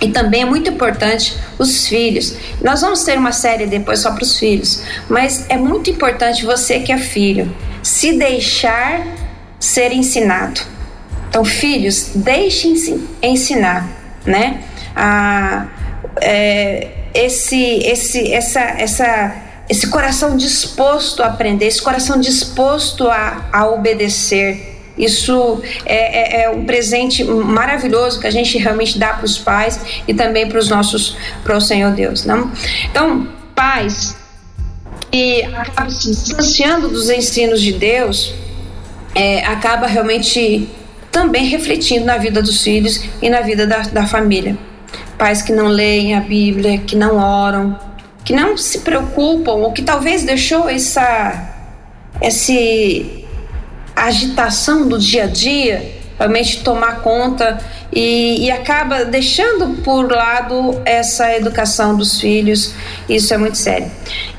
E 0.00 0.08
também 0.08 0.42
é 0.42 0.44
muito 0.44 0.68
importante 0.68 1.36
os 1.58 1.86
filhos. 1.86 2.36
Nós 2.60 2.80
vamos 2.80 3.04
ter 3.04 3.16
uma 3.16 3.30
série 3.30 3.66
depois 3.66 4.00
só 4.00 4.10
para 4.10 4.24
os 4.24 4.36
filhos, 4.36 4.82
mas 5.08 5.46
é 5.48 5.56
muito 5.56 5.90
importante 5.90 6.44
você 6.44 6.80
que 6.80 6.90
é 6.90 6.98
filho 6.98 7.54
se 7.82 8.18
deixar 8.18 9.06
ser 9.60 9.92
ensinado. 9.92 10.60
Então, 11.28 11.44
filhos, 11.44 12.10
deixem-se 12.14 13.08
ensinar, 13.22 13.88
né? 14.26 14.60
A, 14.94 15.66
é, 16.20 17.01
esse, 17.14 17.78
esse, 17.84 18.32
essa, 18.32 18.60
essa, 18.60 19.36
esse 19.68 19.86
coração 19.88 20.36
disposto 20.36 21.22
a 21.22 21.26
aprender, 21.26 21.66
esse 21.66 21.82
coração 21.82 22.20
disposto 22.20 23.08
a, 23.08 23.48
a 23.52 23.66
obedecer. 23.68 24.70
Isso 24.96 25.62
é, 25.86 26.40
é, 26.40 26.42
é, 26.42 26.50
um 26.50 26.66
presente 26.66 27.24
maravilhoso 27.24 28.20
que 28.20 28.26
a 28.26 28.30
gente 28.30 28.58
realmente 28.58 28.98
dá 28.98 29.14
para 29.14 29.24
os 29.24 29.38
pais 29.38 29.80
e 30.06 30.12
também 30.12 30.46
para 30.48 30.58
os 30.58 30.68
nossos, 30.68 31.16
para 31.42 31.56
o 31.56 31.60
Senhor 31.60 31.92
Deus. 31.92 32.24
Não? 32.24 32.52
Então, 32.90 33.26
pais 33.54 34.14
que 35.10 35.42
acabam 35.44 35.90
se 35.90 36.10
distanciando 36.10 36.88
dos 36.88 37.08
ensinos 37.08 37.60
de 37.60 37.72
Deus, 37.72 38.34
é, 39.14 39.44
acaba 39.44 39.86
realmente 39.86 40.68
também 41.10 41.46
refletindo 41.46 42.04
na 42.04 42.18
vida 42.18 42.42
dos 42.42 42.62
filhos 42.62 43.02
e 43.20 43.30
na 43.30 43.40
vida 43.40 43.66
da, 43.66 43.78
da 43.80 44.06
família 44.06 44.56
pais 45.22 45.40
que 45.40 45.52
não 45.52 45.68
leem 45.68 46.16
a 46.16 46.20
Bíblia, 46.20 46.78
que 46.78 46.96
não 46.96 47.16
oram, 47.16 47.78
que 48.24 48.34
não 48.34 48.56
se 48.56 48.80
preocupam, 48.80 49.52
ou 49.52 49.70
que 49.70 49.80
talvez 49.80 50.24
deixou 50.24 50.68
essa, 50.68 51.48
essa 52.20 52.52
agitação 53.94 54.88
do 54.88 54.98
dia 54.98 55.22
a 55.22 55.26
dia 55.28 55.92
realmente 56.18 56.64
tomar 56.64 57.02
conta 57.02 57.60
e, 57.92 58.46
e, 58.46 58.50
acaba 58.50 59.04
deixando 59.04 59.80
por 59.84 60.10
lado 60.10 60.82
essa 60.84 61.32
educação 61.36 61.96
dos 61.96 62.20
filhos. 62.20 62.74
Isso 63.08 63.32
é 63.32 63.36
muito 63.36 63.56
sério. 63.56 63.88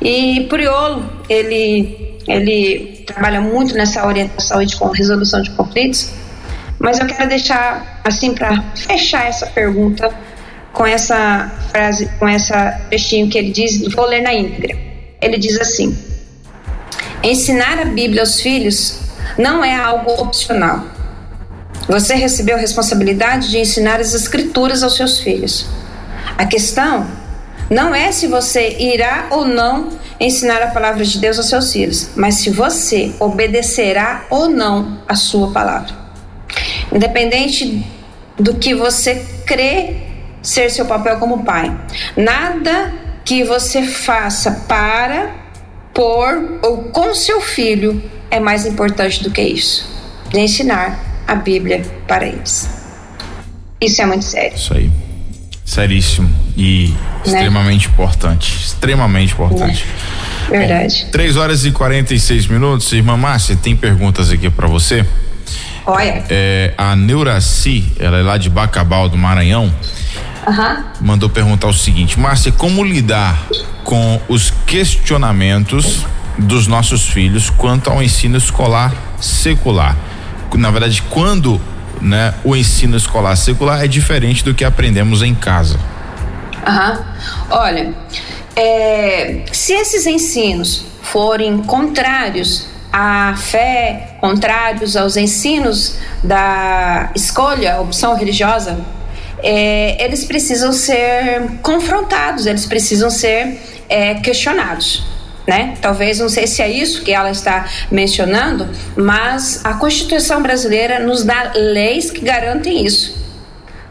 E 0.01 0.47
Priolo, 0.49 1.09
ele, 1.29 2.19
ele 2.27 3.05
trabalha 3.07 3.39
muito 3.39 3.73
nessa 3.73 4.05
orientação 4.05 4.61
de 4.65 4.75
resolução 4.97 5.41
de 5.41 5.49
conflitos, 5.51 6.09
mas 6.77 6.99
eu 6.99 7.07
quero 7.07 7.29
deixar 7.29 8.01
assim 8.03 8.33
para 8.33 8.61
fechar 8.75 9.25
essa 9.27 9.45
pergunta 9.47 10.13
com 10.83 10.87
essa 10.87 11.49
frase, 11.71 12.09
com 12.19 12.27
essa 12.27 12.71
textinho 12.89 13.29
que 13.29 13.37
ele 13.37 13.51
diz, 13.51 13.81
vou 13.95 14.05
ler 14.05 14.21
na 14.21 14.33
íntegra. 14.33 14.77
Ele 15.21 15.37
diz 15.37 15.57
assim: 15.61 15.97
Ensinar 17.23 17.79
a 17.79 17.85
Bíblia 17.85 18.21
aos 18.21 18.41
filhos 18.41 18.99
não 19.37 19.63
é 19.63 19.73
algo 19.73 20.11
opcional. 20.21 20.83
Você 21.87 22.15
recebeu 22.15 22.57
a 22.57 22.59
responsabilidade 22.59 23.49
de 23.49 23.59
ensinar 23.59 24.01
as 24.01 24.13
escrituras 24.13 24.83
aos 24.83 24.97
seus 24.97 25.19
filhos. 25.19 25.67
A 26.37 26.45
questão 26.45 27.07
não 27.69 27.95
é 27.95 28.11
se 28.11 28.27
você 28.27 28.75
irá 28.77 29.27
ou 29.31 29.45
não 29.45 29.87
ensinar 30.19 30.61
a 30.61 30.67
palavra 30.67 31.05
de 31.05 31.17
Deus 31.17 31.37
aos 31.37 31.47
seus 31.47 31.71
filhos, 31.71 32.09
mas 32.13 32.35
se 32.35 32.49
você 32.49 33.13
obedecerá 33.21 34.25
ou 34.29 34.49
não 34.49 35.01
a 35.07 35.15
sua 35.15 35.49
palavra. 35.49 35.95
Independente 36.91 37.87
do 38.37 38.55
que 38.55 38.75
você 38.75 39.25
crê 39.45 40.11
ser 40.43 40.69
seu 40.69 40.85
papel 40.85 41.17
como 41.17 41.43
pai. 41.43 41.75
Nada 42.15 42.93
que 43.25 43.43
você 43.43 43.83
faça 43.83 44.51
para, 44.67 45.31
por 45.93 46.59
ou 46.61 46.83
com 46.89 47.15
seu 47.15 47.39
filho 47.39 48.03
é 48.29 48.39
mais 48.39 48.65
importante 48.65 49.23
do 49.23 49.31
que 49.31 49.41
isso. 49.41 49.89
De 50.29 50.39
ensinar 50.39 50.99
a 51.25 51.35
Bíblia 51.35 51.81
para 52.07 52.27
eles. 52.27 52.69
Isso 53.79 54.01
é 54.01 54.05
muito 54.05 54.25
sério. 54.25 54.55
Isso 54.55 54.73
aí. 54.73 54.91
Seríssimo 55.65 56.29
e 56.57 56.89
né? 56.89 57.23
extremamente 57.25 57.87
importante. 57.87 58.53
Extremamente 58.55 59.33
importante. 59.33 59.85
É. 60.49 60.57
Verdade. 60.57 61.05
Bom, 61.05 61.11
3 61.11 61.37
horas 61.37 61.65
e 61.65 61.71
46 61.71 62.47
minutos. 62.47 62.91
Irmã 62.91 63.15
Márcia, 63.15 63.55
tem 63.55 63.75
perguntas 63.75 64.29
aqui 64.29 64.49
para 64.49 64.67
você? 64.67 65.05
Olha. 65.85 66.23
É, 66.29 66.73
a 66.77 66.95
Neuraci, 66.95 67.85
ela 67.99 68.17
é 68.17 68.21
lá 68.21 68.37
de 68.37 68.49
Bacabal, 68.49 69.09
do 69.09 69.17
Maranhão. 69.17 69.73
Uhum. 70.47 70.83
Mandou 71.01 71.29
perguntar 71.29 71.67
o 71.67 71.73
seguinte: 71.73 72.19
Márcia, 72.19 72.51
como 72.51 72.83
lidar 72.83 73.47
com 73.83 74.21
os 74.27 74.51
questionamentos 74.65 76.05
dos 76.37 76.67
nossos 76.67 77.07
filhos 77.07 77.49
quanto 77.49 77.89
ao 77.89 78.01
ensino 78.01 78.37
escolar 78.37 78.93
secular? 79.19 79.95
Na 80.55 80.69
verdade, 80.69 81.01
quando 81.03 81.59
né, 82.01 82.33
o 82.43 82.55
ensino 82.55 82.97
escolar 82.97 83.35
secular 83.35 83.83
é 83.83 83.87
diferente 83.87 84.43
do 84.43 84.53
que 84.53 84.63
aprendemos 84.63 85.21
em 85.21 85.33
casa. 85.33 85.79
Uhum. 86.67 87.03
Olha, 87.49 87.93
é, 88.55 89.45
se 89.51 89.73
esses 89.73 90.05
ensinos 90.05 90.85
forem 91.01 91.59
contrários 91.59 92.67
à 92.91 93.33
fé, 93.35 94.17
contrários 94.21 94.95
aos 94.95 95.17
ensinos 95.17 95.97
da 96.23 97.09
escolha, 97.15 97.81
opção 97.81 98.15
religiosa, 98.15 98.79
é, 99.43 100.03
eles 100.03 100.23
precisam 100.23 100.71
ser 100.71 101.59
confrontados, 101.61 102.45
eles 102.45 102.65
precisam 102.65 103.09
ser 103.09 103.59
é, 103.89 104.15
questionados. 104.15 105.03
Né? 105.45 105.75
Talvez 105.81 106.19
não 106.19 106.29
sei 106.29 106.47
se 106.47 106.61
é 106.61 106.69
isso 106.69 107.03
que 107.03 107.11
ela 107.11 107.29
está 107.29 107.67
mencionando, 107.91 108.69
mas 108.95 109.59
a 109.65 109.73
Constituição 109.73 110.41
brasileira 110.41 110.99
nos 110.99 111.25
dá 111.25 111.51
leis 111.53 112.09
que 112.09 112.21
garantem 112.21 112.85
isso. 112.85 113.21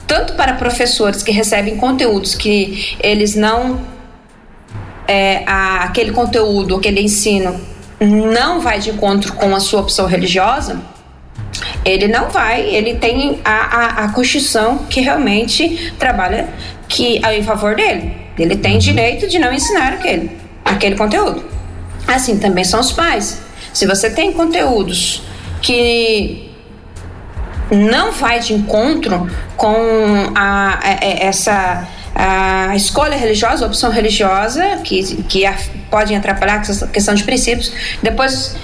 Tanto 0.06 0.32
para 0.32 0.54
professores 0.54 1.22
que 1.22 1.30
recebem 1.30 1.76
conteúdos 1.76 2.34
que 2.34 2.96
eles 3.00 3.34
não 3.34 3.82
é, 5.06 5.42
a, 5.46 5.84
aquele 5.84 6.12
conteúdo, 6.12 6.76
aquele 6.76 7.02
ensino 7.02 7.60
não 8.00 8.60
vai 8.60 8.78
de 8.80 8.90
encontro 8.90 9.34
com 9.34 9.54
a 9.54 9.60
sua 9.60 9.80
opção 9.80 10.06
religiosa, 10.06 10.80
ele 11.84 12.08
não 12.08 12.28
vai, 12.30 12.62
ele 12.62 12.94
tem 12.94 13.40
a, 13.44 13.50
a, 13.50 14.04
a 14.04 14.08
Constituição 14.12 14.78
que 14.88 15.00
realmente 15.00 15.92
trabalha 15.98 16.48
que 16.88 17.18
em 17.18 17.42
favor 17.42 17.74
dele. 17.74 18.12
Ele 18.38 18.56
tem 18.56 18.78
direito 18.78 19.28
de 19.28 19.38
não 19.38 19.52
ensinar 19.52 19.92
aquele, 19.92 20.30
aquele 20.64 20.96
conteúdo. 20.96 21.44
Assim 22.06 22.38
também 22.38 22.64
são 22.64 22.80
os 22.80 22.92
pais. 22.92 23.42
Se 23.72 23.86
você 23.86 24.10
tem 24.10 24.32
conteúdos 24.32 25.22
que 25.60 26.50
não 27.70 28.12
vai 28.12 28.40
de 28.40 28.52
encontro 28.52 29.30
com 29.56 29.76
a, 30.34 30.78
a, 30.82 30.98
essa 31.00 31.88
a 32.14 32.76
escolha 32.76 33.16
religiosa, 33.16 33.64
a 33.64 33.68
opção 33.68 33.90
religiosa, 33.90 34.78
que, 34.84 35.22
que 35.24 35.46
a, 35.46 35.56
podem 35.90 36.16
atrapalhar 36.16 36.62
a 36.62 36.86
questão 36.88 37.14
de 37.14 37.24
princípios. 37.24 37.72
Depois, 38.02 38.54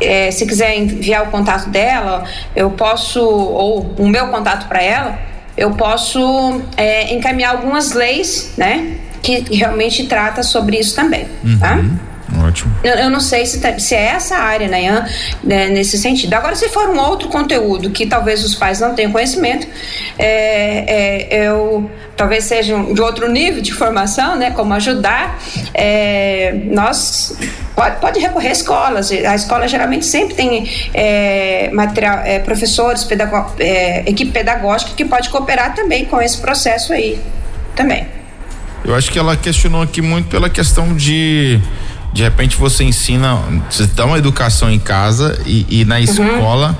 é, 0.00 0.30
se 0.30 0.46
quiser 0.46 0.76
enviar 0.76 1.24
o 1.24 1.30
contato 1.30 1.68
dela, 1.70 2.24
eu 2.54 2.70
posso, 2.70 3.20
ou 3.22 3.94
o 3.98 4.08
meu 4.08 4.28
contato 4.28 4.68
para 4.68 4.82
ela, 4.82 5.18
eu 5.56 5.72
posso 5.72 6.62
é, 6.76 7.12
encaminhar 7.14 7.56
algumas 7.56 7.92
leis, 7.92 8.52
né, 8.56 8.96
que 9.22 9.44
realmente 9.54 10.06
trata 10.06 10.42
sobre 10.42 10.78
isso 10.78 10.94
também, 10.94 11.26
tá? 11.58 11.76
uhum. 11.76 11.88
tá? 11.90 12.08
Ótimo. 12.48 12.74
Eu, 12.82 12.94
eu 12.94 13.10
não 13.10 13.20
sei 13.20 13.44
se, 13.44 13.60
tá, 13.60 13.78
se 13.78 13.94
é 13.94 14.06
essa 14.06 14.36
área, 14.36 14.66
né, 14.68 15.06
né, 15.44 15.68
nesse 15.68 15.98
sentido. 15.98 16.32
Agora, 16.34 16.56
se 16.56 16.68
for 16.70 16.88
um 16.88 16.98
outro 16.98 17.28
conteúdo 17.28 17.90
que 17.90 18.06
talvez 18.06 18.42
os 18.42 18.54
pais 18.54 18.80
não 18.80 18.94
tenham 18.94 19.12
conhecimento, 19.12 19.66
é, 20.18 21.28
é, 21.28 21.46
eu 21.46 21.90
talvez 22.16 22.44
seja 22.44 22.74
de 22.82 23.00
outro 23.00 23.30
nível 23.30 23.62
de 23.62 23.72
formação, 23.72 24.36
né, 24.36 24.50
como 24.50 24.74
ajudar, 24.74 25.38
é, 25.72 26.52
nós 26.64 27.38
pode, 27.76 28.00
pode 28.00 28.18
recorrer 28.18 28.48
a 28.48 28.52
escolas. 28.52 29.12
A 29.12 29.34
escola 29.34 29.68
geralmente 29.68 30.06
sempre 30.06 30.34
tem 30.34 30.68
é, 30.94 31.70
material, 31.72 32.20
é, 32.24 32.38
professores, 32.40 33.06
é, 33.60 34.08
equipe 34.08 34.32
pedagógica 34.32 34.92
que 34.96 35.04
pode 35.04 35.28
cooperar 35.28 35.74
também 35.74 36.06
com 36.06 36.20
esse 36.20 36.38
processo 36.38 36.92
aí, 36.92 37.20
também. 37.76 38.06
Eu 38.84 38.94
acho 38.94 39.10
que 39.10 39.18
ela 39.18 39.36
questionou 39.36 39.82
aqui 39.82 40.00
muito 40.00 40.28
pela 40.28 40.48
questão 40.48 40.94
de 40.96 41.60
de 42.12 42.22
repente 42.22 42.56
você 42.56 42.84
ensina, 42.84 43.36
você 43.70 43.86
dá 43.86 44.04
uma 44.06 44.18
educação 44.18 44.70
em 44.70 44.78
casa 44.78 45.40
e, 45.46 45.80
e 45.80 45.84
na 45.84 45.96
uhum. 45.96 46.02
escola. 46.02 46.78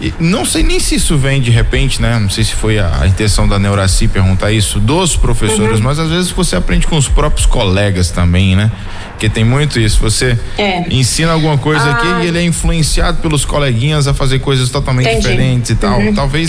E 0.00 0.12
não 0.20 0.44
sei 0.44 0.62
nem 0.62 0.78
se 0.78 0.96
isso 0.96 1.16
vem 1.16 1.40
de 1.40 1.50
repente, 1.50 2.02
né? 2.02 2.18
Não 2.18 2.28
sei 2.28 2.44
se 2.44 2.52
foi 2.52 2.78
a, 2.78 3.00
a 3.00 3.06
intenção 3.06 3.48
da 3.48 3.58
Neuraci 3.58 4.06
perguntar 4.06 4.52
isso 4.52 4.78
dos 4.78 5.16
professores, 5.16 5.78
uhum. 5.78 5.84
mas 5.84 5.98
às 5.98 6.10
vezes 6.10 6.30
você 6.30 6.54
aprende 6.54 6.86
com 6.86 6.96
os 6.96 7.08
próprios 7.08 7.46
colegas 7.46 8.10
também, 8.10 8.54
né? 8.54 8.70
Porque 9.10 9.30
tem 9.30 9.44
muito 9.44 9.80
isso. 9.80 9.98
Você 10.00 10.38
é. 10.58 10.84
ensina 10.90 11.32
alguma 11.32 11.56
coisa 11.56 11.82
ah. 11.82 11.92
aqui 11.92 12.06
e 12.24 12.28
ele 12.28 12.38
é 12.38 12.42
influenciado 12.42 13.22
pelos 13.22 13.46
coleguinhas 13.46 14.06
a 14.06 14.12
fazer 14.12 14.40
coisas 14.40 14.68
totalmente 14.68 15.08
Entendi. 15.08 15.28
diferentes 15.28 15.70
e 15.70 15.74
tal. 15.76 15.98
Uhum. 15.98 16.14
Talvez 16.14 16.48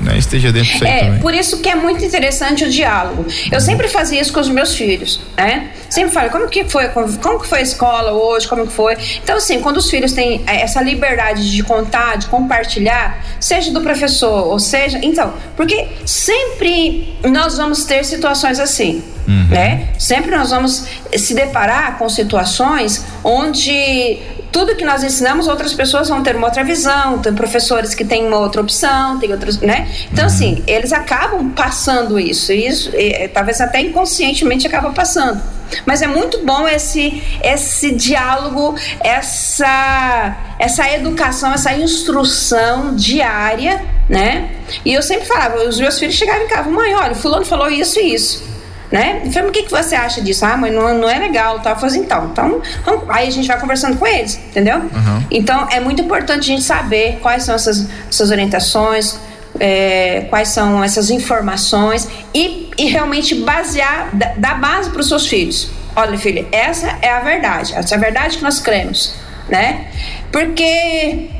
né, 0.00 0.16
esteja 0.16 0.50
dentro 0.50 0.72
disso 0.72 0.84
aí 0.84 0.90
é, 0.90 1.04
também. 1.04 1.20
Por 1.20 1.34
isso 1.34 1.60
que 1.60 1.68
é 1.68 1.74
muito 1.74 2.02
interessante 2.02 2.64
o 2.64 2.70
diálogo. 2.70 3.26
Eu 3.52 3.58
uhum. 3.58 3.60
sempre 3.60 3.88
fazia 3.88 4.20
isso 4.20 4.32
com 4.32 4.40
os 4.40 4.48
meus 4.48 4.74
filhos, 4.74 5.20
né? 5.36 5.68
Sempre 5.90 6.12
falo, 6.12 6.30
como 6.30 6.48
que 6.48 6.64
foi, 6.64 6.88
como 6.88 7.40
que 7.40 7.46
foi 7.46 7.58
a 7.58 7.62
escola 7.62 8.12
hoje, 8.12 8.48
como 8.48 8.66
que 8.66 8.72
foi. 8.72 8.96
Então, 9.22 9.36
assim, 9.36 9.60
quando 9.60 9.76
os 9.76 9.88
filhos 9.90 10.12
têm 10.12 10.42
é, 10.46 10.62
essa 10.62 10.80
liberdade 10.82 11.50
de 11.50 11.62
contar, 11.62 12.16
de 12.16 12.26
compartilhar 12.26 12.85
compartilhar, 12.86 13.24
seja 13.40 13.70
do 13.72 13.80
professor, 13.80 14.46
ou 14.46 14.58
seja. 14.58 14.98
Então, 15.02 15.34
porque 15.56 15.88
sempre 16.04 17.18
nós 17.24 17.56
vamos 17.56 17.84
ter 17.84 18.04
situações 18.04 18.60
assim. 18.60 19.02
Uhum. 19.26 19.48
Né? 19.48 19.88
Sempre 19.98 20.30
nós 20.36 20.50
vamos 20.50 20.86
se 21.16 21.34
deparar 21.34 21.98
com 21.98 22.08
situações 22.08 23.04
onde 23.24 24.18
tudo 24.56 24.74
que 24.74 24.86
nós 24.86 25.04
ensinamos, 25.04 25.48
outras 25.48 25.74
pessoas 25.74 26.08
vão 26.08 26.22
ter 26.22 26.34
uma 26.34 26.46
outra 26.46 26.64
visão, 26.64 27.18
tem 27.18 27.34
professores 27.34 27.94
que 27.94 28.02
têm 28.02 28.26
uma 28.26 28.38
outra 28.38 28.62
opção, 28.62 29.18
tem 29.18 29.30
outros, 29.30 29.58
né? 29.58 29.86
Então, 30.10 30.24
assim, 30.24 30.64
eles 30.66 30.94
acabam 30.94 31.50
passando 31.50 32.18
isso, 32.18 32.50
isso 32.54 32.90
e, 32.96 33.28
talvez 33.28 33.60
até 33.60 33.82
inconscientemente 33.82 34.66
acaba 34.66 34.92
passando. 34.92 35.42
Mas 35.84 36.00
é 36.00 36.06
muito 36.06 36.42
bom 36.42 36.66
esse, 36.66 37.22
esse 37.44 37.90
diálogo, 37.90 38.74
essa, 39.00 40.34
essa 40.58 40.90
educação, 40.90 41.52
essa 41.52 41.74
instrução 41.74 42.96
diária, 42.96 43.84
né? 44.08 44.52
E 44.86 44.94
eu 44.94 45.02
sempre 45.02 45.26
falava, 45.26 45.68
os 45.68 45.78
meus 45.78 45.98
filhos 45.98 46.14
chegavam 46.14 46.44
em 46.44 46.48
casa, 46.48 46.70
mãe, 46.70 46.94
olha, 46.94 47.14
fulano 47.14 47.44
falou 47.44 47.68
isso 47.68 48.00
e 48.00 48.14
isso 48.14 48.55
né? 48.90 49.22
Eu 49.24 49.32
falei, 49.32 49.48
o 49.48 49.52
que, 49.52 49.64
que 49.64 49.70
você 49.70 49.94
acha 49.94 50.20
disso? 50.20 50.44
Ah, 50.44 50.56
mãe, 50.56 50.70
não, 50.70 50.94
não 50.94 51.08
é 51.08 51.18
legal, 51.18 51.60
tá? 51.60 51.70
Eu 51.70 51.76
falei, 51.76 51.98
então, 51.98 52.28
então, 52.30 52.62
então, 52.80 53.02
aí 53.08 53.26
a 53.26 53.30
gente 53.30 53.48
vai 53.48 53.58
conversando 53.58 53.96
com 53.96 54.06
eles, 54.06 54.36
entendeu? 54.36 54.78
Uhum. 54.78 55.26
Então, 55.30 55.66
é 55.70 55.80
muito 55.80 56.02
importante 56.02 56.40
a 56.40 56.54
gente 56.54 56.62
saber 56.62 57.18
quais 57.20 57.42
são 57.42 57.54
essas, 57.54 57.86
essas 58.08 58.30
orientações, 58.30 59.18
é, 59.58 60.26
quais 60.28 60.48
são 60.48 60.82
essas 60.84 61.10
informações 61.10 62.08
e, 62.32 62.70
e 62.78 62.86
realmente 62.86 63.34
basear, 63.34 64.10
dar 64.36 64.60
base 64.60 64.90
para 64.90 65.00
os 65.00 65.08
seus 65.08 65.26
filhos. 65.26 65.70
Olha, 65.94 66.16
filho, 66.18 66.46
essa 66.52 66.98
é 67.00 67.10
a 67.10 67.20
verdade, 67.20 67.74
essa 67.74 67.94
é 67.94 67.98
a 67.98 68.00
verdade 68.00 68.36
que 68.36 68.42
nós 68.42 68.60
cremos, 68.60 69.14
né? 69.48 69.86
Porque 70.30 71.30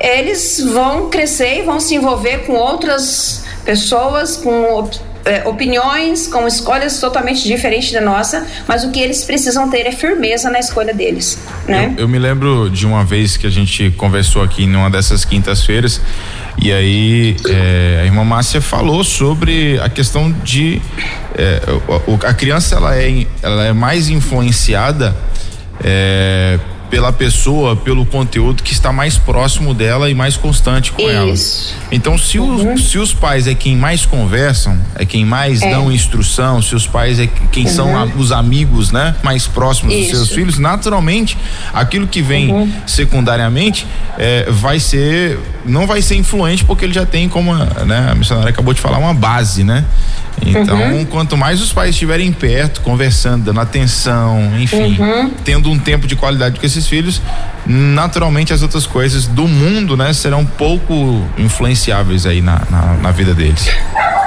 eles 0.00 0.60
vão 0.60 1.10
crescer 1.10 1.58
e 1.58 1.62
vão 1.62 1.80
se 1.80 1.96
envolver 1.96 2.46
com 2.46 2.54
outras 2.54 3.44
pessoas, 3.64 4.36
com 4.36 4.62
é, 5.24 5.46
opiniões, 5.46 6.26
com 6.26 6.46
escolhas 6.46 6.98
totalmente 6.98 7.44
diferentes 7.44 7.92
da 7.92 8.00
nossa, 8.00 8.46
mas 8.66 8.84
o 8.84 8.90
que 8.90 9.00
eles 9.00 9.24
precisam 9.24 9.70
ter 9.70 9.86
é 9.86 9.92
firmeza 9.92 10.50
na 10.50 10.58
escolha 10.58 10.92
deles, 10.92 11.38
né? 11.66 11.94
Eu, 11.96 12.02
eu 12.02 12.08
me 12.08 12.18
lembro 12.18 12.68
de 12.70 12.86
uma 12.86 13.04
vez 13.04 13.36
que 13.36 13.46
a 13.46 13.50
gente 13.50 13.90
conversou 13.92 14.42
aqui 14.42 14.66
numa 14.66 14.90
dessas 14.90 15.24
quintas-feiras 15.24 16.00
e 16.58 16.72
aí 16.72 17.36
é, 17.48 18.00
a 18.02 18.04
irmã 18.04 18.24
Márcia 18.24 18.60
falou 18.60 19.02
sobre 19.04 19.78
a 19.80 19.88
questão 19.88 20.30
de 20.30 20.80
é, 21.36 21.60
a 22.26 22.34
criança 22.34 22.76
ela 22.76 22.96
é, 22.96 23.26
ela 23.42 23.66
é 23.66 23.72
mais 23.72 24.08
influenciada 24.08 25.16
é, 25.82 26.58
pela 26.92 27.10
pessoa, 27.10 27.74
pelo 27.74 28.04
conteúdo 28.04 28.62
que 28.62 28.74
está 28.74 28.92
mais 28.92 29.16
próximo 29.16 29.72
dela 29.72 30.10
e 30.10 30.14
mais 30.14 30.36
constante 30.36 30.92
com 30.92 31.00
Isso. 31.00 31.70
ela. 31.72 31.86
Então, 31.90 32.18
se, 32.18 32.38
uhum. 32.38 32.74
os, 32.74 32.90
se 32.90 32.98
os 32.98 33.14
pais 33.14 33.46
é 33.46 33.54
quem 33.54 33.74
mais 33.74 34.04
conversam, 34.04 34.78
é 34.94 35.06
quem 35.06 35.24
mais 35.24 35.62
é. 35.62 35.70
dão 35.70 35.90
instrução, 35.90 36.60
se 36.60 36.74
os 36.74 36.86
pais 36.86 37.18
é 37.18 37.26
quem 37.50 37.64
uhum. 37.64 37.72
são 37.72 37.96
a, 37.96 38.04
os 38.04 38.30
amigos, 38.30 38.92
né, 38.92 39.16
mais 39.22 39.46
próximos 39.46 39.94
Isso. 39.94 40.10
dos 40.10 40.18
seus 40.18 40.32
filhos, 40.32 40.58
naturalmente, 40.58 41.38
aquilo 41.72 42.06
que 42.06 42.20
vem 42.20 42.52
uhum. 42.52 42.70
secundariamente 42.86 43.86
é, 44.18 44.50
vai 44.50 44.78
ser, 44.78 45.38
não 45.64 45.86
vai 45.86 46.02
ser 46.02 46.16
influente 46.16 46.62
porque 46.62 46.84
ele 46.84 46.92
já 46.92 47.06
tem 47.06 47.26
como, 47.26 47.54
né, 47.54 48.08
a 48.10 48.14
missionária 48.14 48.50
acabou 48.50 48.74
de 48.74 48.82
falar, 48.82 48.98
uma 48.98 49.14
base, 49.14 49.64
né? 49.64 49.82
Então, 50.44 50.80
uhum. 50.80 51.04
quanto 51.04 51.36
mais 51.36 51.60
os 51.60 51.72
pais 51.72 51.90
estiverem 51.90 52.32
perto, 52.32 52.80
conversando, 52.80 53.44
dando 53.44 53.60
atenção, 53.60 54.52
enfim, 54.58 54.96
uhum. 54.98 55.30
tendo 55.44 55.70
um 55.70 55.78
tempo 55.78 56.06
de 56.06 56.16
qualidade 56.16 56.58
com 56.58 56.66
esses 56.66 56.81
filhos, 56.86 57.20
naturalmente 57.66 58.52
as 58.52 58.62
outras 58.62 58.86
coisas 58.86 59.26
do 59.26 59.46
mundo, 59.46 59.96
né, 59.96 60.12
serão 60.12 60.44
pouco 60.44 61.22
influenciáveis 61.38 62.26
aí 62.26 62.40
na, 62.40 62.62
na, 62.70 62.94
na 62.94 63.10
vida 63.10 63.34
deles. 63.34 63.68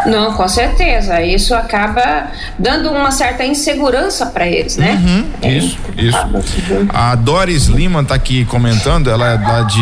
Não, 0.06 0.34
com 0.34 0.48
certeza. 0.48 1.22
Isso 1.22 1.56
acaba 1.56 2.28
dando 2.60 2.92
uma 2.92 3.12
certa 3.12 3.44
insegurança 3.44 4.28
para 4.28 4.48
eles, 4.48 4.78
né? 4.78 5.02
Uhum, 5.04 5.26
é, 5.42 5.58
isso, 5.58 5.78
isso. 5.98 6.18
Uhum. 6.18 6.88
A 6.94 7.16
Doris 7.16 7.66
Lima 7.66 8.02
está 8.02 8.16
aqui 8.16 8.46
comentando, 8.46 9.10
ela 9.10 9.32
é 9.32 9.38
lá 9.38 9.62
de, 9.64 9.82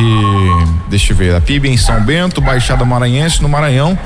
deixa 0.89 1.11
eu 1.11 1.17
ver, 1.17 1.35
a 1.35 1.41
PIB 1.41 1.69
em 1.69 1.77
São 1.77 2.01
Bento, 2.01 2.39
Baixada 2.39 2.85
Maranhense, 2.85 3.41
no 3.41 3.49
Maranhão. 3.49 3.97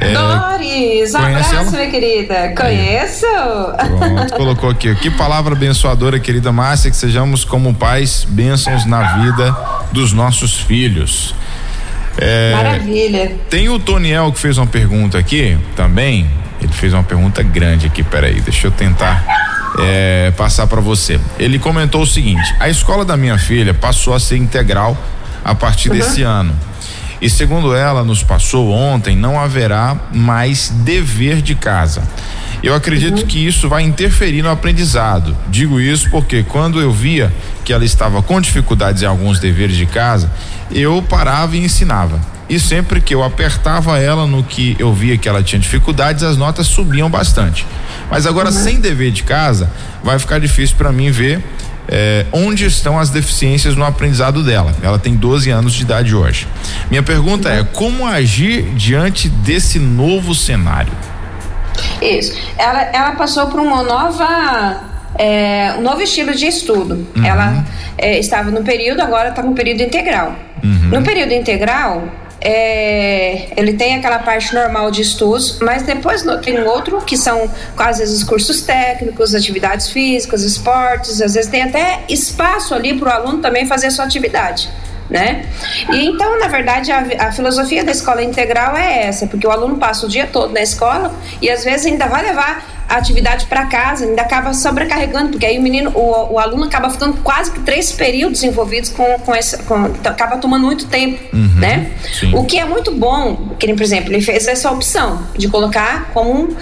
É, 0.00 0.14
Doris, 0.14 1.14
abraço, 1.14 1.54
ela? 1.54 1.70
minha 1.70 1.90
querida. 1.90 2.54
Conheço. 2.56 3.26
Pronto, 3.98 4.34
colocou 4.34 4.70
aqui. 4.70 4.94
Que 4.94 5.10
palavra 5.10 5.54
abençoadora, 5.54 6.18
querida 6.18 6.50
Márcia, 6.50 6.90
que 6.90 6.96
sejamos 6.96 7.44
como 7.44 7.74
pais, 7.74 8.26
bênçãos 8.28 8.86
na 8.86 9.18
vida 9.18 9.54
dos 9.92 10.12
nossos 10.14 10.58
filhos. 10.58 11.34
É, 12.16 12.54
Maravilha. 12.54 13.36
Tem 13.50 13.68
o 13.68 13.78
Toniel 13.78 14.32
que 14.32 14.38
fez 14.38 14.56
uma 14.56 14.66
pergunta 14.66 15.18
aqui 15.18 15.58
também. 15.76 16.26
Ele 16.62 16.72
fez 16.72 16.94
uma 16.94 17.02
pergunta 17.02 17.42
grande 17.42 17.86
aqui, 17.86 18.02
peraí, 18.02 18.40
deixa 18.40 18.66
eu 18.66 18.70
tentar 18.70 19.24
é, 19.78 20.32
passar 20.36 20.66
para 20.66 20.80
você. 20.80 21.20
Ele 21.38 21.58
comentou 21.58 22.02
o 22.02 22.06
seguinte: 22.06 22.54
a 22.58 22.68
escola 22.68 23.04
da 23.04 23.16
minha 23.16 23.38
filha 23.38 23.74
passou 23.74 24.14
a 24.14 24.20
ser 24.20 24.36
integral 24.36 24.96
a 25.44 25.54
partir 25.54 25.90
uhum. 25.90 25.96
desse 25.96 26.22
ano. 26.22 26.54
E 27.20 27.28
segundo 27.28 27.74
ela 27.74 28.02
nos 28.02 28.22
passou 28.22 28.70
ontem, 28.70 29.14
não 29.14 29.38
haverá 29.38 29.96
mais 30.12 30.70
dever 30.70 31.42
de 31.42 31.54
casa. 31.54 32.02
Eu 32.62 32.74
acredito 32.74 33.20
uhum. 33.20 33.26
que 33.26 33.46
isso 33.46 33.68
vai 33.68 33.82
interferir 33.82 34.42
no 34.42 34.50
aprendizado. 34.50 35.36
Digo 35.48 35.80
isso 35.80 36.10
porque 36.10 36.42
quando 36.42 36.80
eu 36.80 36.92
via 36.92 37.32
que 37.64 37.72
ela 37.72 37.84
estava 37.84 38.22
com 38.22 38.40
dificuldades 38.40 39.02
em 39.02 39.06
alguns 39.06 39.38
deveres 39.38 39.76
de 39.76 39.86
casa, 39.86 40.30
eu 40.70 41.02
parava 41.02 41.56
e 41.56 41.64
ensinava. 41.64 42.20
E 42.48 42.58
sempre 42.58 43.00
que 43.00 43.14
eu 43.14 43.22
apertava 43.22 43.98
ela 43.98 44.26
no 44.26 44.42
que 44.42 44.76
eu 44.78 44.92
via 44.92 45.16
que 45.16 45.28
ela 45.28 45.42
tinha 45.42 45.60
dificuldades, 45.60 46.22
as 46.22 46.36
notas 46.36 46.66
subiam 46.66 47.08
bastante. 47.08 47.64
Mas 48.10 48.26
agora, 48.26 48.48
uhum. 48.48 48.54
sem 48.54 48.80
dever 48.80 49.12
de 49.12 49.22
casa, 49.22 49.70
vai 50.02 50.18
ficar 50.18 50.40
difícil 50.40 50.76
para 50.76 50.90
mim 50.90 51.10
ver 51.10 51.42
é, 51.90 52.24
onde 52.32 52.64
estão 52.64 52.98
as 52.98 53.10
deficiências 53.10 53.74
no 53.74 53.84
aprendizado 53.84 54.44
dela. 54.44 54.72
Ela 54.80 54.98
tem 54.98 55.16
12 55.16 55.50
anos 55.50 55.72
de 55.72 55.82
idade 55.82 56.14
hoje. 56.14 56.46
Minha 56.88 57.02
pergunta 57.02 57.50
é: 57.50 57.64
como 57.64 58.06
agir 58.06 58.62
diante 58.76 59.28
desse 59.28 59.80
novo 59.80 60.34
cenário? 60.34 60.92
Isso. 62.00 62.32
Ela, 62.56 62.82
ela 62.92 63.12
passou 63.12 63.48
por 63.48 63.58
uma 63.58 63.82
nova 63.82 64.80
é, 65.18 65.74
um 65.78 65.82
novo 65.82 66.00
estilo 66.00 66.34
de 66.34 66.46
estudo. 66.46 67.06
Uhum. 67.16 67.24
Ela 67.24 67.64
é, 67.98 68.18
estava 68.18 68.50
no 68.50 68.62
período, 68.62 69.00
agora 69.00 69.30
está 69.30 69.42
no 69.42 69.52
período 69.52 69.82
integral. 69.82 70.36
Uhum. 70.62 70.90
No 70.90 71.02
período 71.02 71.32
integral, 71.32 72.04
é, 72.40 73.48
ele 73.56 73.74
tem 73.74 73.96
aquela 73.96 74.18
parte 74.18 74.54
normal 74.54 74.90
de 74.90 75.02
estudos, 75.02 75.58
mas 75.60 75.82
depois 75.82 76.24
tem 76.42 76.60
outro 76.62 77.00
que 77.02 77.16
são 77.16 77.50
às 77.76 77.98
vezes 77.98 78.24
cursos 78.24 78.62
técnicos, 78.62 79.34
atividades 79.34 79.88
físicas, 79.90 80.42
esportes, 80.42 81.20
às 81.20 81.34
vezes 81.34 81.50
tem 81.50 81.62
até 81.62 82.04
espaço 82.08 82.74
ali 82.74 82.98
para 82.98 83.08
o 83.08 83.12
aluno 83.12 83.38
também 83.38 83.66
fazer 83.66 83.88
a 83.88 83.90
sua 83.90 84.04
atividade. 84.04 84.70
Né? 85.10 85.44
E 85.90 86.06
então, 86.06 86.38
na 86.38 86.46
verdade, 86.46 86.92
a, 86.92 87.04
a, 87.18 87.32
filosofia 87.32 87.82
da 87.82 87.90
escola 87.90 88.22
integral 88.22 88.76
é 88.76 89.06
essa, 89.06 89.26
porque 89.26 89.44
o 89.44 89.50
aluno 89.50 89.76
passa 89.76 90.06
o 90.06 90.08
dia 90.08 90.24
todo 90.24 90.52
na 90.52 90.62
escola 90.62 91.12
e 91.42 91.50
às 91.50 91.64
vezes 91.64 91.86
ainda 91.86 92.06
vai 92.06 92.22
levar 92.22 92.64
a 92.90 92.96
atividade 92.96 93.46
para 93.46 93.66
casa, 93.66 94.04
ainda 94.04 94.20
acaba 94.20 94.52
sobrecarregando, 94.52 95.30
porque 95.30 95.46
aí 95.46 95.58
o 95.58 95.62
menino, 95.62 95.92
o, 95.94 96.34
o, 96.34 96.38
aluno 96.40 96.64
acaba 96.64 96.90
ficando 96.90 97.18
quase 97.22 97.52
que 97.52 97.60
três 97.60 97.92
períodos 97.92 98.42
envolvidos 98.42 98.90
com, 98.90 99.16
com 99.20 99.32
essa. 99.32 99.62
Com, 99.62 99.86
então 99.86 100.10
acaba 100.10 100.38
tomando 100.38 100.66
muito 100.66 100.86
tempo, 100.86 101.22
uhum, 101.32 101.54
né? 101.56 101.92
Sim. 102.12 102.34
O 102.34 102.44
que 102.44 102.58
é 102.58 102.64
muito 102.64 102.90
bom, 102.92 103.54
que 103.60 103.72
por 103.72 103.82
exemplo, 103.82 104.12
ele 104.12 104.20
fez 104.20 104.48
essa 104.48 104.72
opção 104.72 105.22
de 105.36 105.48
colocar 105.48 106.10
como 106.12 106.42
um 106.42 106.56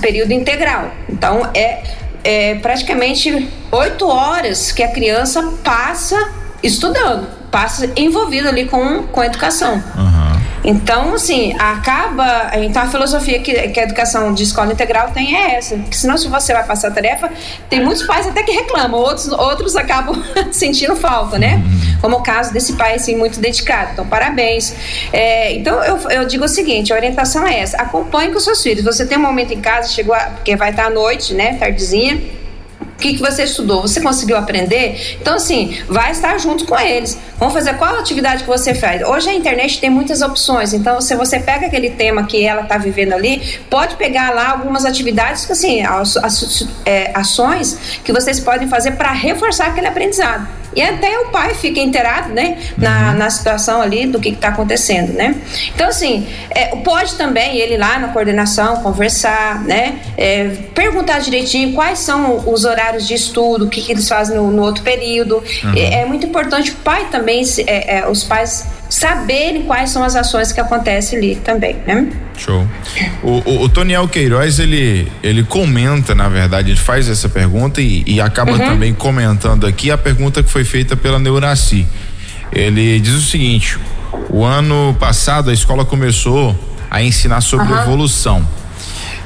período 0.00 0.32
integral. 0.32 0.92
Então 1.08 1.50
é, 1.52 1.82
é 2.22 2.54
praticamente 2.56 3.48
oito 3.72 4.06
horas 4.06 4.70
que 4.70 4.84
a 4.84 4.88
criança 4.88 5.52
passa 5.64 6.16
estudando, 6.62 7.26
passa 7.50 7.90
envolvido 7.96 8.48
ali 8.48 8.66
com, 8.66 9.04
com 9.04 9.20
a 9.20 9.26
educação. 9.26 9.74
Uhum. 9.74 10.26
Então, 10.66 11.14
assim, 11.14 11.54
acaba. 11.58 12.50
Então, 12.54 12.82
a 12.82 12.88
filosofia 12.88 13.38
que, 13.38 13.68
que 13.68 13.78
a 13.78 13.84
educação 13.84 14.34
de 14.34 14.42
escola 14.42 14.72
integral 14.72 15.12
tem 15.12 15.36
é 15.36 15.54
essa. 15.54 15.76
Que 15.76 15.96
senão, 15.96 16.18
se 16.18 16.26
você 16.26 16.52
vai 16.52 16.64
passar 16.64 16.88
a 16.88 16.90
tarefa, 16.90 17.30
tem 17.70 17.84
muitos 17.84 18.04
pais 18.04 18.26
até 18.26 18.42
que 18.42 18.50
reclamam, 18.50 18.98
outros, 18.98 19.28
outros 19.28 19.76
acabam 19.76 20.20
sentindo 20.50 20.96
falta, 20.96 21.38
né? 21.38 21.62
Uhum. 21.64 21.98
Como 22.00 22.16
o 22.16 22.22
caso 22.22 22.52
desse 22.52 22.72
pai, 22.72 22.96
assim, 22.96 23.16
muito 23.16 23.38
dedicado. 23.38 23.92
Então, 23.92 24.06
parabéns. 24.08 24.74
É, 25.12 25.52
então, 25.52 25.82
eu, 25.84 25.98
eu 26.10 26.26
digo 26.26 26.44
o 26.44 26.48
seguinte: 26.48 26.92
a 26.92 26.96
orientação 26.96 27.46
é 27.46 27.60
essa. 27.60 27.76
Acompanhe 27.76 28.32
com 28.32 28.38
os 28.38 28.44
seus 28.44 28.60
filhos. 28.60 28.84
Você 28.84 29.06
tem 29.06 29.16
um 29.16 29.22
momento 29.22 29.54
em 29.54 29.60
casa, 29.60 29.88
chegou 29.88 30.16
a, 30.16 30.24
porque 30.30 30.56
vai 30.56 30.70
estar 30.70 30.86
à 30.86 30.90
noite, 30.90 31.32
né? 31.32 31.54
Tardezinha 31.54 32.35
o 32.96 32.98
que, 32.98 33.12
que 33.12 33.20
você 33.20 33.42
estudou? 33.42 33.82
Você 33.82 34.00
conseguiu 34.00 34.38
aprender? 34.38 35.18
Então, 35.20 35.34
assim, 35.34 35.78
vai 35.86 36.12
estar 36.12 36.38
junto 36.38 36.64
com 36.64 36.78
eles. 36.78 37.18
Vamos 37.38 37.52
fazer 37.52 37.74
qual 37.74 37.94
atividade 37.98 38.42
que 38.42 38.48
você 38.48 38.74
faz. 38.74 39.02
Hoje 39.02 39.28
a 39.28 39.34
internet 39.34 39.78
tem 39.78 39.90
muitas 39.90 40.22
opções. 40.22 40.72
Então, 40.72 40.98
se 41.02 41.14
você 41.14 41.38
pega 41.38 41.66
aquele 41.66 41.90
tema 41.90 42.24
que 42.24 42.42
ela 42.42 42.62
está 42.62 42.78
vivendo 42.78 43.12
ali, 43.12 43.60
pode 43.68 43.96
pegar 43.96 44.30
lá 44.30 44.50
algumas 44.50 44.86
atividades, 44.86 45.48
assim, 45.50 45.82
as, 45.82 46.16
as, 46.16 46.66
é, 46.86 47.10
ações 47.14 48.00
que 48.02 48.12
vocês 48.14 48.40
podem 48.40 48.66
fazer 48.66 48.92
para 48.92 49.12
reforçar 49.12 49.66
aquele 49.66 49.88
aprendizado. 49.88 50.48
E 50.76 50.82
até 50.82 51.18
o 51.20 51.30
pai 51.30 51.54
fica 51.54 51.80
inteirado, 51.80 52.34
né, 52.34 52.58
na, 52.76 53.12
uhum. 53.12 53.18
na 53.18 53.30
situação 53.30 53.80
ali 53.80 54.06
do 54.06 54.20
que 54.20 54.28
está 54.28 54.48
acontecendo, 54.48 55.14
né? 55.14 55.34
Então, 55.74 55.88
assim, 55.88 56.26
é, 56.50 56.66
pode 56.76 57.14
também 57.14 57.56
ele 57.56 57.78
lá 57.78 57.98
na 57.98 58.08
coordenação 58.08 58.76
conversar, 58.82 59.64
né, 59.64 59.98
é, 60.18 60.48
perguntar 60.74 61.18
direitinho 61.20 61.72
quais 61.72 62.00
são 62.00 62.44
os 62.46 62.66
horários 62.66 63.08
de 63.08 63.14
estudo, 63.14 63.64
o 63.64 63.68
que, 63.68 63.80
que 63.80 63.92
eles 63.92 64.06
fazem 64.06 64.36
no, 64.36 64.50
no 64.50 64.62
outro 64.62 64.82
período. 64.82 65.42
Uhum. 65.64 65.74
É, 65.74 66.02
é, 66.02 66.04
muito 66.04 66.26
importante 66.26 66.72
o 66.72 66.76
pai 66.76 67.06
também, 67.10 67.42
é, 67.66 67.98
é, 67.98 68.08
os 68.08 68.22
pais 68.22 68.66
saberem 68.88 69.62
quais 69.62 69.90
são 69.90 70.02
as 70.02 70.14
ações 70.14 70.52
que 70.52 70.60
acontecem 70.60 71.18
ali 71.18 71.36
também, 71.36 71.76
né? 71.86 72.08
Show. 72.36 72.66
O, 73.22 73.30
o, 73.30 73.62
o 73.62 73.68
Toniel 73.68 74.06
Queiroz, 74.08 74.58
ele, 74.58 75.10
ele 75.22 75.42
comenta, 75.42 76.14
na 76.14 76.28
verdade, 76.28 76.70
ele 76.70 76.78
faz 76.78 77.08
essa 77.08 77.28
pergunta 77.28 77.80
e, 77.80 78.04
e 78.06 78.20
acaba 78.20 78.52
uhum. 78.52 78.58
também 78.58 78.94
comentando 78.94 79.66
aqui 79.66 79.90
a 79.90 79.98
pergunta 79.98 80.42
que 80.42 80.50
foi 80.50 80.64
feita 80.64 80.96
pela 80.96 81.18
Neuraci. 81.18 81.86
Ele 82.52 83.00
diz 83.00 83.14
o 83.14 83.22
seguinte: 83.22 83.78
o 84.30 84.44
ano 84.44 84.96
passado 84.98 85.50
a 85.50 85.52
escola 85.52 85.84
começou 85.84 86.56
a 86.90 87.02
ensinar 87.02 87.40
sobre 87.40 87.72
uhum. 87.72 87.82
evolução. 87.82 88.48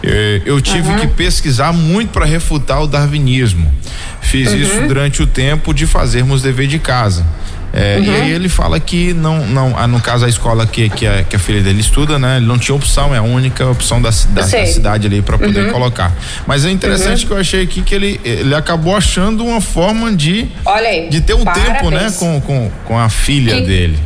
Eu, 0.02 0.12
eu 0.46 0.60
tive 0.60 0.88
uhum. 0.88 0.98
que 0.98 1.06
pesquisar 1.08 1.72
muito 1.72 2.10
para 2.10 2.24
refutar 2.24 2.82
o 2.82 2.86
darwinismo. 2.86 3.72
Fiz 4.20 4.50
isso 4.52 4.80
uhum. 4.80 4.88
durante 4.88 5.22
o 5.22 5.26
tempo 5.26 5.74
de 5.74 5.86
fazermos 5.86 6.42
dever 6.42 6.66
de 6.66 6.78
casa. 6.78 7.26
É, 7.72 7.98
uhum. 7.98 8.04
E 8.04 8.10
aí 8.10 8.32
ele 8.32 8.48
fala 8.48 8.80
que 8.80 9.12
não, 9.12 9.46
não, 9.46 9.76
ah, 9.76 9.86
no 9.86 10.00
caso 10.00 10.24
a 10.24 10.28
escola 10.28 10.66
que, 10.66 10.88
que, 10.88 11.06
a, 11.06 11.22
que 11.22 11.36
a 11.36 11.38
filha 11.38 11.62
dele 11.62 11.80
estuda, 11.80 12.18
né? 12.18 12.38
Ele 12.38 12.46
não 12.46 12.58
tinha 12.58 12.74
opção, 12.74 13.14
é 13.14 13.18
a 13.18 13.22
única 13.22 13.66
opção 13.66 14.02
da, 14.02 14.10
da, 14.10 14.42
da 14.42 14.66
cidade 14.66 15.06
ali 15.06 15.22
para 15.22 15.38
poder 15.38 15.66
uhum. 15.66 15.72
colocar. 15.72 16.12
Mas 16.46 16.64
é 16.64 16.70
interessante 16.70 17.22
uhum. 17.22 17.28
que 17.28 17.32
eu 17.34 17.38
achei 17.38 17.62
aqui 17.62 17.82
que 17.82 17.94
ele, 17.94 18.20
ele 18.24 18.54
acabou 18.54 18.96
achando 18.96 19.44
uma 19.44 19.60
forma 19.60 20.12
de, 20.12 20.48
aí, 20.66 21.08
de 21.08 21.20
ter 21.20 21.34
um 21.34 21.44
parabéns. 21.44 21.78
tempo, 21.78 21.90
né? 21.90 22.12
Com, 22.18 22.40
com, 22.40 22.70
com 22.86 22.98
a 22.98 23.08
filha 23.08 23.60
dele. 23.60 23.98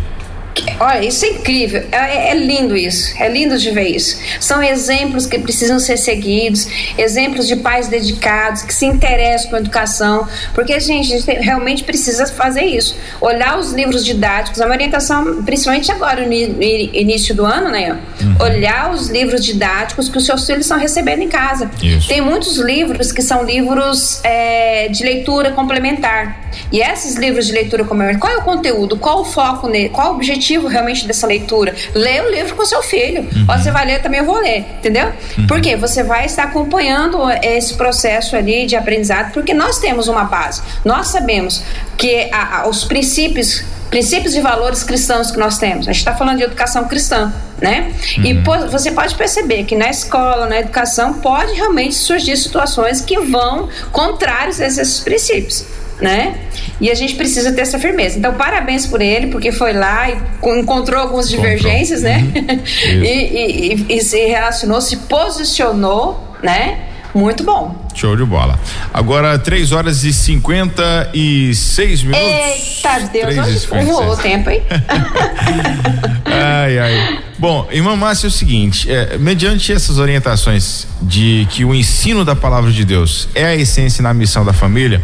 Olha, 0.79 1.05
isso 1.05 1.25
é 1.25 1.29
incrível, 1.29 1.85
é, 1.91 2.31
é, 2.31 2.35
lindo 2.35 2.77
isso, 2.77 3.15
é 3.21 3.29
lindo 3.29 3.57
de 3.59 3.71
ver 3.71 3.89
isso. 3.89 4.19
São 4.41 4.63
exemplos 4.63 5.27
que 5.27 5.39
precisam 5.39 5.79
ser 5.79 5.97
seguidos, 5.97 6.67
exemplos 6.97 7.47
de 7.47 7.57
pais 7.57 7.89
dedicados 7.89 8.63
que 8.63 8.73
se 8.73 8.87
interessam 8.87 9.51
com 9.51 9.57
a 9.57 9.59
educação, 9.61 10.29
porque 10.55 10.79
gente, 10.79 11.13
a 11.13 11.19
gente 11.19 11.31
realmente 11.41 11.85
precisa 11.85 12.27
fazer 12.27 12.65
isso. 12.65 12.97
Olhar 13.21 13.59
os 13.59 13.73
livros 13.73 14.05
didáticos, 14.05 14.61
a 14.61 14.69
orientação, 14.69 15.43
principalmente 15.43 15.91
agora 15.91 16.27
no 16.27 16.33
início 16.33 17.35
do 17.35 17.45
ano, 17.45 17.71
né? 17.71 17.99
Uhum. 18.21 18.37
Olhar 18.41 18.93
os 18.93 19.09
livros 19.09 19.45
didáticos 19.45 20.09
que 20.09 20.19
os 20.19 20.27
seus 20.27 20.47
filhos 20.47 20.65
estão 20.65 20.79
recebendo 20.79 21.23
em 21.23 21.29
casa. 21.29 21.71
Isso. 21.83 22.09
Tem 22.09 22.21
muitos 22.21 22.57
livros 22.59 23.13
que 23.13 23.23
são 23.23 23.45
livros 23.45 24.21
é, 24.25 24.89
de 24.89 25.03
leitura 25.05 25.53
complementar. 25.53 26.43
E 26.71 26.81
esses 26.81 27.17
livros 27.17 27.47
de 27.47 27.53
leitura 27.53 27.85
complementar, 27.85 28.21
qual 28.21 28.33
é 28.33 28.37
o 28.37 28.43
conteúdo? 28.43 28.97
Qual 28.97 29.23
o 29.23 29.25
foco 29.25 29.69
nele? 29.69 29.89
Qual 29.89 30.13
o 30.13 30.15
objetivo? 30.15 30.44
Realmente 30.69 31.07
dessa 31.07 31.27
leitura. 31.27 31.75
Lê 31.95 32.21
o 32.21 32.31
livro 32.31 32.55
com 32.55 32.65
seu 32.65 32.83
filho. 32.83 33.23
Uhum. 33.23 33.47
Ou 33.49 33.59
você 33.59 33.71
vai 33.71 33.87
ler, 33.87 34.03
também 34.03 34.21
eu 34.21 34.27
vou 34.27 34.39
ler, 34.39 34.65
entendeu? 34.79 35.13
Uhum. 35.39 35.47
Porque 35.47 35.77
você 35.77 36.03
vai 36.03 36.27
estar 36.27 36.45
acompanhando 36.45 37.19
esse 37.43 37.75
processo 37.75 38.37
ali 38.37 38.67
de 38.67 38.77
aprendizado, 38.77 39.33
porque 39.33 39.55
nós 39.55 39.79
temos 39.79 40.09
uma 40.09 40.25
base. 40.25 40.63
Nós 40.85 41.09
sabemos 41.09 41.63
que 41.97 42.29
a, 42.33 42.61
a, 42.61 42.69
os 42.69 42.85
princípios 42.85 43.65
princípios 43.91 44.35
e 44.35 44.41
valores 44.41 44.83
cristãos 44.83 45.31
que 45.31 45.39
nós 45.39 45.57
temos. 45.57 45.87
A 45.87 45.93
gente 45.93 46.01
está 46.01 46.17
falando 46.17 46.39
de 46.39 46.43
educação 46.43 46.89
cristã, 46.89 47.33
né? 47.61 47.93
Uhum. 48.19 48.25
E 48.25 48.43
pô, 48.43 48.59
você 48.67 48.91
pode 48.91 49.15
perceber 49.15 49.63
que 49.65 49.77
na 49.77 49.89
escola, 49.89 50.47
na 50.47 50.59
educação, 50.59 51.15
pode 51.15 51.53
realmente 51.53 51.95
surgir 51.95 52.37
situações 52.37 53.01
que 53.01 53.21
vão 53.21 53.69
contrários 53.93 54.61
a 54.61 54.67
esses 54.67 54.99
princípios 54.99 55.65
né? 56.01 56.35
E 56.81 56.91
a 56.91 56.95
gente 56.95 57.15
precisa 57.15 57.53
ter 57.53 57.63
essa 57.63 57.79
firmeza. 57.79 58.19
Então, 58.19 58.35
parabéns 58.35 58.87
por 58.87 59.01
ele, 59.01 59.29
porque 59.29 59.53
foi 59.53 59.73
lá 59.73 60.11
e 60.11 60.17
encontrou 60.59 61.01
algumas 61.01 61.29
divergências, 61.29 62.03
né? 62.03 62.19
Uhum. 62.19 63.03
e, 63.05 63.87
e, 63.89 63.97
e, 63.97 64.03
se 64.03 64.27
relacionou, 64.27 64.81
se 64.81 64.97
posicionou, 64.99 66.37
né? 66.43 66.81
Muito 67.15 67.45
bom. 67.45 67.77
Show 67.95 68.17
de 68.17 68.25
bola. 68.25 68.59
Agora, 68.93 69.39
3 69.39 69.71
horas 69.71 70.03
e 70.03 70.13
56 70.13 72.03
minutos. 72.03 72.27
Eita 72.27 72.99
Deus, 73.13 73.65
voou 73.67 74.11
o 74.11 74.17
tempo, 74.17 74.51
hein? 74.51 74.61
ai, 76.27 76.77
ai. 76.77 77.21
Bom, 77.39 77.69
irmã 77.71 77.95
Márcia, 77.95 78.27
é 78.27 78.29
o 78.29 78.33
seguinte: 78.33 78.91
é, 78.91 79.17
mediante 79.17 79.73
essas 79.73 79.99
orientações 79.99 80.89
de 81.03 81.47
que 81.51 81.65
o 81.65 81.73
ensino 81.73 82.25
da 82.25 82.35
palavra 82.35 82.73
de 82.73 82.85
Deus 82.85 83.29
é 83.33 83.45
a 83.45 83.55
essência 83.55 84.03
na 84.03 84.13
missão 84.13 84.45
da 84.45 84.53
família, 84.53 85.01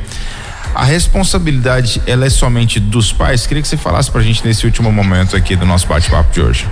a 0.75 0.85
responsabilidade 0.85 2.01
ela 2.07 2.27
é 2.27 2.31
somente 2.31 2.79
dos 2.79 3.12
pais? 3.12 3.47
Queria 3.47 3.62
que 3.62 3.68
você 3.68 3.77
falasse 3.77 4.11
pra 4.11 4.23
gente 4.23 4.45
nesse 4.45 4.64
último 4.64 4.91
momento 4.93 5.37
aqui 5.37 5.57
do 5.57 5.66
nosso 5.66 5.87
bate-papo 5.87 6.33
de 6.33 6.41
hoje. 6.41 6.68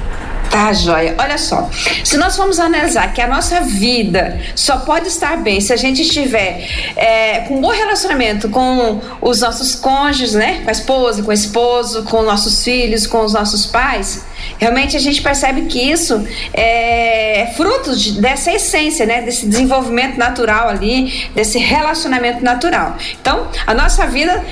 Tá, 0.51 0.73
joia. 0.73 1.15
Olha 1.19 1.37
só, 1.37 1.69
se 2.03 2.17
nós 2.17 2.35
formos 2.35 2.59
analisar 2.59 3.13
que 3.13 3.21
a 3.21 3.27
nossa 3.27 3.61
vida 3.61 4.41
só 4.55 4.79
pode 4.79 5.09
estar 5.09 5.37
bem 5.37 5.61
se 5.61 5.73
a 5.73 5.77
gente 5.77 6.01
estiver 6.01 6.67
é, 6.97 7.41
com 7.41 7.59
um 7.59 7.61
bom 7.61 7.71
relacionamento 7.71 8.49
com 8.49 9.01
os 9.21 9.41
nossos 9.41 9.75
cônjuges, 9.75 10.33
né? 10.33 10.61
Com 10.63 10.71
a 10.71 10.73
esposa, 10.73 11.23
com 11.23 11.31
o 11.31 11.35
esposo, 11.35 12.03
com 12.05 12.23
nossos 12.23 12.65
filhos, 12.65 13.07
com 13.07 13.25
os 13.25 13.35
nossos 13.35 13.67
pais, 13.67 14.25
realmente 14.59 14.97
a 14.97 15.01
gente 15.01 15.21
percebe 15.23 15.63
que 15.63 15.79
isso 15.79 16.27
é 16.53 17.53
fruto 17.57 17.97
de, 17.97 18.21
dessa 18.21 18.53
essência, 18.53 19.07
né? 19.07 19.23
Desse 19.23 19.47
desenvolvimento 19.47 20.17
natural 20.17 20.69
ali, 20.69 21.29
desse 21.35 21.59
relacionamento 21.59 22.43
natural. 22.43 22.97
Então, 23.21 23.49
a 23.67 23.75
nossa 23.75 24.07
vida, 24.07 24.45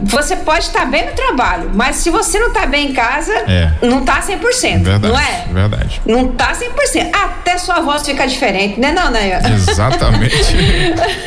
você 0.00 0.36
pode 0.36 0.66
estar 0.66 0.86
bem 0.86 1.06
no 1.06 1.12
trabalho, 1.12 1.70
mas 1.74 1.96
se 1.96 2.10
você 2.10 2.38
não 2.38 2.48
está 2.48 2.66
bem 2.66 2.90
em 2.90 2.92
casa, 2.92 3.32
é. 3.32 3.72
não 3.82 4.00
está 4.00 4.20
100%. 4.20 4.82
Verdade, 4.82 5.08
não 5.08 5.18
é? 5.18 5.44
Verdade. 5.50 6.02
Não 6.06 6.30
está 6.30 6.52
100%. 6.52 7.10
Até 7.12 7.58
sua 7.58 7.80
voz 7.80 8.02
fica 8.04 8.26
diferente, 8.26 8.78
né, 8.80 8.92
não, 8.92 9.10
né? 9.10 9.40
Exatamente. 9.54 10.54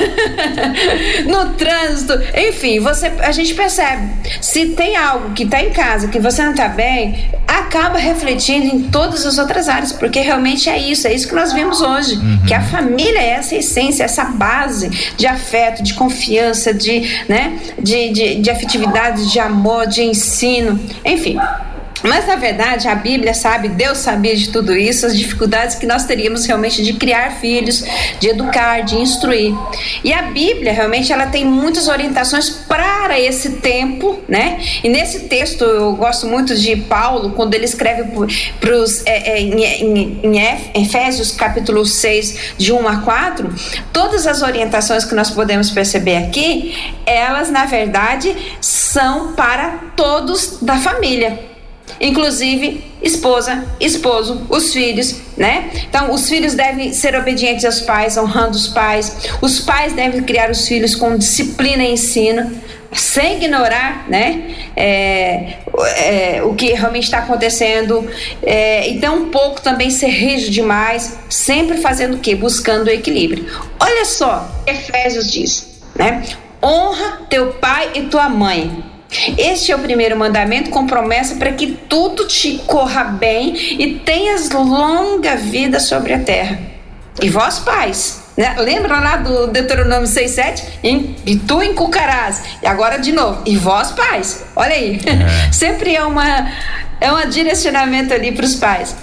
no 1.25 1.53
trânsito, 1.53 2.13
enfim, 2.35 2.79
você, 2.79 3.07
a 3.19 3.31
gente 3.31 3.53
percebe. 3.53 4.09
Se 4.41 4.67
tem 4.69 4.95
algo 4.95 5.31
que 5.31 5.43
está 5.43 5.61
em 5.61 5.71
casa 5.71 6.07
que 6.07 6.19
você 6.19 6.43
não 6.43 6.51
está 6.51 6.67
bem, 6.67 7.29
acaba 7.47 7.97
refletindo 8.03 8.67
em 8.67 8.83
todas 8.83 9.25
as 9.25 9.37
outras 9.37 9.67
áreas, 9.67 9.91
porque 9.91 10.19
realmente 10.19 10.69
é 10.69 10.77
isso, 10.77 11.07
é 11.07 11.13
isso 11.13 11.27
que 11.27 11.35
nós 11.35 11.53
vimos 11.53 11.81
hoje, 11.81 12.15
uhum. 12.15 12.39
que 12.45 12.53
a 12.53 12.61
família 12.61 13.19
é 13.19 13.29
essa 13.31 13.55
essência, 13.55 14.03
essa 14.03 14.25
base 14.25 14.89
de 15.15 15.25
afeto, 15.25 15.81
de 15.81 15.93
confiança, 15.93 16.73
de, 16.73 17.25
né, 17.27 17.59
de, 17.79 18.11
de, 18.11 18.35
de 18.35 18.49
afetividade, 18.49 19.31
de 19.31 19.39
amor, 19.39 19.87
de 19.87 20.03
ensino, 20.03 20.79
enfim. 21.05 21.37
Mas 22.03 22.27
na 22.27 22.35
verdade 22.35 22.87
a 22.87 22.95
Bíblia 22.95 23.33
sabe, 23.33 23.69
Deus 23.69 23.99
sabia 23.99 24.35
de 24.35 24.49
tudo 24.49 24.75
isso, 24.75 25.05
as 25.05 25.17
dificuldades 25.17 25.75
que 25.75 25.85
nós 25.85 26.05
teríamos 26.05 26.45
realmente 26.45 26.83
de 26.83 26.93
criar 26.93 27.39
filhos, 27.39 27.83
de 28.19 28.27
educar, 28.27 28.81
de 28.81 28.97
instruir. 28.97 29.53
E 30.03 30.13
a 30.13 30.23
Bíblia 30.23 30.73
realmente 30.73 31.11
ela 31.13 31.27
tem 31.27 31.45
muitas 31.45 31.87
orientações 31.87 32.49
para 32.49 33.19
esse 33.19 33.53
tempo, 33.53 34.19
né? 34.27 34.59
E 34.83 34.89
nesse 34.89 35.21
texto 35.21 35.63
eu 35.63 35.95
gosto 35.95 36.27
muito 36.27 36.55
de 36.55 36.75
Paulo 36.75 37.31
quando 37.31 37.53
ele 37.53 37.65
escreve 37.65 38.03
para 38.59 38.75
os 38.75 39.05
é, 39.05 39.31
é, 39.31 39.39
em, 39.39 39.63
em, 39.63 40.19
em 40.23 40.81
Efésios 40.83 41.31
capítulo 41.31 41.85
6 41.85 42.55
de 42.57 42.73
1 42.73 42.87
a 42.87 42.97
4, 42.97 43.53
todas 43.93 44.27
as 44.27 44.41
orientações 44.41 45.05
que 45.05 45.15
nós 45.15 45.29
podemos 45.29 45.71
perceber 45.71 46.17
aqui, 46.17 46.75
elas 47.05 47.49
na 47.49 47.65
verdade 47.65 48.35
são 48.59 49.33
para 49.33 49.79
todos 49.95 50.57
da 50.61 50.75
família 50.75 51.52
inclusive 51.99 52.83
esposa, 53.01 53.65
esposo, 53.79 54.45
os 54.49 54.71
filhos, 54.71 55.21
né? 55.35 55.69
Então, 55.89 56.11
os 56.11 56.29
filhos 56.29 56.53
devem 56.53 56.93
ser 56.93 57.15
obedientes 57.15 57.65
aos 57.65 57.81
pais, 57.81 58.17
honrando 58.17 58.55
os 58.55 58.67
pais. 58.67 59.29
Os 59.41 59.59
pais 59.59 59.93
devem 59.93 60.23
criar 60.23 60.49
os 60.49 60.67
filhos 60.67 60.95
com 60.95 61.17
disciplina 61.17 61.83
e 61.83 61.91
ensino, 61.91 62.49
sem 62.93 63.37
ignorar, 63.37 64.07
né? 64.09 64.55
É, 64.75 65.53
é, 65.97 66.43
o 66.43 66.53
que 66.53 66.71
realmente 66.73 67.03
está 67.03 67.19
acontecendo. 67.19 68.07
É, 68.41 68.87
então, 68.89 69.23
um 69.23 69.29
pouco 69.29 69.61
também 69.61 69.89
ser 69.89 70.07
rígido 70.07 70.51
demais, 70.51 71.17
sempre 71.29 71.77
fazendo 71.77 72.15
o 72.15 72.19
quê? 72.19 72.35
Buscando 72.35 72.87
o 72.87 72.91
equilíbrio. 72.91 73.45
Olha 73.79 74.05
só, 74.05 74.49
Efésios 74.65 75.29
diz, 75.29 75.81
né? 75.95 76.23
Honra 76.63 77.23
teu 77.29 77.53
pai 77.53 77.89
e 77.95 78.03
tua 78.03 78.29
mãe 78.29 78.92
este 79.37 79.71
é 79.71 79.75
o 79.75 79.79
primeiro 79.79 80.17
mandamento 80.17 80.69
com 80.69 80.87
promessa 80.87 81.35
para 81.35 81.51
que 81.51 81.67
tudo 81.67 82.27
te 82.27 82.57
corra 82.65 83.03
bem 83.03 83.55
e 83.79 83.99
tenhas 83.99 84.49
longa 84.49 85.35
vida 85.35 85.79
sobre 85.79 86.13
a 86.13 86.19
terra. 86.19 86.59
E 87.21 87.29
vós, 87.29 87.59
pais, 87.59 88.23
né? 88.35 88.55
lembra 88.57 88.99
lá 88.99 89.17
do 89.17 89.47
Deuteronômio 89.47 90.07
6,7? 90.07 90.63
E 91.25 91.35
tu 91.37 91.61
encucarás. 91.61 92.41
E 92.61 92.67
agora 92.67 92.97
de 92.97 93.11
novo. 93.11 93.41
E 93.45 93.55
vós, 93.55 93.91
pais. 93.91 94.43
Olha 94.55 94.73
aí. 94.73 94.99
É. 95.05 95.51
Sempre 95.53 95.95
é, 95.95 96.03
uma, 96.03 96.51
é 96.99 97.11
um 97.11 97.29
direcionamento 97.29 98.13
ali 98.13 98.31
para 98.31 98.45
os 98.45 98.55
pais. 98.55 98.95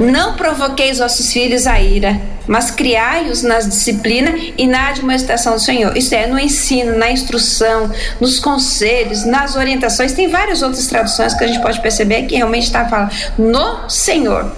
Não 0.00 0.34
provoqueis 0.34 0.98
vossos 0.98 1.32
filhos 1.32 1.66
a 1.66 1.80
ira, 1.80 2.20
mas 2.46 2.70
criai-os 2.70 3.42
na 3.42 3.58
disciplina 3.58 4.34
e 4.56 4.66
na 4.66 4.88
admoestação 4.88 5.54
do 5.54 5.60
Senhor. 5.60 5.96
Isso 5.96 6.14
é, 6.14 6.26
no 6.26 6.38
ensino, 6.38 6.96
na 6.96 7.10
instrução, 7.10 7.90
nos 8.20 8.40
conselhos, 8.40 9.24
nas 9.24 9.56
orientações. 9.56 10.12
Tem 10.12 10.28
várias 10.28 10.62
outras 10.62 10.86
traduções 10.86 11.34
que 11.34 11.44
a 11.44 11.46
gente 11.46 11.60
pode 11.60 11.80
perceber 11.80 12.22
que 12.22 12.36
realmente 12.36 12.64
está 12.64 12.88
falando 12.88 13.10
no 13.36 13.88
Senhor. 13.88 14.50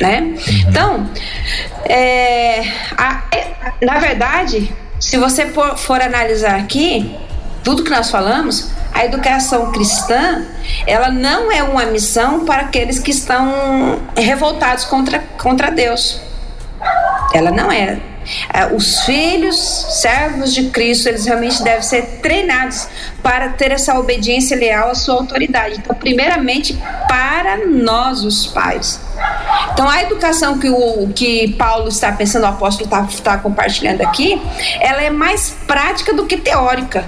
Né? 0.00 0.20
Uhum. 0.20 0.36
Então, 0.68 1.10
é, 1.84 2.60
a, 2.98 3.22
é, 3.32 3.84
na 3.84 3.98
verdade, 3.98 4.70
se 5.00 5.16
você 5.16 5.46
for, 5.46 5.76
for 5.76 6.00
analisar 6.00 6.56
aqui, 6.56 7.16
tudo 7.66 7.82
que 7.82 7.90
nós 7.90 8.12
falamos, 8.12 8.70
a 8.94 9.04
educação 9.04 9.72
cristã, 9.72 10.46
ela 10.86 11.10
não 11.10 11.50
é 11.50 11.64
uma 11.64 11.84
missão 11.86 12.44
para 12.44 12.62
aqueles 12.62 13.00
que 13.00 13.10
estão 13.10 14.00
revoltados 14.16 14.84
contra, 14.84 15.18
contra 15.36 15.72
Deus. 15.72 16.20
Ela 17.34 17.50
não 17.50 17.72
é. 17.72 17.98
é. 18.54 18.66
Os 18.72 19.00
filhos, 19.00 19.56
servos 20.00 20.54
de 20.54 20.70
Cristo, 20.70 21.08
eles 21.08 21.26
realmente 21.26 21.60
devem 21.60 21.82
ser 21.82 22.20
treinados 22.22 22.86
para 23.20 23.48
ter 23.48 23.72
essa 23.72 23.98
obediência 23.98 24.56
leal 24.56 24.90
à 24.90 24.94
sua 24.94 25.16
autoridade. 25.16 25.78
Então, 25.78 25.96
primeiramente, 25.96 26.80
para 27.08 27.66
nós, 27.66 28.22
os 28.22 28.46
pais. 28.46 29.00
Então, 29.72 29.88
a 29.88 30.00
educação 30.04 30.60
que, 30.60 30.70
o, 30.70 31.08
que 31.12 31.52
Paulo 31.54 31.88
está 31.88 32.12
pensando, 32.12 32.44
o 32.44 32.46
apóstolo 32.46 32.84
está, 32.84 33.02
está 33.10 33.38
compartilhando 33.38 34.02
aqui, 34.02 34.40
ela 34.80 35.02
é 35.02 35.10
mais 35.10 35.56
prática 35.66 36.14
do 36.14 36.26
que 36.26 36.36
teórica 36.36 37.04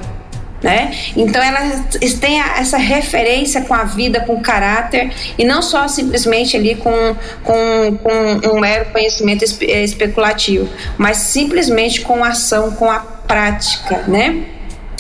né? 0.63 0.93
Então 1.17 1.43
elas 1.43 2.15
têm 2.21 2.41
essa 2.41 2.77
referência 2.77 3.63
com 3.63 3.75
a 3.75 3.85
vida, 3.85 4.21
com 4.21 4.35
o 4.35 4.41
caráter 4.41 5.13
e 5.39 5.45
não 5.45 5.63
só 5.63 5.87
simplesmente 5.87 6.57
ali 6.57 6.75
com, 6.75 7.17
com, 7.45 7.97
com 7.99 8.49
um 8.57 8.61
mero 8.61 8.87
conhecimento 8.87 9.45
eh, 9.63 9.85
especulativo, 9.85 10.69
mas 10.97 11.19
simplesmente 11.19 12.01
com 12.01 12.25
ação, 12.25 12.73
com 12.73 12.91
a 12.91 12.99
prática, 12.99 14.05
né? 14.09 14.45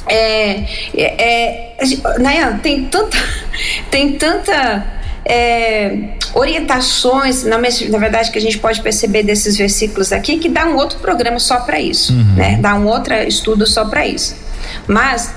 É, 0.06 0.64
é, 0.96 1.74
é, 1.76 2.58
tem 2.62 2.84
tanta, 2.86 3.18
tem 3.90 4.12
tanta 4.12 4.86
é, 5.24 6.14
orientações, 6.34 7.44
na, 7.44 7.58
na, 7.58 7.98
verdade, 7.98 8.30
que 8.30 8.38
a 8.38 8.40
gente 8.40 8.58
pode 8.58 8.80
perceber 8.80 9.22
desses 9.22 9.56
versículos 9.56 10.12
aqui, 10.12 10.38
que 10.38 10.48
dá 10.48 10.66
um 10.66 10.76
outro 10.76 10.98
programa 11.00 11.38
só 11.38 11.60
para 11.60 11.78
isso, 11.78 12.14
uhum. 12.14 12.34
né? 12.36 12.58
Dá 12.60 12.74
um 12.74 12.86
outro 12.86 13.14
estudo 13.14 13.66
só 13.66 13.84
para 13.84 14.06
isso. 14.06 14.47
Mas 14.88 15.34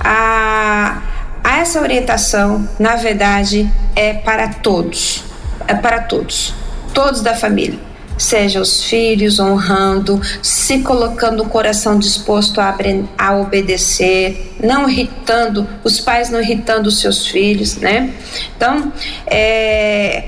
a, 0.00 1.00
a 1.42 1.58
essa 1.58 1.80
orientação, 1.80 2.68
na 2.78 2.96
verdade, 2.96 3.70
é 3.94 4.12
para 4.12 4.48
todos. 4.48 5.24
É 5.66 5.74
para 5.74 6.00
todos. 6.00 6.54
Todos 6.92 7.22
da 7.22 7.34
família 7.34 7.78
seja 8.18 8.60
os 8.60 8.84
filhos 8.84 9.40
honrando, 9.40 10.20
se 10.42 10.80
colocando 10.80 11.42
o 11.42 11.48
coração 11.48 11.98
disposto 11.98 12.60
a, 12.60 12.76
a, 13.18 13.36
obedecer, 13.36 14.54
não 14.62 14.88
irritando, 14.88 15.68
os 15.82 15.98
pais 15.98 16.30
não 16.30 16.40
irritando 16.40 16.88
os 16.88 17.00
seus 17.00 17.26
filhos, 17.26 17.76
né? 17.76 18.12
Então, 18.56 18.92
é, 19.26 20.24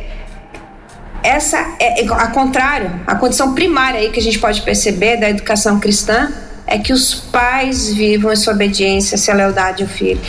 essa 1.22 1.58
é, 1.78 2.04
a 2.10 2.26
contrário, 2.28 3.00
a 3.06 3.14
condição 3.14 3.54
primária 3.54 4.00
aí 4.00 4.10
que 4.10 4.18
a 4.18 4.22
gente 4.22 4.38
pode 4.38 4.62
perceber 4.62 5.16
da 5.16 5.30
educação 5.30 5.78
cristã 5.78 6.32
é 6.66 6.78
que 6.78 6.92
os 6.92 7.14
pais 7.14 7.92
vivam 7.92 8.30
essa 8.30 8.50
obediência, 8.50 9.14
essa 9.14 9.32
lealdade 9.32 9.82
ao 9.82 9.88
filho, 9.88 10.20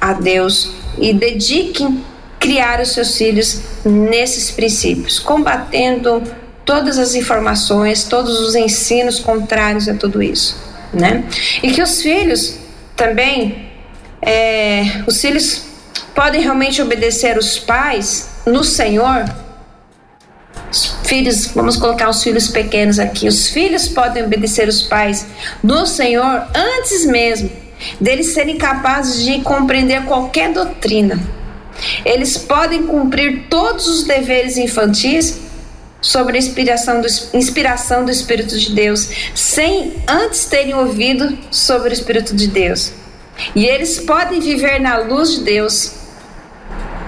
a 0.00 0.12
Deus 0.12 0.70
e 0.98 1.12
dediquem 1.12 2.04
criar 2.38 2.80
os 2.80 2.92
seus 2.92 3.16
filhos 3.16 3.62
nesses 3.84 4.50
princípios, 4.50 5.18
combatendo 5.18 6.22
todas 6.64 6.98
as 6.98 7.14
informações, 7.14 8.04
todos 8.04 8.40
os 8.40 8.54
ensinos 8.54 9.18
contrários 9.18 9.88
a 9.88 9.94
tudo 9.94 10.22
isso, 10.22 10.56
né? 10.92 11.24
E 11.62 11.70
que 11.72 11.82
os 11.82 12.00
filhos 12.00 12.58
também, 12.94 13.70
é, 14.22 15.02
os 15.06 15.20
filhos 15.20 15.62
podem 16.14 16.40
realmente 16.40 16.80
obedecer 16.82 17.38
os 17.38 17.58
pais 17.58 18.28
no 18.46 18.62
Senhor 18.62 19.24
os 20.70 20.96
filhos, 21.04 21.46
vamos 21.46 21.76
colocar 21.76 22.08
os 22.08 22.22
filhos 22.22 22.48
pequenos 22.48 22.98
aqui. 22.98 23.26
Os 23.26 23.48
filhos 23.48 23.88
podem 23.88 24.24
obedecer 24.24 24.68
os 24.68 24.82
pais 24.82 25.26
no 25.62 25.86
Senhor 25.86 26.46
antes 26.54 27.06
mesmo 27.06 27.50
deles 28.00 28.32
serem 28.32 28.56
capazes 28.56 29.24
de 29.24 29.40
compreender 29.40 30.04
qualquer 30.04 30.52
doutrina. 30.52 31.18
Eles 32.04 32.36
podem 32.36 32.84
cumprir 32.84 33.46
todos 33.48 33.86
os 33.86 34.02
deveres 34.02 34.56
infantis 34.56 35.38
sobre 36.00 36.36
a 36.36 36.38
inspiração 36.38 37.00
do, 37.00 37.08
inspiração 37.34 38.04
do 38.04 38.10
Espírito 38.10 38.58
de 38.58 38.72
Deus, 38.72 39.08
sem 39.34 39.94
antes 40.06 40.44
terem 40.46 40.74
ouvido 40.74 41.38
sobre 41.50 41.90
o 41.90 41.92
Espírito 41.92 42.34
de 42.34 42.48
Deus. 42.48 42.92
E 43.54 43.64
eles 43.64 44.00
podem 44.00 44.40
viver 44.40 44.80
na 44.80 44.98
luz 44.98 45.36
de 45.36 45.40
Deus 45.42 45.92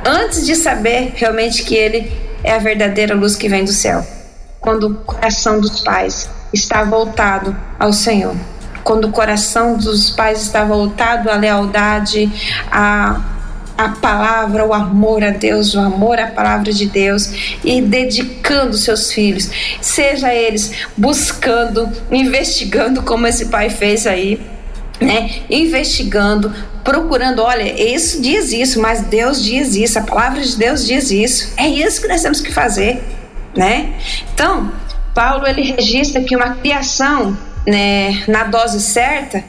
antes 0.05 0.47
de 0.47 0.55
saber 0.55 1.13
realmente 1.17 1.65
que 1.65 1.75
Ele 1.75 2.13
é 2.43 2.53
a 2.53 2.59
verdadeira 2.59 3.15
luz 3.15 3.37
que 3.37 3.49
vem 3.49 3.65
do 3.65 3.73
céu. 3.73 4.07
Quando 4.61 4.89
o 4.89 4.95
coração 4.97 5.61
dos 5.61 5.81
pais 5.81 6.29
está 6.53 6.85
voltado 6.85 7.57
ao 7.79 7.93
Senhor, 7.93 8.37
quando 8.85 9.07
o 9.07 9.13
coração 9.13 9.77
dos 9.77 10.11
pais 10.11 10.43
está 10.43 10.65
voltado 10.65 11.31
à 11.31 11.37
lealdade, 11.37 12.31
à, 12.71 13.21
a 13.77 13.89
palavra, 13.89 14.67
o 14.67 14.75
amor 14.75 15.25
a 15.25 15.31
Deus, 15.31 15.75
o 15.75 15.81
amor 15.81 16.19
à 16.19 16.27
palavra 16.27 16.73
de 16.73 16.87
Deus 16.87 17.59
e 17.65 17.81
dedicando 17.81 18.77
seus 18.77 19.13
filhos, 19.13 19.51
seja 19.81 20.35
eles 20.35 20.73
buscando, 20.97 21.89
investigando 22.11 23.03
como 23.03 23.27
esse 23.27 23.47
pai 23.47 23.71
fez 23.71 24.07
aí, 24.07 24.41
né? 25.01 25.41
Investigando, 25.49 26.53
procurando, 26.85 27.43
olha, 27.43 27.63
isso 27.83 28.21
diz 28.21 28.53
isso, 28.53 28.81
mas 28.81 29.03
Deus 29.03 29.43
diz 29.43 29.75
isso, 29.75 29.99
a 29.99 30.03
palavra 30.03 30.41
de 30.41 30.57
Deus 30.57 30.87
diz 30.87 31.11
isso. 31.11 31.53
É 31.57 31.67
isso 31.69 32.01
que 32.01 32.09
nós 32.09 32.23
temos 32.23 32.41
que 32.41 32.53
fazer, 32.53 33.03
né? 33.57 33.95
Então, 34.35 34.73
Paulo 35.15 35.47
ele 35.47 35.63
registra 35.63 36.23
que 36.23 36.37
uma 36.37 36.57
criação, 36.57 37.37
né, 37.67 38.25
na 38.29 38.45
dose 38.45 38.81
certa, 38.81 39.43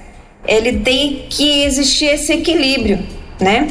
ele 0.47 0.79
tem 0.79 1.27
que 1.29 1.63
existir 1.63 2.05
esse 2.05 2.33
equilíbrio, 2.33 2.99
né? 3.39 3.67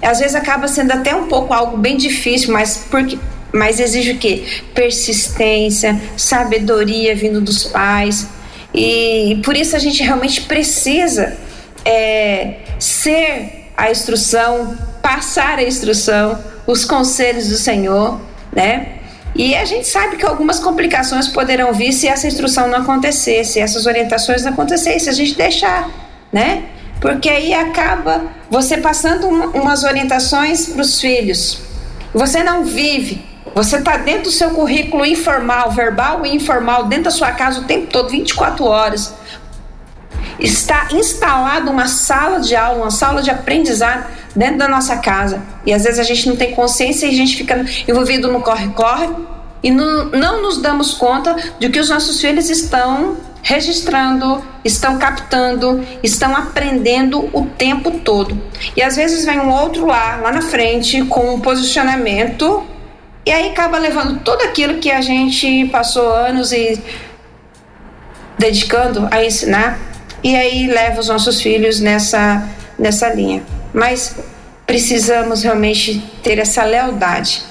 Às 0.00 0.18
vezes 0.18 0.34
acaba 0.34 0.68
sendo 0.68 0.92
até 0.92 1.14
um 1.14 1.26
pouco 1.26 1.52
algo 1.52 1.76
bem 1.76 1.96
difícil, 1.96 2.52
mas 2.52 2.86
porque 2.90 3.18
mas 3.54 3.78
exige 3.78 4.10
o 4.10 4.18
quê? 4.18 4.42
Persistência, 4.74 6.00
sabedoria 6.16 7.14
vindo 7.14 7.40
dos 7.40 7.62
pais. 7.62 8.26
E 8.74 9.40
por 9.44 9.56
isso 9.56 9.76
a 9.76 9.78
gente 9.78 10.02
realmente 10.02 10.42
precisa 10.42 11.36
é, 11.84 12.56
ser 12.78 13.70
a 13.76 13.90
instrução, 13.90 14.76
passar 15.00 15.58
a 15.58 15.62
instrução, 15.62 16.38
os 16.66 16.84
conselhos 16.84 17.48
do 17.48 17.56
Senhor, 17.56 18.20
né? 18.52 18.98
E 19.34 19.54
a 19.54 19.64
gente 19.64 19.86
sabe 19.88 20.16
que 20.16 20.24
algumas 20.24 20.60
complicações 20.60 21.28
poderão 21.28 21.72
vir 21.72 21.92
se 21.92 22.06
essa 22.06 22.26
instrução 22.26 22.68
não 22.68 22.78
acontecer, 22.78 23.44
se 23.44 23.58
essas 23.60 23.84
orientações 23.84 24.44
não 24.44 24.52
acontecerem, 24.52 24.98
se 24.98 25.10
a 25.10 25.12
gente 25.12 25.34
deixar, 25.34 25.90
né? 26.32 26.64
Porque 27.00 27.28
aí 27.28 27.52
acaba 27.52 28.22
você 28.48 28.78
passando 28.78 29.28
umas 29.28 29.82
orientações 29.84 30.66
para 30.66 30.80
os 30.80 31.00
filhos. 31.00 31.58
Você 32.14 32.44
não 32.44 32.64
vive, 32.64 33.24
você 33.54 33.76
está 33.76 33.96
dentro 33.96 34.24
do 34.24 34.30
seu 34.30 34.50
currículo 34.50 35.06
informal, 35.06 35.70
verbal 35.70 36.26
e 36.26 36.34
informal, 36.34 36.84
dentro 36.84 37.04
da 37.04 37.10
sua 37.10 37.32
casa 37.32 37.60
o 37.60 37.64
tempo 37.64 37.86
todo, 37.86 38.08
24 38.08 38.64
horas 38.64 39.14
está 40.38 40.88
instalada 40.90 41.70
uma 41.70 41.86
sala 41.86 42.40
de 42.40 42.56
aula, 42.56 42.82
uma 42.82 42.90
sala 42.90 43.22
de 43.22 43.30
aprendizado 43.30 44.06
dentro 44.34 44.58
da 44.58 44.68
nossa 44.68 44.96
casa. 44.96 45.42
E 45.64 45.72
às 45.72 45.84
vezes 45.84 45.98
a 45.98 46.02
gente 46.02 46.28
não 46.28 46.36
tem 46.36 46.52
consciência 46.52 47.06
e 47.06 47.10
a 47.10 47.14
gente 47.14 47.36
fica 47.36 47.64
envolvido 47.86 48.30
no 48.30 48.40
corre-corre 48.40 49.08
e 49.62 49.70
não, 49.70 50.06
não 50.06 50.42
nos 50.42 50.60
damos 50.60 50.92
conta 50.94 51.36
de 51.58 51.68
que 51.68 51.78
os 51.78 51.88
nossos 51.88 52.20
filhos 52.20 52.50
estão 52.50 53.16
registrando, 53.42 54.42
estão 54.64 54.98
captando, 54.98 55.84
estão 56.02 56.34
aprendendo 56.34 57.28
o 57.32 57.46
tempo 57.46 57.90
todo. 57.90 58.38
E 58.74 58.82
às 58.82 58.96
vezes 58.96 59.24
vem 59.24 59.38
um 59.38 59.50
outro 59.50 59.86
lá, 59.86 60.16
lá 60.16 60.32
na 60.32 60.40
frente, 60.40 61.04
com 61.04 61.34
um 61.34 61.40
posicionamento, 61.40 62.64
e 63.26 63.30
aí 63.30 63.50
acaba 63.50 63.78
levando 63.78 64.20
tudo 64.22 64.42
aquilo 64.42 64.78
que 64.78 64.90
a 64.90 65.00
gente 65.00 65.66
passou 65.66 66.12
anos 66.12 66.52
e 66.52 66.82
dedicando 68.38 69.08
a 69.10 69.24
ensinar 69.24 69.78
e 70.22 70.34
aí 70.34 70.66
leva 70.66 71.00
os 71.00 71.08
nossos 71.08 71.40
filhos 71.42 71.80
nessa, 71.80 72.48
nessa 72.78 73.12
linha. 73.12 73.42
Mas 73.72 74.16
precisamos 74.66 75.42
realmente 75.42 76.02
ter 76.22 76.38
essa 76.38 76.64
lealdade, 76.64 77.42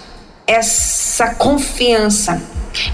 essa 0.48 1.36
confiança. 1.36 2.42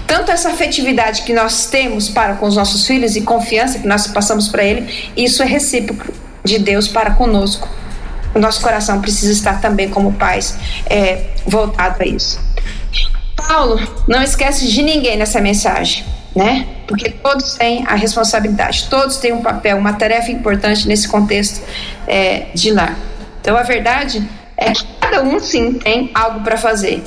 Tanto 0.06 0.30
essa 0.30 0.50
afetividade 0.50 1.22
que 1.22 1.32
nós 1.32 1.66
temos 1.66 2.10
para 2.10 2.34
com 2.34 2.46
os 2.46 2.56
nossos 2.56 2.86
filhos 2.86 3.16
e 3.16 3.22
confiança 3.22 3.78
que 3.78 3.88
nós 3.88 4.06
passamos 4.06 4.48
para 4.48 4.62
ele, 4.62 5.10
isso 5.16 5.42
é 5.42 5.46
recíproco 5.46 6.12
de 6.44 6.58
Deus 6.58 6.86
para 6.86 7.12
conosco. 7.12 7.66
O 8.34 8.38
nosso 8.38 8.60
coração 8.60 9.00
precisa 9.00 9.32
estar 9.32 9.60
também, 9.60 9.88
como 9.88 10.12
pais, 10.12 10.56
é, 10.86 11.30
voltado 11.46 12.02
a 12.02 12.06
isso. 12.06 12.38
Paulo 13.50 13.80
não 14.06 14.22
esquece 14.22 14.68
de 14.68 14.82
ninguém 14.82 15.16
nessa 15.16 15.40
mensagem 15.40 16.04
né? 16.34 16.66
Porque 16.86 17.10
todos 17.10 17.54
têm 17.54 17.84
a 17.86 17.94
responsabilidade, 17.94 18.86
todos 18.88 19.16
têm 19.16 19.32
um 19.32 19.42
papel, 19.42 19.76
uma 19.76 19.92
tarefa 19.92 20.30
importante 20.30 20.86
nesse 20.86 21.08
contexto 21.08 21.60
é, 22.06 22.46
de 22.54 22.70
lar. 22.70 22.96
Então 23.40 23.56
a 23.56 23.62
verdade 23.62 24.26
é 24.56 24.72
que 24.72 24.84
cada 25.00 25.22
um 25.22 25.40
sim 25.40 25.74
tem 25.74 26.10
algo 26.14 26.40
para 26.40 26.56
fazer. 26.56 27.02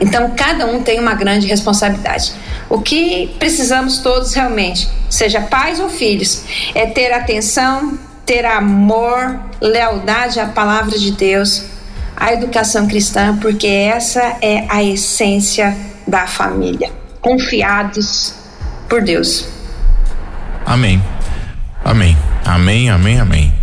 Então 0.00 0.32
cada 0.36 0.66
um 0.66 0.82
tem 0.82 1.00
uma 1.00 1.14
grande 1.14 1.46
responsabilidade. 1.46 2.32
O 2.68 2.80
que 2.80 3.34
precisamos 3.38 3.98
todos 3.98 4.34
realmente, 4.34 4.88
seja 5.08 5.40
pais 5.40 5.80
ou 5.80 5.88
filhos, 5.88 6.44
é 6.74 6.86
ter 6.86 7.12
atenção, 7.12 7.98
ter 8.26 8.44
amor, 8.44 9.40
lealdade 9.60 10.40
à 10.40 10.46
palavra 10.46 10.98
de 10.98 11.12
Deus, 11.12 11.64
à 12.16 12.32
educação 12.32 12.86
cristã, 12.86 13.36
porque 13.36 13.66
essa 13.66 14.36
é 14.40 14.66
a 14.68 14.82
essência 14.82 15.76
da 16.06 16.26
família 16.26 16.90
confiados 17.20 18.34
por 18.88 19.02
Deus. 19.02 19.48
Amém. 20.66 21.02
Amém. 21.84 22.16
Amém, 22.44 22.90
amém, 22.90 23.18
amém. 23.18 23.54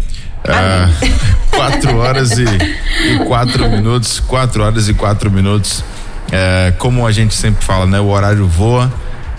Ah, 0.48 0.90
quatro 1.54 1.98
horas 1.98 2.32
e, 2.38 2.44
e, 2.44 3.20
quatro 3.26 3.70
minutos, 3.70 4.20
quatro 4.20 4.64
horas 4.64 4.90
e 4.90 4.94
quatro 4.94 5.30
minutos. 5.30 5.84
É, 6.32 6.74
como 6.78 7.06
a 7.06 7.12
gente 7.12 7.36
sempre 7.36 7.64
fala, 7.64 7.86
né? 7.86 8.00
O 8.00 8.08
horário 8.08 8.48
voa 8.48 8.92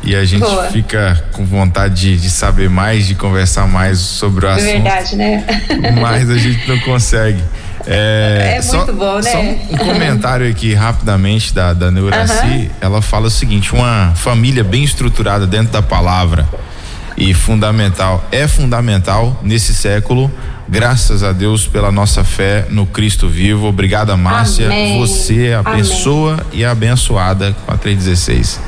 e 0.05 0.15
a 0.15 0.25
gente 0.25 0.41
voa. 0.41 0.65
fica 0.65 1.25
com 1.33 1.45
vontade 1.45 1.95
de, 1.95 2.17
de, 2.19 2.31
saber 2.31 2.69
mais, 2.69 3.07
de 3.07 3.15
conversar 3.15 3.67
mais 3.67 3.99
sobre 3.99 4.47
o 4.47 4.49
assunto. 4.49 4.69
É 4.69 4.73
verdade, 4.73 5.17
né? 5.17 5.45
Mas 6.01 6.31
a 6.31 6.37
gente 6.37 6.69
não 6.69 6.79
consegue. 6.81 7.43
É, 7.87 8.55
é 8.59 8.63
só, 8.63 8.79
muito 8.79 8.93
bom, 8.93 9.17
né? 9.17 9.31
Só 9.31 9.39
um, 9.39 9.77
comentário 9.79 10.49
aqui 10.49 10.75
rapidamente 10.75 11.53
da, 11.55 11.73
da 11.73 11.91
Neuraci. 11.91 12.47
Uhum. 12.47 12.71
Ela 12.81 13.03
fala 13.03 13.27
o 13.27 13.31
seguinte: 13.31 13.73
uma 13.73 14.13
família 14.15 14.63
bem 14.63 14.85
estruturada 14.85 15.47
dentro 15.47 15.73
da 15.73 15.83
palavra 15.83 16.49
e 17.17 17.35
fundamental, 17.35 18.25
é 18.33 18.47
fundamental 18.49 19.39
nesse 19.43 19.75
século. 19.75 20.31
Graças 20.69 21.23
a 21.23 21.33
Deus 21.33 21.67
pela 21.67 21.93
nossa 21.93 22.25
fé 22.25 22.67
no 22.71 22.87
Cristo 22.87 23.29
vivo. 23.29 23.67
Obrigada, 23.67 24.17
Márcia. 24.17 24.67
Amém. 24.67 24.99
Você 24.99 25.49
é 25.49 25.55
a 25.55 25.61
Amém. 25.61 25.83
pessoa 25.83 26.39
e 26.53 26.65
a 26.65 26.71
abençoada 26.71 27.55
com 27.67 27.75
a 27.75 27.77
316. 27.77 28.61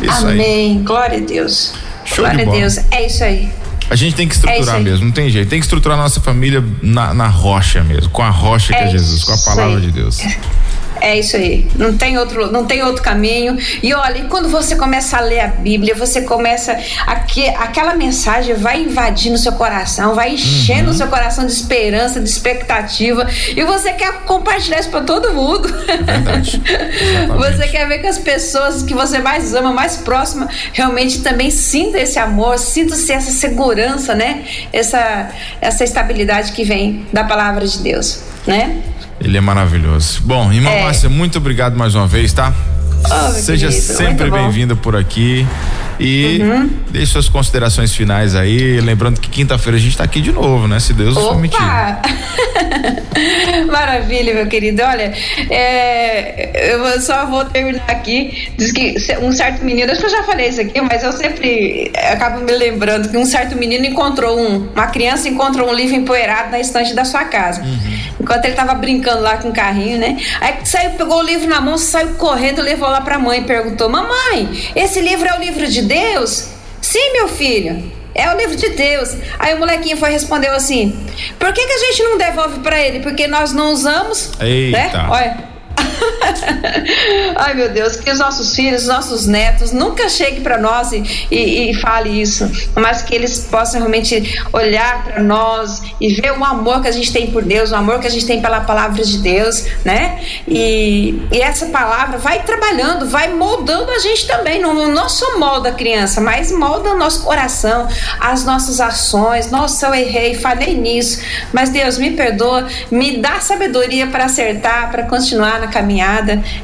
Isso 0.00 0.26
Amém. 0.26 0.76
Aí. 0.76 0.82
Glória 0.84 1.18
a 1.18 1.20
Deus. 1.20 1.74
Show 2.04 2.24
Glória 2.24 2.46
a 2.46 2.50
Deus. 2.50 2.78
É 2.90 3.06
isso 3.06 3.24
aí. 3.24 3.50
A 3.90 3.96
gente 3.96 4.14
tem 4.14 4.28
que 4.28 4.34
estruturar 4.34 4.76
é 4.76 4.78
mesmo, 4.78 5.06
não 5.06 5.12
tem 5.12 5.28
jeito. 5.28 5.48
Tem 5.48 5.58
que 5.58 5.66
estruturar 5.66 5.98
a 5.98 6.02
nossa 6.02 6.20
família 6.20 6.64
na, 6.80 7.12
na 7.12 7.26
rocha 7.26 7.82
mesmo, 7.82 8.08
com 8.10 8.22
a 8.22 8.30
rocha 8.30 8.72
que 8.72 8.78
é, 8.78 8.84
é 8.84 8.90
Jesus, 8.90 9.24
com 9.24 9.32
a 9.32 9.38
palavra 9.38 9.78
aí. 9.78 9.86
de 9.86 9.90
Deus. 9.90 10.20
É 11.00 11.18
isso 11.18 11.36
aí. 11.36 11.66
Não 11.76 11.96
tem 11.96 12.18
outro, 12.18 12.50
não 12.52 12.66
tem 12.66 12.82
outro 12.82 13.02
caminho. 13.02 13.58
E 13.82 13.92
olha, 13.94 14.24
quando 14.24 14.48
você 14.48 14.76
começa 14.76 15.16
a 15.16 15.20
ler 15.20 15.40
a 15.40 15.48
Bíblia, 15.48 15.94
você 15.94 16.22
começa 16.22 16.76
aqui, 17.06 17.48
aquela 17.48 17.94
mensagem 17.94 18.54
vai 18.54 18.82
invadindo 18.82 19.38
seu 19.38 19.52
coração, 19.52 20.14
vai 20.14 20.34
enchendo 20.34 20.88
uhum. 20.88 20.90
o 20.90 20.94
seu 20.94 21.08
coração 21.08 21.46
de 21.46 21.52
esperança, 21.52 22.20
de 22.20 22.28
expectativa, 22.28 23.26
e 23.56 23.64
você 23.64 23.92
quer 23.92 24.12
compartilhar 24.24 24.80
isso 24.80 24.90
para 24.90 25.00
todo 25.02 25.32
mundo. 25.32 25.68
Verdade. 25.86 26.60
você 27.36 27.68
quer 27.68 27.88
ver 27.88 27.98
que 27.98 28.06
as 28.06 28.18
pessoas 28.18 28.82
que 28.82 28.94
você 28.94 29.18
mais 29.18 29.54
ama, 29.54 29.72
mais 29.72 29.96
próxima, 29.96 30.48
realmente 30.72 31.22
também 31.22 31.50
sintam 31.50 32.00
esse 32.00 32.18
amor, 32.18 32.58
sintam-se 32.58 33.12
essa 33.12 33.30
segurança, 33.30 34.14
né? 34.14 34.44
Essa 34.72 35.30
essa 35.60 35.84
estabilidade 35.84 36.52
que 36.52 36.64
vem 36.64 37.06
da 37.12 37.24
palavra 37.24 37.66
de 37.66 37.78
Deus, 37.78 38.22
né? 38.46 38.82
Ele 39.20 39.36
é 39.36 39.40
maravilhoso. 39.40 40.22
Bom, 40.24 40.52
irmã 40.52 40.70
é. 40.70 40.82
Márcia, 40.84 41.08
muito 41.08 41.38
obrigado 41.38 41.76
mais 41.76 41.94
uma 41.94 42.06
vez, 42.06 42.32
tá? 42.32 42.52
Oh, 43.04 43.32
Seja 43.32 43.68
querido, 43.68 43.86
sempre 43.86 44.30
bem-vinda 44.30 44.74
por 44.74 44.96
aqui. 44.96 45.46
E 46.00 46.42
uhum. 46.42 46.70
deixe 46.90 47.12
suas 47.12 47.28
considerações 47.28 47.94
finais 47.94 48.34
aí. 48.34 48.80
Lembrando 48.80 49.20
que 49.20 49.28
quinta-feira 49.28 49.76
a 49.76 49.80
gente 49.80 49.92
está 49.92 50.04
aqui 50.04 50.22
de 50.22 50.32
novo, 50.32 50.66
né? 50.66 50.80
Se 50.80 50.94
Deus 50.94 51.14
nos 51.14 51.28
permitir. 51.28 51.58
Maravilha, 53.70 54.32
meu 54.32 54.46
querido. 54.46 54.82
Olha, 54.82 55.12
é, 55.50 56.72
eu 56.74 57.00
só 57.02 57.26
vou 57.26 57.44
terminar 57.44 57.84
aqui. 57.86 58.50
Diz 58.56 58.72
que 58.72 58.94
um 59.20 59.30
certo 59.30 59.62
menino, 59.62 59.92
acho 59.92 60.00
que 60.00 60.06
eu 60.06 60.10
já 60.10 60.22
falei 60.22 60.48
isso 60.48 60.62
aqui, 60.62 60.80
mas 60.80 61.02
eu 61.02 61.12
sempre 61.12 61.92
acabo 62.10 62.40
me 62.40 62.52
lembrando 62.52 63.10
que 63.10 63.18
um 63.18 63.26
certo 63.26 63.54
menino 63.56 63.84
encontrou 63.84 64.40
um, 64.40 64.68
uma 64.72 64.86
criança 64.86 65.28
encontrou 65.28 65.68
um 65.68 65.74
livro 65.74 65.96
empoeirado 65.96 66.50
na 66.50 66.60
estante 66.60 66.94
da 66.94 67.04
sua 67.04 67.24
casa. 67.24 67.62
Uhum. 67.62 68.00
Enquanto 68.20 68.44
ele 68.44 68.52
estava 68.52 68.74
brincando 68.74 69.22
lá 69.22 69.36
com 69.36 69.50
o 69.50 69.52
carrinho, 69.52 69.98
né? 69.98 70.16
Aí 70.40 70.54
saiu, 70.64 70.90
pegou 70.90 71.18
o 71.18 71.22
livro 71.22 71.48
na 71.48 71.60
mão, 71.60 71.76
saiu 71.76 72.14
correndo, 72.14 72.62
levou 72.62 72.88
lá 72.88 73.00
para 73.00 73.16
a 73.16 73.18
mãe 73.18 73.40
e 73.40 73.44
perguntou: 73.44 73.88
Mamãe, 73.88 74.70
esse 74.74 75.00
livro 75.00 75.28
é 75.28 75.36
o 75.36 75.40
livro 75.40 75.66
de 75.66 75.89
Deus? 75.90 76.50
Sim, 76.80 77.12
meu 77.12 77.26
filho. 77.28 77.92
É 78.14 78.32
o 78.32 78.36
livro 78.36 78.56
de 78.56 78.70
Deus. 78.70 79.16
Aí 79.38 79.54
o 79.54 79.58
molequinho 79.58 79.96
foi 79.96 80.10
respondeu 80.10 80.52
assim: 80.52 80.96
Por 81.38 81.52
que, 81.52 81.66
que 81.66 81.72
a 81.72 81.78
gente 81.78 82.02
não 82.04 82.16
devolve 82.16 82.60
para 82.60 82.80
ele? 82.80 83.00
Porque 83.00 83.26
nós 83.26 83.52
não 83.52 83.72
usamos. 83.72 84.32
Eita. 84.40 84.78
Né? 84.78 85.08
Olha. 85.08 85.50
Ai, 87.36 87.54
meu 87.54 87.68
Deus, 87.70 87.96
que 87.96 88.10
os 88.10 88.18
nossos 88.18 88.54
filhos, 88.54 88.82
os 88.82 88.88
nossos 88.88 89.26
netos 89.26 89.72
nunca 89.72 90.08
cheguem 90.08 90.42
para 90.42 90.58
nós 90.58 90.92
e, 90.92 91.02
e, 91.30 91.70
e 91.70 91.74
fale 91.74 92.20
isso, 92.20 92.50
mas 92.74 93.02
que 93.02 93.14
eles 93.14 93.46
possam 93.50 93.80
realmente 93.80 94.40
olhar 94.52 95.04
para 95.04 95.22
nós 95.22 95.82
e 96.00 96.14
ver 96.14 96.32
o 96.32 96.44
amor 96.44 96.82
que 96.82 96.88
a 96.88 96.92
gente 96.92 97.12
tem 97.12 97.30
por 97.30 97.42
Deus, 97.42 97.70
o 97.70 97.76
amor 97.76 98.00
que 98.00 98.06
a 98.06 98.10
gente 98.10 98.26
tem 98.26 98.40
pela 98.40 98.60
palavra 98.60 99.02
de 99.02 99.18
Deus, 99.18 99.66
né? 99.84 100.20
E, 100.46 101.22
e 101.30 101.40
essa 101.40 101.66
palavra 101.66 102.18
vai 102.18 102.42
trabalhando, 102.42 103.06
vai 103.06 103.32
moldando 103.32 103.90
a 103.90 103.98
gente 103.98 104.26
também. 104.26 104.60
Não, 104.60 104.88
não 104.88 105.08
só 105.08 105.38
molda 105.38 105.70
a 105.70 105.72
criança, 105.72 106.20
mas 106.20 106.50
molda 106.52 106.90
o 106.90 106.98
nosso 106.98 107.22
coração, 107.22 107.88
as 108.18 108.44
nossas 108.44 108.80
ações. 108.80 109.50
Nossa, 109.50 109.86
eu 109.86 109.94
errei, 109.94 110.34
falei 110.34 110.76
nisso, 110.76 111.22
mas 111.52 111.70
Deus 111.70 111.98
me 111.98 112.10
perdoa, 112.12 112.66
me 112.90 113.18
dá 113.18 113.40
sabedoria 113.40 114.06
para 114.06 114.24
acertar, 114.24 114.90
para 114.90 115.04
continuar 115.04 115.60
na 115.60 115.68
caminhada 115.68 115.89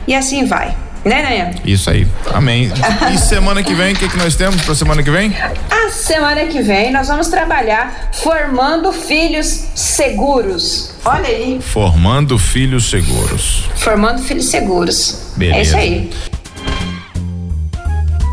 e 0.06 0.14
assim 0.14 0.44
vai. 0.44 0.74
Né, 1.06 1.22
Nayan? 1.22 1.50
Isso 1.64 1.88
aí. 1.88 2.06
Amém. 2.34 2.70
E 3.14 3.18
semana 3.18 3.62
que 3.62 3.72
vem, 3.74 3.94
o 3.94 3.96
que, 3.96 4.08
que 4.08 4.16
nós 4.16 4.34
temos 4.34 4.60
para 4.62 4.74
semana 4.74 5.02
que 5.02 5.10
vem? 5.10 5.32
A 5.70 5.90
semana 5.90 6.44
que 6.46 6.60
vem 6.60 6.92
nós 6.92 7.06
vamos 7.06 7.28
trabalhar 7.28 8.10
formando 8.12 8.92
filhos 8.92 9.46
seguros. 9.74 10.94
Olha 11.04 11.28
aí. 11.28 11.60
Formando 11.62 12.36
filhos 12.36 12.90
seguros. 12.90 13.64
Formando 13.76 14.20
filhos 14.20 14.46
seguros. 14.46 15.32
Beleza. 15.36 15.58
É 15.58 15.62
isso 15.62 15.76
aí. 15.76 16.10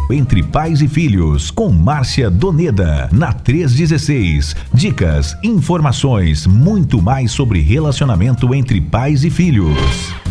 Entre 0.09 0.43
Pais 0.43 0.81
e 0.81 0.87
Filhos, 0.87 1.49
com 1.49 1.69
Márcia 1.69 2.29
Doneda, 2.29 3.09
na 3.11 3.33
316. 3.33 4.55
Dicas, 4.73 5.35
informações, 5.43 6.45
muito 6.45 7.01
mais 7.01 7.31
sobre 7.31 7.61
relacionamento 7.61 8.53
entre 8.53 8.81
pais 8.81 9.23
e 9.23 9.29
filhos. 9.29 10.22